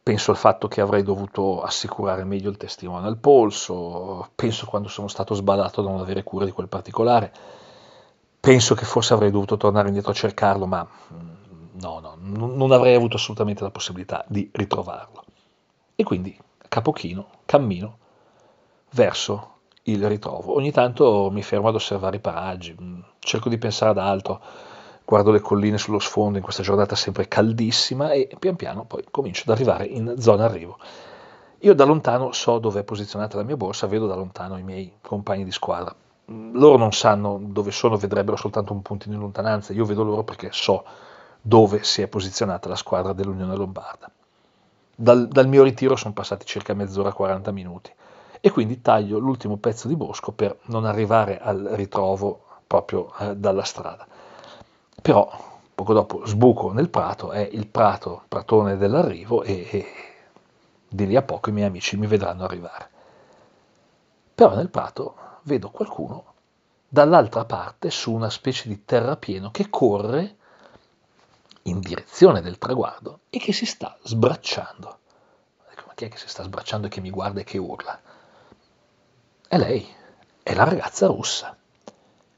Penso 0.04 0.32
al 0.32 0.38
fatto 0.38 0.68
che 0.68 0.82
avrei 0.82 1.04
dovuto 1.04 1.64
assicurare 1.64 2.26
meglio 2.26 2.50
il 2.50 2.58
testimone 2.58 3.08
al 3.08 3.18
polso, 3.18 4.30
penso 4.36 4.66
quando 4.66 4.90
sono 4.90 5.08
stato 5.08 5.34
sbadato 5.34 5.82
da 5.82 5.90
non 5.90 6.02
avere 6.02 6.22
cura 6.24 6.44
di 6.44 6.52
quel 6.52 6.68
particolare, 6.68 7.64
penso 8.46 8.76
che 8.76 8.86
forse 8.86 9.16
avrei 9.16 9.32
dovuto 9.32 9.58
tornare 9.58 9.88
indietro 9.88 10.12
a 10.12 10.14
cercarlo, 10.14 10.68
ma 10.68 10.88
mm, 10.88 11.80
no, 11.82 12.00
no, 12.00 12.16
non 12.20 12.72
avrei 12.72 12.94
avuto 12.94 13.16
assolutamente 13.16 13.64
la 13.64 13.72
possibilità 13.72 14.24
di 14.28 14.48
ritrovarlo. 14.54 15.24
E 15.96 16.04
quindi, 16.04 16.38
a 16.60 16.68
capochino, 16.68 17.28
cammino 17.46 17.98
verso 18.92 19.54
il 19.86 20.08
ritrovo. 20.08 20.54
Ogni 20.54 20.72
tanto 20.72 21.32
mi 21.32 21.42
fermo 21.42 21.70
ad 21.70 21.74
osservare 21.74 22.18
i 22.18 22.20
paraggi, 22.20 22.76
mm, 22.80 23.00
cerco 23.18 23.50
di 23.50 23.58
pensare 23.58 23.90
ad 23.90 23.98
altro, 23.98 24.40
guardo 25.04 25.32
le 25.32 25.40
colline 25.40 25.80
sullo 25.80 25.98
sfondo 25.98 26.38
in 26.38 26.44
questa 26.44 26.62
giornata 26.62 26.96
sempre 26.96 27.28
caldissima 27.28 28.12
e 28.12 28.30
pian 28.38 28.56
piano 28.56 28.86
poi 28.86 29.06
comincio 29.10 29.42
ad 29.48 29.56
arrivare 29.56 29.86
in 29.86 30.14
zona 30.20 30.46
arrivo. 30.46 30.78
Io 31.62 31.74
da 31.74 31.84
lontano 31.84 32.32
so 32.32 32.60
dove 32.60 32.82
è 32.82 32.84
posizionata 32.84 33.38
la 33.38 33.44
mia 33.44 33.58
borsa, 33.58 33.88
vedo 33.88 34.06
da 34.06 34.14
lontano 34.14 34.56
i 34.60 34.64
miei 34.64 34.98
compagni 35.02 35.44
di 35.44 35.52
squadra. 35.52 35.96
Loro 36.28 36.78
non 36.78 36.92
sanno 36.92 37.40
dove 37.42 37.72
sono, 37.72 37.98
vedrebbero 37.98 38.36
soltanto 38.36 38.74
un 38.74 38.82
puntino 38.82 39.14
in 39.16 39.22
lontananza, 39.22 39.74
io 39.74 39.86
vedo 39.86 40.04
loro 40.04 40.24
perché 40.24 40.50
so 40.52 40.84
dove 41.42 41.84
si 41.84 42.02
è 42.02 42.08
posizionata 42.08 42.68
la 42.68 42.76
squadra 42.76 43.14
dell'Unione 43.14 43.56
Lombarda. 43.56 44.10
Dal, 44.96 45.28
dal 45.28 45.48
mio 45.48 45.62
ritiro 45.62 45.96
sono 45.96 46.14
passati 46.14 46.46
circa 46.46 46.74
mezz'ora, 46.74 47.14
40 47.14 47.52
minuti 47.52 47.92
e 48.42 48.50
quindi 48.50 48.82
taglio 48.82 49.20
l'ultimo 49.20 49.58
pezzo 49.58 49.88
di 49.88 49.96
bosco 49.96 50.32
per 50.32 50.58
non 50.66 50.86
arrivare 50.86 51.40
al 51.40 51.68
ritrovo 51.74 52.42
proprio 52.66 53.14
eh, 53.20 53.36
dalla 53.36 53.64
strada. 53.64 54.08
Però 55.02 55.30
poco 55.76 55.94
dopo 55.94 56.26
sbuco 56.26 56.72
nel 56.72 56.90
prato, 56.90 57.32
è 57.32 57.48
il 57.52 57.68
prato, 57.68 58.24
pratone 58.28 58.78
dell'arrivo 58.78 59.44
e, 59.44 59.68
e 59.70 59.86
di 60.88 61.06
lì 61.06 61.16
a 61.16 61.22
poco 61.22 61.50
i 61.50 61.54
miei 61.54 61.68
amici 61.68 61.98
mi 61.98 62.08
vedranno 62.08 62.44
arrivare. 62.44 62.90
Però 64.34 64.56
nel 64.56 64.70
prato 64.70 65.16
vedo 65.46 65.70
qualcuno 65.70 66.34
dall'altra 66.88 67.46
parte 67.46 67.90
su 67.90 68.14
una 68.14 68.30
specie 68.30 68.68
di 68.68 68.86
terrapieno 68.86 69.52
che 69.52 69.70
corre 69.70 70.36
in 71.64 71.80
direzione 71.80 72.42
del 72.42 72.58
traguardo 72.58 73.22
e 73.30 73.40
che 73.40 73.52
si 73.52 73.66
sta 73.66 73.98
sbracciando. 74.04 75.00
ma 75.86 75.94
chi 75.96 76.06
è 76.06 76.10
che 76.10 76.18
si 76.18 76.28
sta 76.28 76.44
sbracciando 76.44 76.88
e 76.88 76.90
che 76.90 77.02
mi 77.02 77.10
guarda 77.10 77.42
e 77.42 77.44
che 77.44 77.58
urla? 77.58 78.00
È 79.48 79.58
lei, 79.58 79.88
è 80.42 80.54
la 80.54 80.64
ragazza 80.64 81.08
russa. 81.08 81.56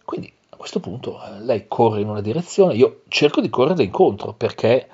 Quindi 0.03 0.33
a 0.49 0.55
questo 0.55 0.79
punto 0.79 1.23
eh, 1.23 1.39
lei 1.41 1.67
corre 1.67 2.01
in 2.01 2.09
una 2.09 2.21
direzione, 2.21 2.73
io 2.73 3.03
cerco 3.09 3.41
di 3.41 3.49
correre 3.49 3.83
incontro 3.83 4.33
perché 4.33 4.89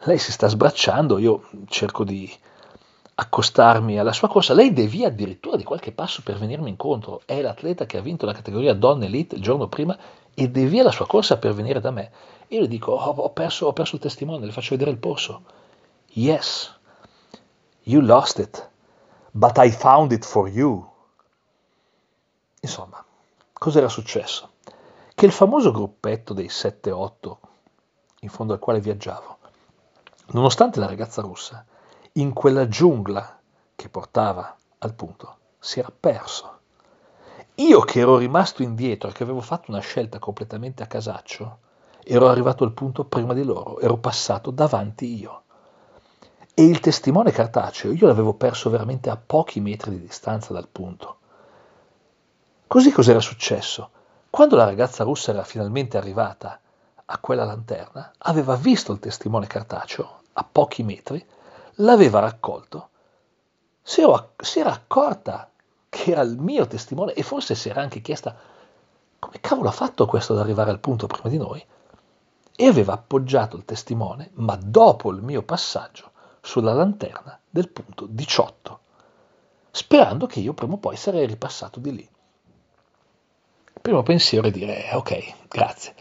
lei 0.00 0.18
si 0.18 0.32
sta 0.32 0.48
sbracciando, 0.48 1.18
io 1.18 1.48
cerco 1.68 2.04
di 2.04 2.30
accostarmi 3.14 3.98
alla 3.98 4.12
sua 4.12 4.28
corsa, 4.28 4.54
lei 4.54 4.72
devia 4.72 5.08
addirittura 5.08 5.56
di 5.56 5.64
qualche 5.64 5.92
passo 5.92 6.22
per 6.22 6.38
venirmi 6.38 6.68
incontro, 6.68 7.22
è 7.24 7.40
l'atleta 7.40 7.86
che 7.86 7.98
ha 7.98 8.00
vinto 8.00 8.26
la 8.26 8.32
categoria 8.32 8.74
Donne 8.74 9.06
Elite 9.06 9.36
il 9.36 9.42
giorno 9.42 9.68
prima 9.68 9.96
e 10.34 10.48
devia 10.48 10.82
la 10.82 10.90
sua 10.90 11.06
corsa 11.06 11.38
per 11.38 11.52
venire 11.52 11.80
da 11.80 11.90
me. 11.90 12.10
Io 12.48 12.60
le 12.60 12.68
dico, 12.68 12.92
ho, 12.92 13.10
ho, 13.10 13.30
perso, 13.30 13.66
ho 13.66 13.72
perso 13.72 13.96
il 13.96 14.00
testimone, 14.00 14.44
le 14.44 14.52
faccio 14.52 14.70
vedere 14.70 14.90
il 14.90 14.98
polso. 14.98 15.42
Yes, 16.14 16.74
you 17.84 18.00
lost 18.00 18.38
it, 18.38 18.70
but 19.30 19.58
I 19.58 19.70
found 19.70 20.12
it 20.12 20.24
for 20.24 20.48
you. 20.48 20.88
Insomma, 22.60 23.04
cos'era 23.52 23.88
successo? 23.88 24.50
che 25.22 25.28
il 25.28 25.32
famoso 25.32 25.70
gruppetto 25.70 26.34
dei 26.34 26.48
7-8 26.48 27.36
in 28.22 28.28
fondo 28.28 28.52
al 28.52 28.58
quale 28.58 28.80
viaggiavo, 28.80 29.38
nonostante 30.32 30.80
la 30.80 30.86
ragazza 30.86 31.22
russa, 31.22 31.64
in 32.14 32.32
quella 32.32 32.68
giungla 32.68 33.38
che 33.74 33.88
portava 33.88 34.54
al 34.78 34.94
punto, 34.94 35.36
si 35.58 35.78
era 35.78 35.90
perso. 35.98 36.58
Io 37.56 37.80
che 37.80 38.00
ero 38.00 38.18
rimasto 38.18 38.62
indietro 38.62 39.10
che 39.10 39.22
avevo 39.22 39.40
fatto 39.40 39.70
una 39.70 39.80
scelta 39.80 40.18
completamente 40.18 40.82
a 40.82 40.86
casaccio, 40.86 41.58
ero 42.04 42.28
arrivato 42.28 42.64
al 42.64 42.72
punto 42.72 43.04
prima 43.04 43.32
di 43.32 43.44
loro, 43.44 43.78
ero 43.78 43.96
passato 43.96 44.50
davanti 44.50 45.18
io. 45.18 45.42
E 46.54 46.64
il 46.64 46.80
testimone 46.80 47.30
cartaceo 47.30 47.92
io 47.92 48.06
l'avevo 48.06 48.34
perso 48.34 48.68
veramente 48.68 49.08
a 49.08 49.16
pochi 49.16 49.60
metri 49.60 49.92
di 49.92 50.00
distanza 50.00 50.52
dal 50.52 50.68
punto. 50.68 51.16
Così 52.66 52.90
cos'era 52.90 53.20
successo? 53.20 53.90
Quando 54.28 54.56
la 54.56 54.64
ragazza 54.64 55.04
russa 55.04 55.30
era 55.30 55.44
finalmente 55.44 55.96
arrivata 55.96 56.60
a 57.04 57.18
quella 57.18 57.44
lanterna, 57.44 58.12
aveva 58.18 58.56
visto 58.56 58.92
il 58.92 58.98
testimone 58.98 59.46
cartaceo 59.46 60.20
a 60.34 60.46
pochi 60.50 60.82
metri, 60.82 61.24
l'aveva 61.76 62.20
raccolto, 62.20 62.88
si 63.82 64.00
era, 64.00 64.72
accorta 64.72 65.50
che 65.88 66.12
era 66.12 66.22
il 66.22 66.38
mio 66.38 66.66
testimone 66.66 67.12
e 67.14 67.22
forse 67.22 67.54
si 67.54 67.68
era 67.68 67.82
anche 67.82 68.00
chiesta 68.00 68.34
come 69.18 69.38
cavolo 69.40 69.68
ha 69.68 69.72
fatto 69.72 70.06
questo 70.06 70.32
ad 70.32 70.40
arrivare 70.40 70.70
al 70.70 70.80
punto 70.80 71.06
prima 71.06 71.28
di 71.28 71.38
noi 71.38 71.64
e 72.54 72.66
aveva 72.66 72.94
appoggiato 72.94 73.56
il 73.56 73.64
testimone, 73.64 74.30
ma 74.34 74.56
dopo 74.56 75.10
il 75.10 75.22
mio 75.22 75.42
passaggio, 75.42 76.10
sulla 76.40 76.72
lanterna 76.72 77.38
del 77.48 77.68
punto 77.68 78.06
18, 78.06 78.80
sperando 79.70 80.26
che 80.26 80.40
io 80.40 80.52
prima 80.52 80.74
o 80.74 80.78
poi 80.78 80.96
sarei 80.96 81.26
ripassato 81.26 81.80
di 81.80 81.94
lì. 81.94 82.08
Il 83.74 83.80
primo 83.80 84.02
pensiero 84.02 84.48
è 84.48 84.50
dire, 84.50 84.90
ok, 84.92 85.48
grazie, 85.48 85.94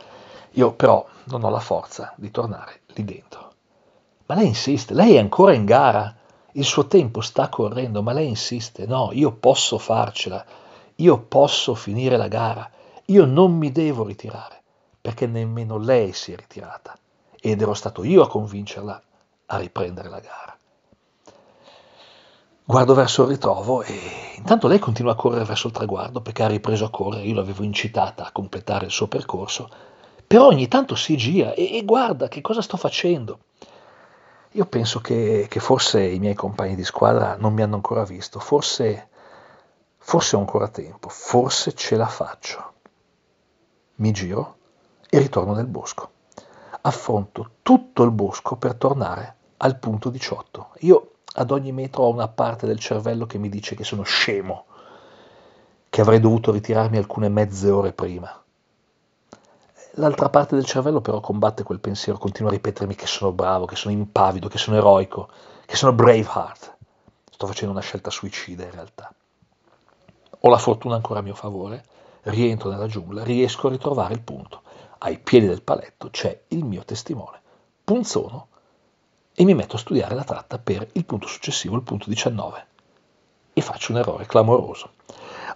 io 0.52 0.74
però 0.74 1.06
non 1.26 1.44
ho 1.44 1.50
la 1.50 1.60
forza 1.60 2.14
di 2.18 2.32
tornare 2.32 2.82
lì 2.88 3.06
dentro. 3.06 3.51
Ma 4.32 4.38
lei 4.38 4.48
insiste, 4.48 4.94
lei 4.94 5.16
è 5.16 5.20
ancora 5.20 5.54
in 5.54 5.66
gara, 5.66 6.16
il 6.54 6.64
suo 6.64 6.88
tempo 6.88 7.20
sta 7.20 7.50
correndo, 7.50 8.02
ma 8.02 8.14
lei 8.14 8.30
insiste, 8.30 8.86
no, 8.86 9.10
io 9.12 9.34
posso 9.34 9.78
farcela, 9.78 10.46
io 10.96 11.18
posso 11.20 11.76
finire 11.76 12.16
la 12.16 12.30
gara, 12.30 12.72
io 13.08 13.26
non 13.26 13.58
mi 13.58 13.74
devo 13.74 14.06
ritirare, 14.06 14.62
perché 15.02 15.28
nemmeno 15.28 15.78
lei 15.78 16.14
si 16.14 16.32
è 16.32 16.38
ritirata 16.38 16.98
ed 17.42 17.62
ero 17.62 17.74
stato 17.74 18.06
io 18.06 18.22
a 18.22 18.30
convincerla 18.30 19.02
a 19.48 19.58
riprendere 19.58 20.08
la 20.08 20.20
gara. 20.22 20.58
Guardo 22.64 22.94
verso 22.94 23.24
il 23.24 23.28
ritrovo 23.28 23.84
e 23.84 24.00
intanto 24.38 24.70
lei 24.70 24.80
continua 24.80 25.12
a 25.12 25.16
correre 25.16 25.44
verso 25.44 25.68
il 25.68 25.74
traguardo 25.74 26.22
perché 26.22 26.44
ha 26.44 26.48
ripreso 26.48 26.86
a 26.86 26.90
correre, 26.90 27.28
io 27.28 27.36
l'avevo 27.36 27.64
incitata 27.64 28.28
a 28.28 28.32
completare 28.32 28.86
il 28.86 28.92
suo 28.92 29.10
percorso, 29.10 29.70
però 30.26 30.46
ogni 30.46 30.70
tanto 30.70 30.96
si 30.96 31.18
gira 31.18 31.54
e, 31.54 31.76
e 31.76 31.84
guarda 31.84 32.30
che 32.30 32.40
cosa 32.40 32.62
sto 32.62 32.78
facendo. 32.78 33.40
Io 34.54 34.66
penso 34.66 35.00
che, 35.00 35.46
che, 35.50 35.60
forse 35.62 36.04
i 36.04 36.20
miei 36.20 36.34
compagni 36.34 36.76
di 36.76 36.84
squadra 36.84 37.38
non 37.38 37.54
mi 37.54 37.62
hanno 37.62 37.76
ancora 37.76 38.04
visto, 38.04 38.40
forse, 38.40 39.08
forse 39.98 40.36
ho 40.36 40.40
ancora 40.40 40.68
tempo, 40.68 41.08
forse 41.08 41.74
ce 41.74 41.96
la 41.96 42.08
faccio. 42.08 42.74
Mi 43.96 44.12
giro 44.12 44.58
e 45.10 45.20
ritorno 45.20 45.54
nel 45.54 45.68
bosco. 45.68 46.10
Affronto 46.82 47.52
tutto 47.62 48.04
il 48.04 48.12
bosco 48.12 48.58
per 48.58 48.76
tornare 48.76 49.36
al 49.58 49.80
punto 49.80 50.10
18. 50.10 50.72
Io 50.80 51.12
ad 51.36 51.52
ogni 51.52 51.72
metro 51.72 52.04
ho 52.04 52.10
una 52.10 52.28
parte 52.28 52.68
del 52.68 52.80
cervello 52.80 53.26
che 53.26 53.38
mi 53.38 53.48
dice 53.48 53.74
che 53.76 53.86
sono 53.86 54.04
scemo, 54.04 54.66
che 55.90 56.02
avrei 56.02 56.20
dovuto 56.20 56.52
ritirarmi 56.52 56.98
alcune 56.98 57.30
mezze 57.30 57.70
ore 57.70 57.94
prima 57.94 58.41
L'altra 59.96 60.30
parte 60.30 60.56
del 60.56 60.64
cervello 60.64 61.02
però 61.02 61.20
combatte 61.20 61.64
quel 61.64 61.82
pensiero, 61.82 62.18
continua 62.18 62.50
a 62.50 62.54
ripetermi 62.54 62.96
che 62.96 63.08
sono 63.08 63.34
bravo, 63.34 63.66
che 63.66 63.76
sono 63.76 63.94
impavido, 63.94 64.48
che 64.48 64.58
sono 64.58 64.78
eroico, 64.78 65.28
che 65.66 65.76
sono 65.76 65.92
braveheart. 65.92 66.78
Sto 67.30 67.46
facendo 67.46 67.74
una 67.74 67.82
scelta 67.84 68.10
suicida 68.10 68.64
in 68.64 68.72
realtà. 68.72 69.14
Ho 70.40 70.50
la 70.50 70.58
fortuna 70.58 70.96
ancora 70.96 71.20
a 71.20 71.24
mio 71.24 71.36
favore, 71.36 71.84
rientro 72.24 72.70
nella 72.70 72.88
giungla, 72.88 73.24
riesco 73.24 73.68
a 73.68 73.72
ritrovare 73.72 74.14
il 74.14 74.22
punto. 74.22 74.62
Ai 75.00 75.20
piedi 75.20 75.48
del 75.48 75.62
paletto 75.62 76.10
c'è 76.10 76.44
il 76.50 76.64
mio 76.64 76.86
testimone, 76.86 77.42
punzono, 77.84 78.48
e 79.34 79.44
mi 79.44 79.54
metto 79.54 79.76
a 79.76 79.80
studiare 79.80 80.16
la 80.16 80.24
tratta 80.24 80.58
per 80.58 80.88
il 80.94 81.04
punto 81.04 81.28
successivo, 81.28 81.76
il 81.76 81.84
punto 81.84 82.08
19. 82.08 82.66
E 83.52 83.62
faccio 83.62 83.92
un 83.92 83.98
errore 83.98 84.26
clamoroso 84.26 84.92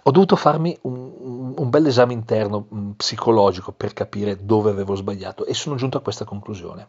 ho 0.08 0.10
dovuto 0.12 0.36
farmi 0.36 0.76
un, 0.82 1.54
un 1.56 1.68
bel 1.68 1.86
esame 1.86 2.12
interno 2.12 2.66
um, 2.68 2.92
psicologico 2.92 3.72
per 3.72 3.92
capire 3.92 4.44
dove 4.44 4.70
avevo 4.70 4.94
sbagliato 4.94 5.44
e 5.44 5.52
sono 5.52 5.74
giunto 5.74 5.98
a 5.98 6.00
questa 6.00 6.24
conclusione. 6.24 6.88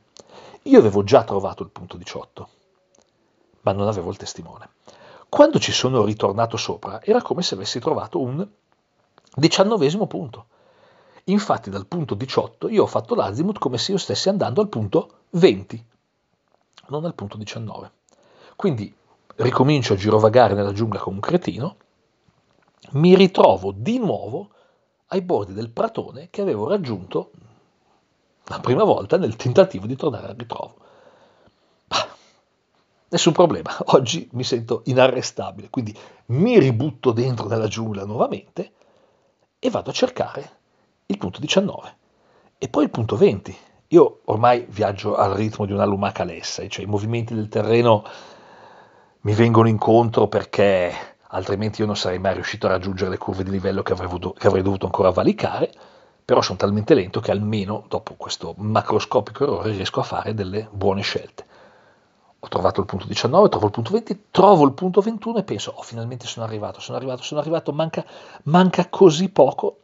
Io 0.63 0.77
avevo 0.77 1.03
già 1.03 1.23
trovato 1.23 1.63
il 1.63 1.69
punto 1.69 1.97
18, 1.97 2.49
ma 3.61 3.71
non 3.71 3.87
avevo 3.87 4.11
il 4.11 4.17
testimone. 4.17 4.69
Quando 5.29 5.57
ci 5.57 5.71
sono 5.71 6.05
ritornato 6.05 6.57
sopra 6.57 7.01
era 7.01 7.23
come 7.23 7.41
se 7.41 7.55
avessi 7.55 7.79
trovato 7.79 8.21
un 8.21 8.47
diciannovesimo 9.33 10.05
punto. 10.05 10.45
Infatti 11.25 11.71
dal 11.71 11.87
punto 11.87 12.13
18 12.13 12.69
io 12.69 12.83
ho 12.83 12.87
fatto 12.87 13.15
l'azimut 13.15 13.57
come 13.57 13.79
se 13.79 13.93
io 13.93 13.97
stessi 13.97 14.29
andando 14.29 14.61
al 14.61 14.69
punto 14.69 15.21
20, 15.31 15.85
non 16.89 17.03
al 17.03 17.15
punto 17.15 17.35
19. 17.35 17.91
Quindi 18.55 18.93
ricomincio 19.37 19.93
a 19.93 19.97
girovagare 19.97 20.53
nella 20.53 20.71
giungla 20.71 20.99
come 20.99 21.15
un 21.15 21.21
cretino 21.21 21.77
mi 22.91 23.15
ritrovo 23.15 23.71
di 23.75 23.97
nuovo 23.99 24.49
ai 25.07 25.21
bordi 25.21 25.53
del 25.53 25.69
pratone 25.69 26.29
che 26.29 26.41
avevo 26.41 26.67
raggiunto 26.67 27.31
la 28.45 28.59
prima 28.59 28.83
volta 28.83 29.17
nel 29.17 29.35
tentativo 29.35 29.85
di 29.85 29.95
tornare 29.95 30.27
al 30.27 30.35
ritrovo. 30.35 30.75
Ah, 31.89 32.07
nessun 33.09 33.33
problema, 33.33 33.71
oggi 33.93 34.27
mi 34.33 34.43
sento 34.43 34.81
inarrestabile, 34.85 35.69
quindi 35.69 35.97
mi 36.27 36.59
ributto 36.59 37.11
dentro 37.11 37.47
nella 37.47 37.67
giungla 37.67 38.05
nuovamente 38.05 38.71
e 39.59 39.69
vado 39.69 39.89
a 39.89 39.93
cercare 39.93 40.51
il 41.07 41.17
punto 41.17 41.39
19 41.39 41.95
e 42.57 42.69
poi 42.69 42.83
il 42.83 42.89
punto 42.89 43.15
20. 43.15 43.57
Io 43.91 44.21
ormai 44.25 44.65
viaggio 44.69 45.15
al 45.15 45.33
ritmo 45.33 45.65
di 45.65 45.71
una 45.71 45.85
lumaca 45.85 46.23
lessa, 46.25 46.67
cioè 46.67 46.83
i 46.83 46.87
movimenti 46.87 47.33
del 47.33 47.47
terreno 47.47 48.03
mi 49.21 49.33
vengono 49.33 49.67
incontro 49.67 50.27
perché 50.27 51.16
altrimenti 51.29 51.81
io 51.81 51.87
non 51.87 51.97
sarei 51.97 52.19
mai 52.19 52.33
riuscito 52.33 52.67
a 52.67 52.71
raggiungere 52.71 53.09
le 53.09 53.17
curve 53.17 53.43
di 53.43 53.51
livello 53.51 53.83
che 53.83 53.93
avrei, 53.93 54.07
voluto, 54.07 54.33
che 54.33 54.47
avrei 54.47 54.61
dovuto 54.61 54.85
ancora 54.85 55.09
valicare, 55.09 55.71
però 56.23 56.41
sono 56.41 56.57
talmente 56.57 56.93
lento 56.93 57.19
che 57.19 57.31
almeno 57.31 57.85
dopo 57.87 58.15
questo 58.15 58.53
macroscopico 58.57 59.43
errore 59.43 59.71
riesco 59.71 59.99
a 59.99 60.03
fare 60.03 60.33
delle 60.33 60.67
buone 60.71 61.01
scelte. 61.01 61.45
Ho 62.39 62.47
trovato 62.49 62.81
il 62.81 62.85
punto 62.85 63.07
19, 63.07 63.49
trovo 63.49 63.65
il 63.65 63.71
punto 63.71 63.91
20, 63.91 64.25
trovo 64.31 64.65
il 64.65 64.73
punto 64.73 65.01
21 65.01 65.39
e 65.39 65.43
penso, 65.43 65.73
oh 65.75 65.81
finalmente 65.81 66.27
sono 66.27 66.45
arrivato, 66.45 66.79
sono 66.79 66.97
arrivato, 66.97 67.23
sono 67.23 67.39
arrivato, 67.39 67.71
manca, 67.73 68.05
manca 68.43 68.87
così 68.89 69.29
poco, 69.29 69.79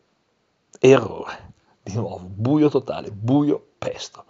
errore. 0.79 1.51
Di 1.81 1.93
nuovo, 1.95 2.19
buio 2.23 2.69
totale, 2.69 3.11
buio 3.11 3.61
pesto. 3.77 4.23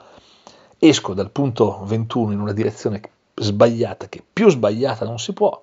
Esco 0.80 1.14
dal 1.14 1.32
punto 1.32 1.84
21 1.84 2.32
in 2.32 2.39
una 2.39 2.53
direzione 2.53 3.01
sbagliata, 3.36 4.07
che 4.07 4.24
più 4.32 4.49
sbagliata 4.49 5.05
non 5.05 5.20
si 5.20 5.34
può, 5.34 5.59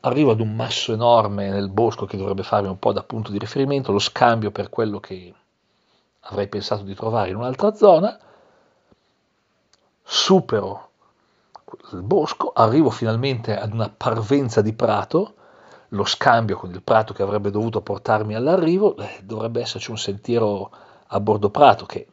arrivo 0.00 0.30
ad 0.30 0.40
un 0.40 0.54
masso 0.54 0.92
enorme 0.92 1.50
nel 1.50 1.68
bosco 1.68 2.06
che 2.06 2.16
dovrebbe 2.16 2.42
farmi 2.42 2.68
un 2.68 2.78
po' 2.78 2.92
da 2.92 3.02
punto 3.02 3.30
di 3.30 3.38
riferimento, 3.38 3.92
lo 3.92 3.98
scambio 3.98 4.50
per 4.50 4.70
quello 4.70 5.00
che 5.00 5.34
avrei 6.20 6.48
pensato 6.48 6.82
di 6.82 6.94
trovare 6.94 7.30
in 7.30 7.36
un'altra 7.36 7.74
zona, 7.74 8.18
supero 10.02 10.88
il 11.92 12.02
bosco, 12.02 12.52
arrivo 12.54 12.90
finalmente 12.90 13.56
ad 13.56 13.72
una 13.72 13.92
parvenza 13.94 14.60
di 14.60 14.72
prato, 14.72 15.34
lo 15.88 16.04
scambio 16.04 16.56
con 16.56 16.70
il 16.70 16.82
prato 16.82 17.12
che 17.12 17.22
avrebbe 17.22 17.50
dovuto 17.50 17.80
portarmi 17.80 18.34
all'arrivo, 18.34 18.96
eh, 18.96 19.20
dovrebbe 19.22 19.60
esserci 19.60 19.90
un 19.90 19.98
sentiero 19.98 20.70
a 21.06 21.20
bordo 21.20 21.50
prato 21.50 21.84
che 21.86 22.06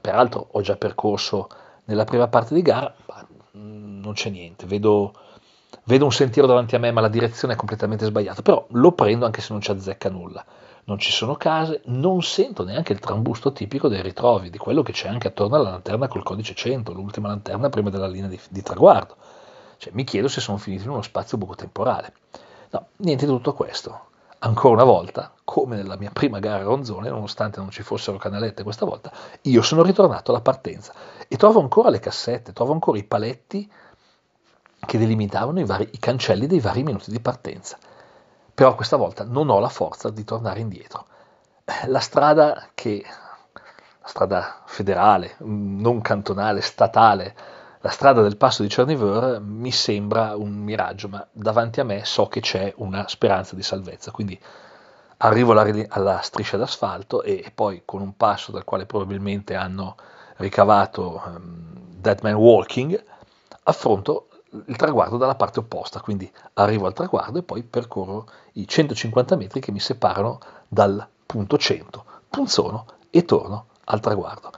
peraltro 0.00 0.48
ho 0.50 0.60
già 0.62 0.76
percorso 0.76 1.48
nella 1.84 2.04
prima 2.04 2.28
parte 2.28 2.54
di 2.54 2.62
gara, 2.62 2.92
ma 3.06 3.26
non 3.52 4.12
c'è 4.14 4.30
niente, 4.30 4.66
vedo 4.66 5.12
vedo 5.84 6.04
un 6.04 6.12
sentiero 6.12 6.46
davanti 6.46 6.74
a 6.74 6.78
me 6.78 6.90
ma 6.90 7.00
la 7.00 7.08
direzione 7.08 7.54
è 7.54 7.56
completamente 7.56 8.04
sbagliata, 8.04 8.42
però 8.42 8.66
lo 8.70 8.92
prendo 8.92 9.26
anche 9.26 9.40
se 9.40 9.52
non 9.52 9.60
ci 9.60 9.70
azzecca 9.70 10.10
nulla. 10.10 10.44
Non 10.86 10.98
ci 10.98 11.12
sono 11.12 11.34
case, 11.34 11.80
non 11.86 12.22
sento 12.22 12.62
neanche 12.62 12.92
il 12.92 12.98
trambusto 12.98 13.52
tipico 13.52 13.88
dei 13.88 14.02
ritrovi, 14.02 14.50
di 14.50 14.58
quello 14.58 14.82
che 14.82 14.92
c'è 14.92 15.08
anche 15.08 15.28
attorno 15.28 15.56
alla 15.56 15.70
lanterna 15.70 16.08
col 16.08 16.22
codice 16.22 16.54
100, 16.54 16.92
l'ultima 16.92 17.28
lanterna 17.28 17.70
prima 17.70 17.88
della 17.88 18.06
linea 18.06 18.28
di, 18.28 18.38
di 18.50 18.60
traguardo. 18.60 19.16
Cioè, 19.78 19.92
mi 19.94 20.04
chiedo 20.04 20.28
se 20.28 20.42
sono 20.42 20.58
finiti 20.58 20.84
in 20.84 20.90
uno 20.90 21.00
spazio 21.00 21.38
buco 21.38 21.54
temporale. 21.54 22.12
No, 22.70 22.88
niente 22.96 23.24
di 23.24 23.32
tutto 23.32 23.54
questo. 23.54 24.08
Ancora 24.40 24.74
una 24.74 24.84
volta, 24.84 25.32
come 25.42 25.76
nella 25.76 25.96
mia 25.96 26.10
prima 26.12 26.38
gara 26.38 26.60
a 26.60 26.64
Ronzone, 26.64 27.08
nonostante 27.08 27.60
non 27.60 27.70
ci 27.70 27.82
fossero 27.82 28.18
canalette 28.18 28.62
questa 28.62 28.84
volta, 28.84 29.10
io 29.42 29.62
sono 29.62 29.82
ritornato 29.82 30.32
alla 30.32 30.42
partenza 30.42 30.92
e 31.26 31.36
trovo 31.36 31.60
ancora 31.60 31.88
le 31.88 31.98
cassette, 31.98 32.52
trovo 32.52 32.72
ancora 32.72 32.98
i 32.98 33.04
paletti 33.04 33.70
che 34.84 34.98
delimitavano 34.98 35.60
i, 35.60 35.64
vari, 35.64 35.88
i 35.92 35.98
cancelli 35.98 36.46
dei 36.46 36.60
vari 36.60 36.82
minuti 36.82 37.10
di 37.10 37.20
partenza. 37.20 37.78
Però 38.54 38.74
questa 38.74 38.96
volta 38.96 39.24
non 39.24 39.50
ho 39.50 39.58
la 39.58 39.68
forza 39.68 40.10
di 40.10 40.24
tornare 40.24 40.60
indietro. 40.60 41.06
La 41.86 42.00
strada 42.00 42.68
che 42.74 43.04
la 44.04 44.10
strada 44.10 44.62
federale, 44.66 45.36
non 45.38 46.02
cantonale, 46.02 46.60
statale, 46.60 47.34
la 47.80 47.88
strada 47.88 48.20
del 48.20 48.36
passo 48.36 48.62
di 48.62 48.68
Cerniveur 48.68 49.40
mi 49.40 49.72
sembra 49.72 50.36
un 50.36 50.52
miraggio, 50.52 51.08
ma 51.08 51.26
davanti 51.32 51.80
a 51.80 51.84
me 51.84 52.04
so 52.04 52.26
che 52.26 52.40
c'è 52.40 52.72
una 52.76 53.08
speranza 53.08 53.56
di 53.56 53.62
salvezza. 53.62 54.10
Quindi 54.10 54.38
arrivo 55.18 55.52
alla, 55.52 55.86
alla 55.88 56.20
striscia 56.20 56.58
d'asfalto 56.58 57.22
e, 57.22 57.42
e, 57.44 57.50
poi 57.50 57.82
con 57.86 58.02
un 58.02 58.14
passo 58.16 58.52
dal 58.52 58.64
quale 58.64 58.84
probabilmente 58.84 59.54
hanno 59.54 59.96
ricavato 60.36 61.22
um, 61.24 61.72
Dead 61.96 62.20
Man 62.22 62.34
Walking, 62.34 63.02
affronto 63.62 64.28
il 64.66 64.76
traguardo 64.76 65.16
dalla 65.16 65.34
parte 65.34 65.58
opposta, 65.58 66.00
quindi 66.00 66.30
arrivo 66.54 66.86
al 66.86 66.92
traguardo 66.92 67.38
e 67.38 67.42
poi 67.42 67.62
percorro 67.62 68.28
i 68.52 68.66
150 68.66 69.36
metri 69.36 69.60
che 69.60 69.72
mi 69.72 69.80
separano 69.80 70.38
dal 70.68 71.06
punto 71.26 71.58
100, 71.58 72.04
punzono 72.28 72.86
e 73.10 73.24
torno 73.24 73.66
al 73.84 74.00
traguardo. 74.00 74.50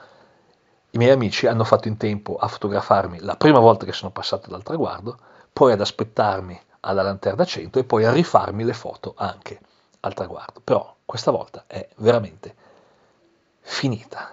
I 0.91 0.99
miei 0.99 1.13
amici 1.13 1.47
hanno 1.47 1.65
fatto 1.65 1.89
in 1.89 1.97
tempo 1.97 2.37
a 2.37 2.49
fotografarmi 2.49 3.21
la 3.21 3.37
prima 3.37 3.59
volta 3.59 3.85
che 3.85 3.93
sono 3.93 4.11
passato 4.11 4.51
dal 4.51 4.63
traguardo, 4.63 5.19
poi 5.53 5.73
ad 5.73 5.81
aspettarmi 5.81 6.59
alla 6.81 7.03
lanterna 7.03 7.45
100 7.45 7.79
e 7.79 7.85
poi 7.85 8.05
a 8.05 8.13
rifarmi 8.13 8.65
le 8.65 8.73
foto 8.73 9.15
anche 9.17 9.61
al 10.01 10.15
traguardo. 10.15 10.61
Però 10.63 10.95
questa 11.05 11.31
volta 11.31 11.65
è 11.67 11.87
veramente 11.97 12.55
finita. 13.61 14.31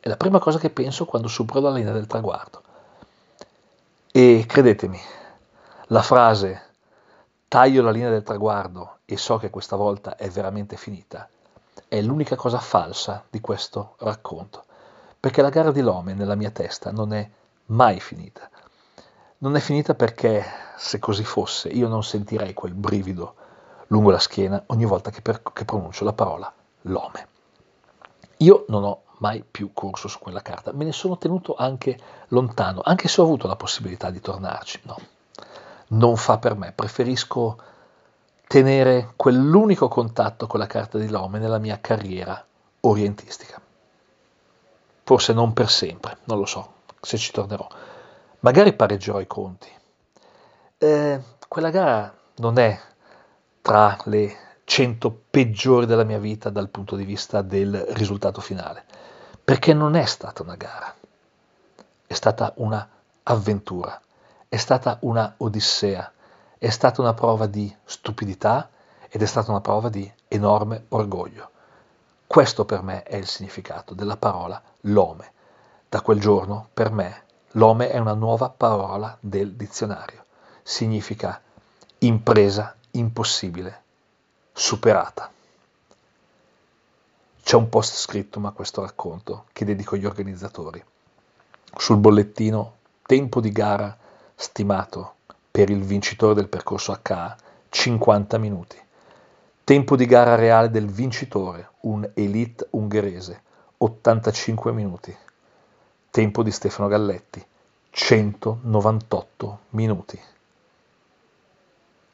È 0.00 0.08
la 0.08 0.16
prima 0.16 0.38
cosa 0.38 0.58
che 0.58 0.70
penso 0.70 1.04
quando 1.04 1.28
supero 1.28 1.60
la 1.60 1.72
linea 1.72 1.92
del 1.92 2.06
traguardo. 2.06 2.62
E 4.10 4.44
credetemi, 4.46 4.98
la 5.88 6.02
frase 6.02 6.62
taglio 7.46 7.82
la 7.82 7.90
linea 7.90 8.10
del 8.10 8.22
traguardo 8.22 8.98
e 9.04 9.16
so 9.18 9.36
che 9.36 9.50
questa 9.50 9.76
volta 9.76 10.16
è 10.16 10.28
veramente 10.30 10.76
finita 10.76 11.28
è 11.88 12.00
l'unica 12.00 12.34
cosa 12.34 12.58
falsa 12.58 13.24
di 13.28 13.40
questo 13.40 13.96
racconto, 13.98 14.64
perché 15.20 15.42
la 15.42 15.50
gara 15.50 15.72
di 15.72 15.80
Lome 15.80 16.14
nella 16.14 16.34
mia 16.34 16.50
testa 16.50 16.90
non 16.90 17.12
è 17.12 17.28
mai 17.66 18.00
finita. 18.00 18.48
Non 19.38 19.56
è 19.56 19.60
finita 19.60 19.94
perché, 19.94 20.44
se 20.76 20.98
così 20.98 21.24
fosse, 21.24 21.68
io 21.68 21.86
non 21.88 22.02
sentirei 22.02 22.54
quel 22.54 22.74
brivido 22.74 23.34
lungo 23.88 24.10
la 24.10 24.18
schiena 24.18 24.62
ogni 24.66 24.84
volta 24.84 25.10
che, 25.10 25.22
per, 25.22 25.42
che 25.52 25.64
pronuncio 25.64 26.04
la 26.04 26.12
parola 26.12 26.52
Lome. 26.82 27.28
Io 28.38 28.64
non 28.68 28.84
ho 28.84 29.02
mai 29.18 29.44
più 29.48 29.72
corso 29.72 30.08
su 30.08 30.18
quella 30.18 30.42
carta, 30.42 30.72
me 30.72 30.84
ne 30.84 30.92
sono 30.92 31.18
tenuto 31.18 31.54
anche 31.56 31.98
lontano, 32.28 32.80
anche 32.84 33.08
se 33.08 33.20
ho 33.20 33.24
avuto 33.24 33.46
la 33.46 33.56
possibilità 33.56 34.10
di 34.10 34.20
tornarci. 34.20 34.80
No, 34.84 34.96
non 35.88 36.16
fa 36.16 36.38
per 36.38 36.56
me, 36.56 36.72
preferisco 36.72 37.58
tenere 38.46 39.12
quell'unico 39.16 39.88
contatto 39.88 40.46
con 40.46 40.58
la 40.58 40.66
carta 40.66 40.98
di 40.98 41.08
Lome 41.08 41.38
nella 41.38 41.58
mia 41.58 41.78
carriera 41.80 42.44
orientistica. 42.80 43.60
Forse 45.04 45.32
non 45.32 45.52
per 45.52 45.70
sempre, 45.70 46.18
non 46.24 46.38
lo 46.38 46.46
so, 46.46 46.72
se 47.00 47.16
ci 47.16 47.32
tornerò. 47.32 47.66
Magari 48.40 48.72
pareggerò 48.74 49.20
i 49.20 49.26
conti. 49.26 49.68
Eh, 50.78 51.20
quella 51.48 51.70
gara 51.70 52.14
non 52.36 52.58
è 52.58 52.78
tra 53.60 53.96
le 54.04 54.36
100 54.64 55.22
peggiori 55.30 55.86
della 55.86 56.04
mia 56.04 56.18
vita 56.18 56.50
dal 56.50 56.68
punto 56.68 56.94
di 56.94 57.04
vista 57.04 57.42
del 57.42 57.74
risultato 57.90 58.40
finale, 58.40 58.84
perché 59.48 59.72
non 59.72 59.94
è 59.94 60.04
stata 60.04 60.42
una 60.42 60.56
gara, 60.56 60.94
è 62.06 62.12
stata 62.12 62.52
una 62.56 62.86
avventura, 63.22 63.98
è 64.46 64.58
stata 64.58 64.98
una 65.00 65.36
odissea, 65.38 66.12
è 66.58 66.68
stata 66.68 67.00
una 67.00 67.14
prova 67.14 67.46
di 67.46 67.74
stupidità 67.86 68.68
ed 69.08 69.22
è 69.22 69.24
stata 69.24 69.50
una 69.50 69.62
prova 69.62 69.88
di 69.88 70.12
enorme 70.28 70.84
orgoglio. 70.88 71.50
Questo 72.26 72.66
per 72.66 72.82
me 72.82 73.04
è 73.04 73.16
il 73.16 73.26
significato 73.26 73.94
della 73.94 74.18
parola 74.18 74.60
lome. 74.82 75.32
Da 75.88 76.02
quel 76.02 76.20
giorno, 76.20 76.68
per 76.74 76.90
me, 76.90 77.22
lome 77.52 77.88
è 77.88 77.96
una 77.96 78.12
nuova 78.12 78.50
parola 78.50 79.16
del 79.18 79.54
dizionario. 79.54 80.26
Significa 80.62 81.40
impresa 82.00 82.76
impossibile, 82.90 83.82
superata. 84.52 85.30
C'è 87.48 87.56
un 87.56 87.70
post 87.70 87.94
scritto 87.94 88.42
a 88.44 88.50
questo 88.50 88.82
racconto 88.82 89.46
che 89.54 89.64
dedico 89.64 89.94
agli 89.94 90.04
organizzatori. 90.04 90.84
Sul 91.78 91.96
bollettino 91.96 92.74
tempo 93.06 93.40
di 93.40 93.50
gara 93.52 93.96
stimato 94.34 95.14
per 95.50 95.70
il 95.70 95.82
vincitore 95.82 96.34
del 96.34 96.48
percorso 96.48 96.92
HA 96.92 97.36
50 97.70 98.36
minuti. 98.36 98.76
Tempo 99.64 99.96
di 99.96 100.04
gara 100.04 100.34
reale 100.34 100.68
del 100.68 100.88
vincitore, 100.88 101.70
un 101.84 102.06
elite 102.12 102.66
ungherese, 102.72 103.42
85 103.78 104.72
minuti. 104.72 105.16
Tempo 106.10 106.42
di 106.42 106.50
Stefano 106.50 106.88
Galletti, 106.88 107.42
198 107.88 109.58
minuti. 109.70 110.20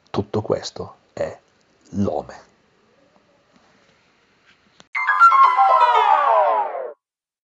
Tutto 0.09 0.41
questo 0.41 0.95
è 1.11 1.37
l'Ome. 1.89 2.54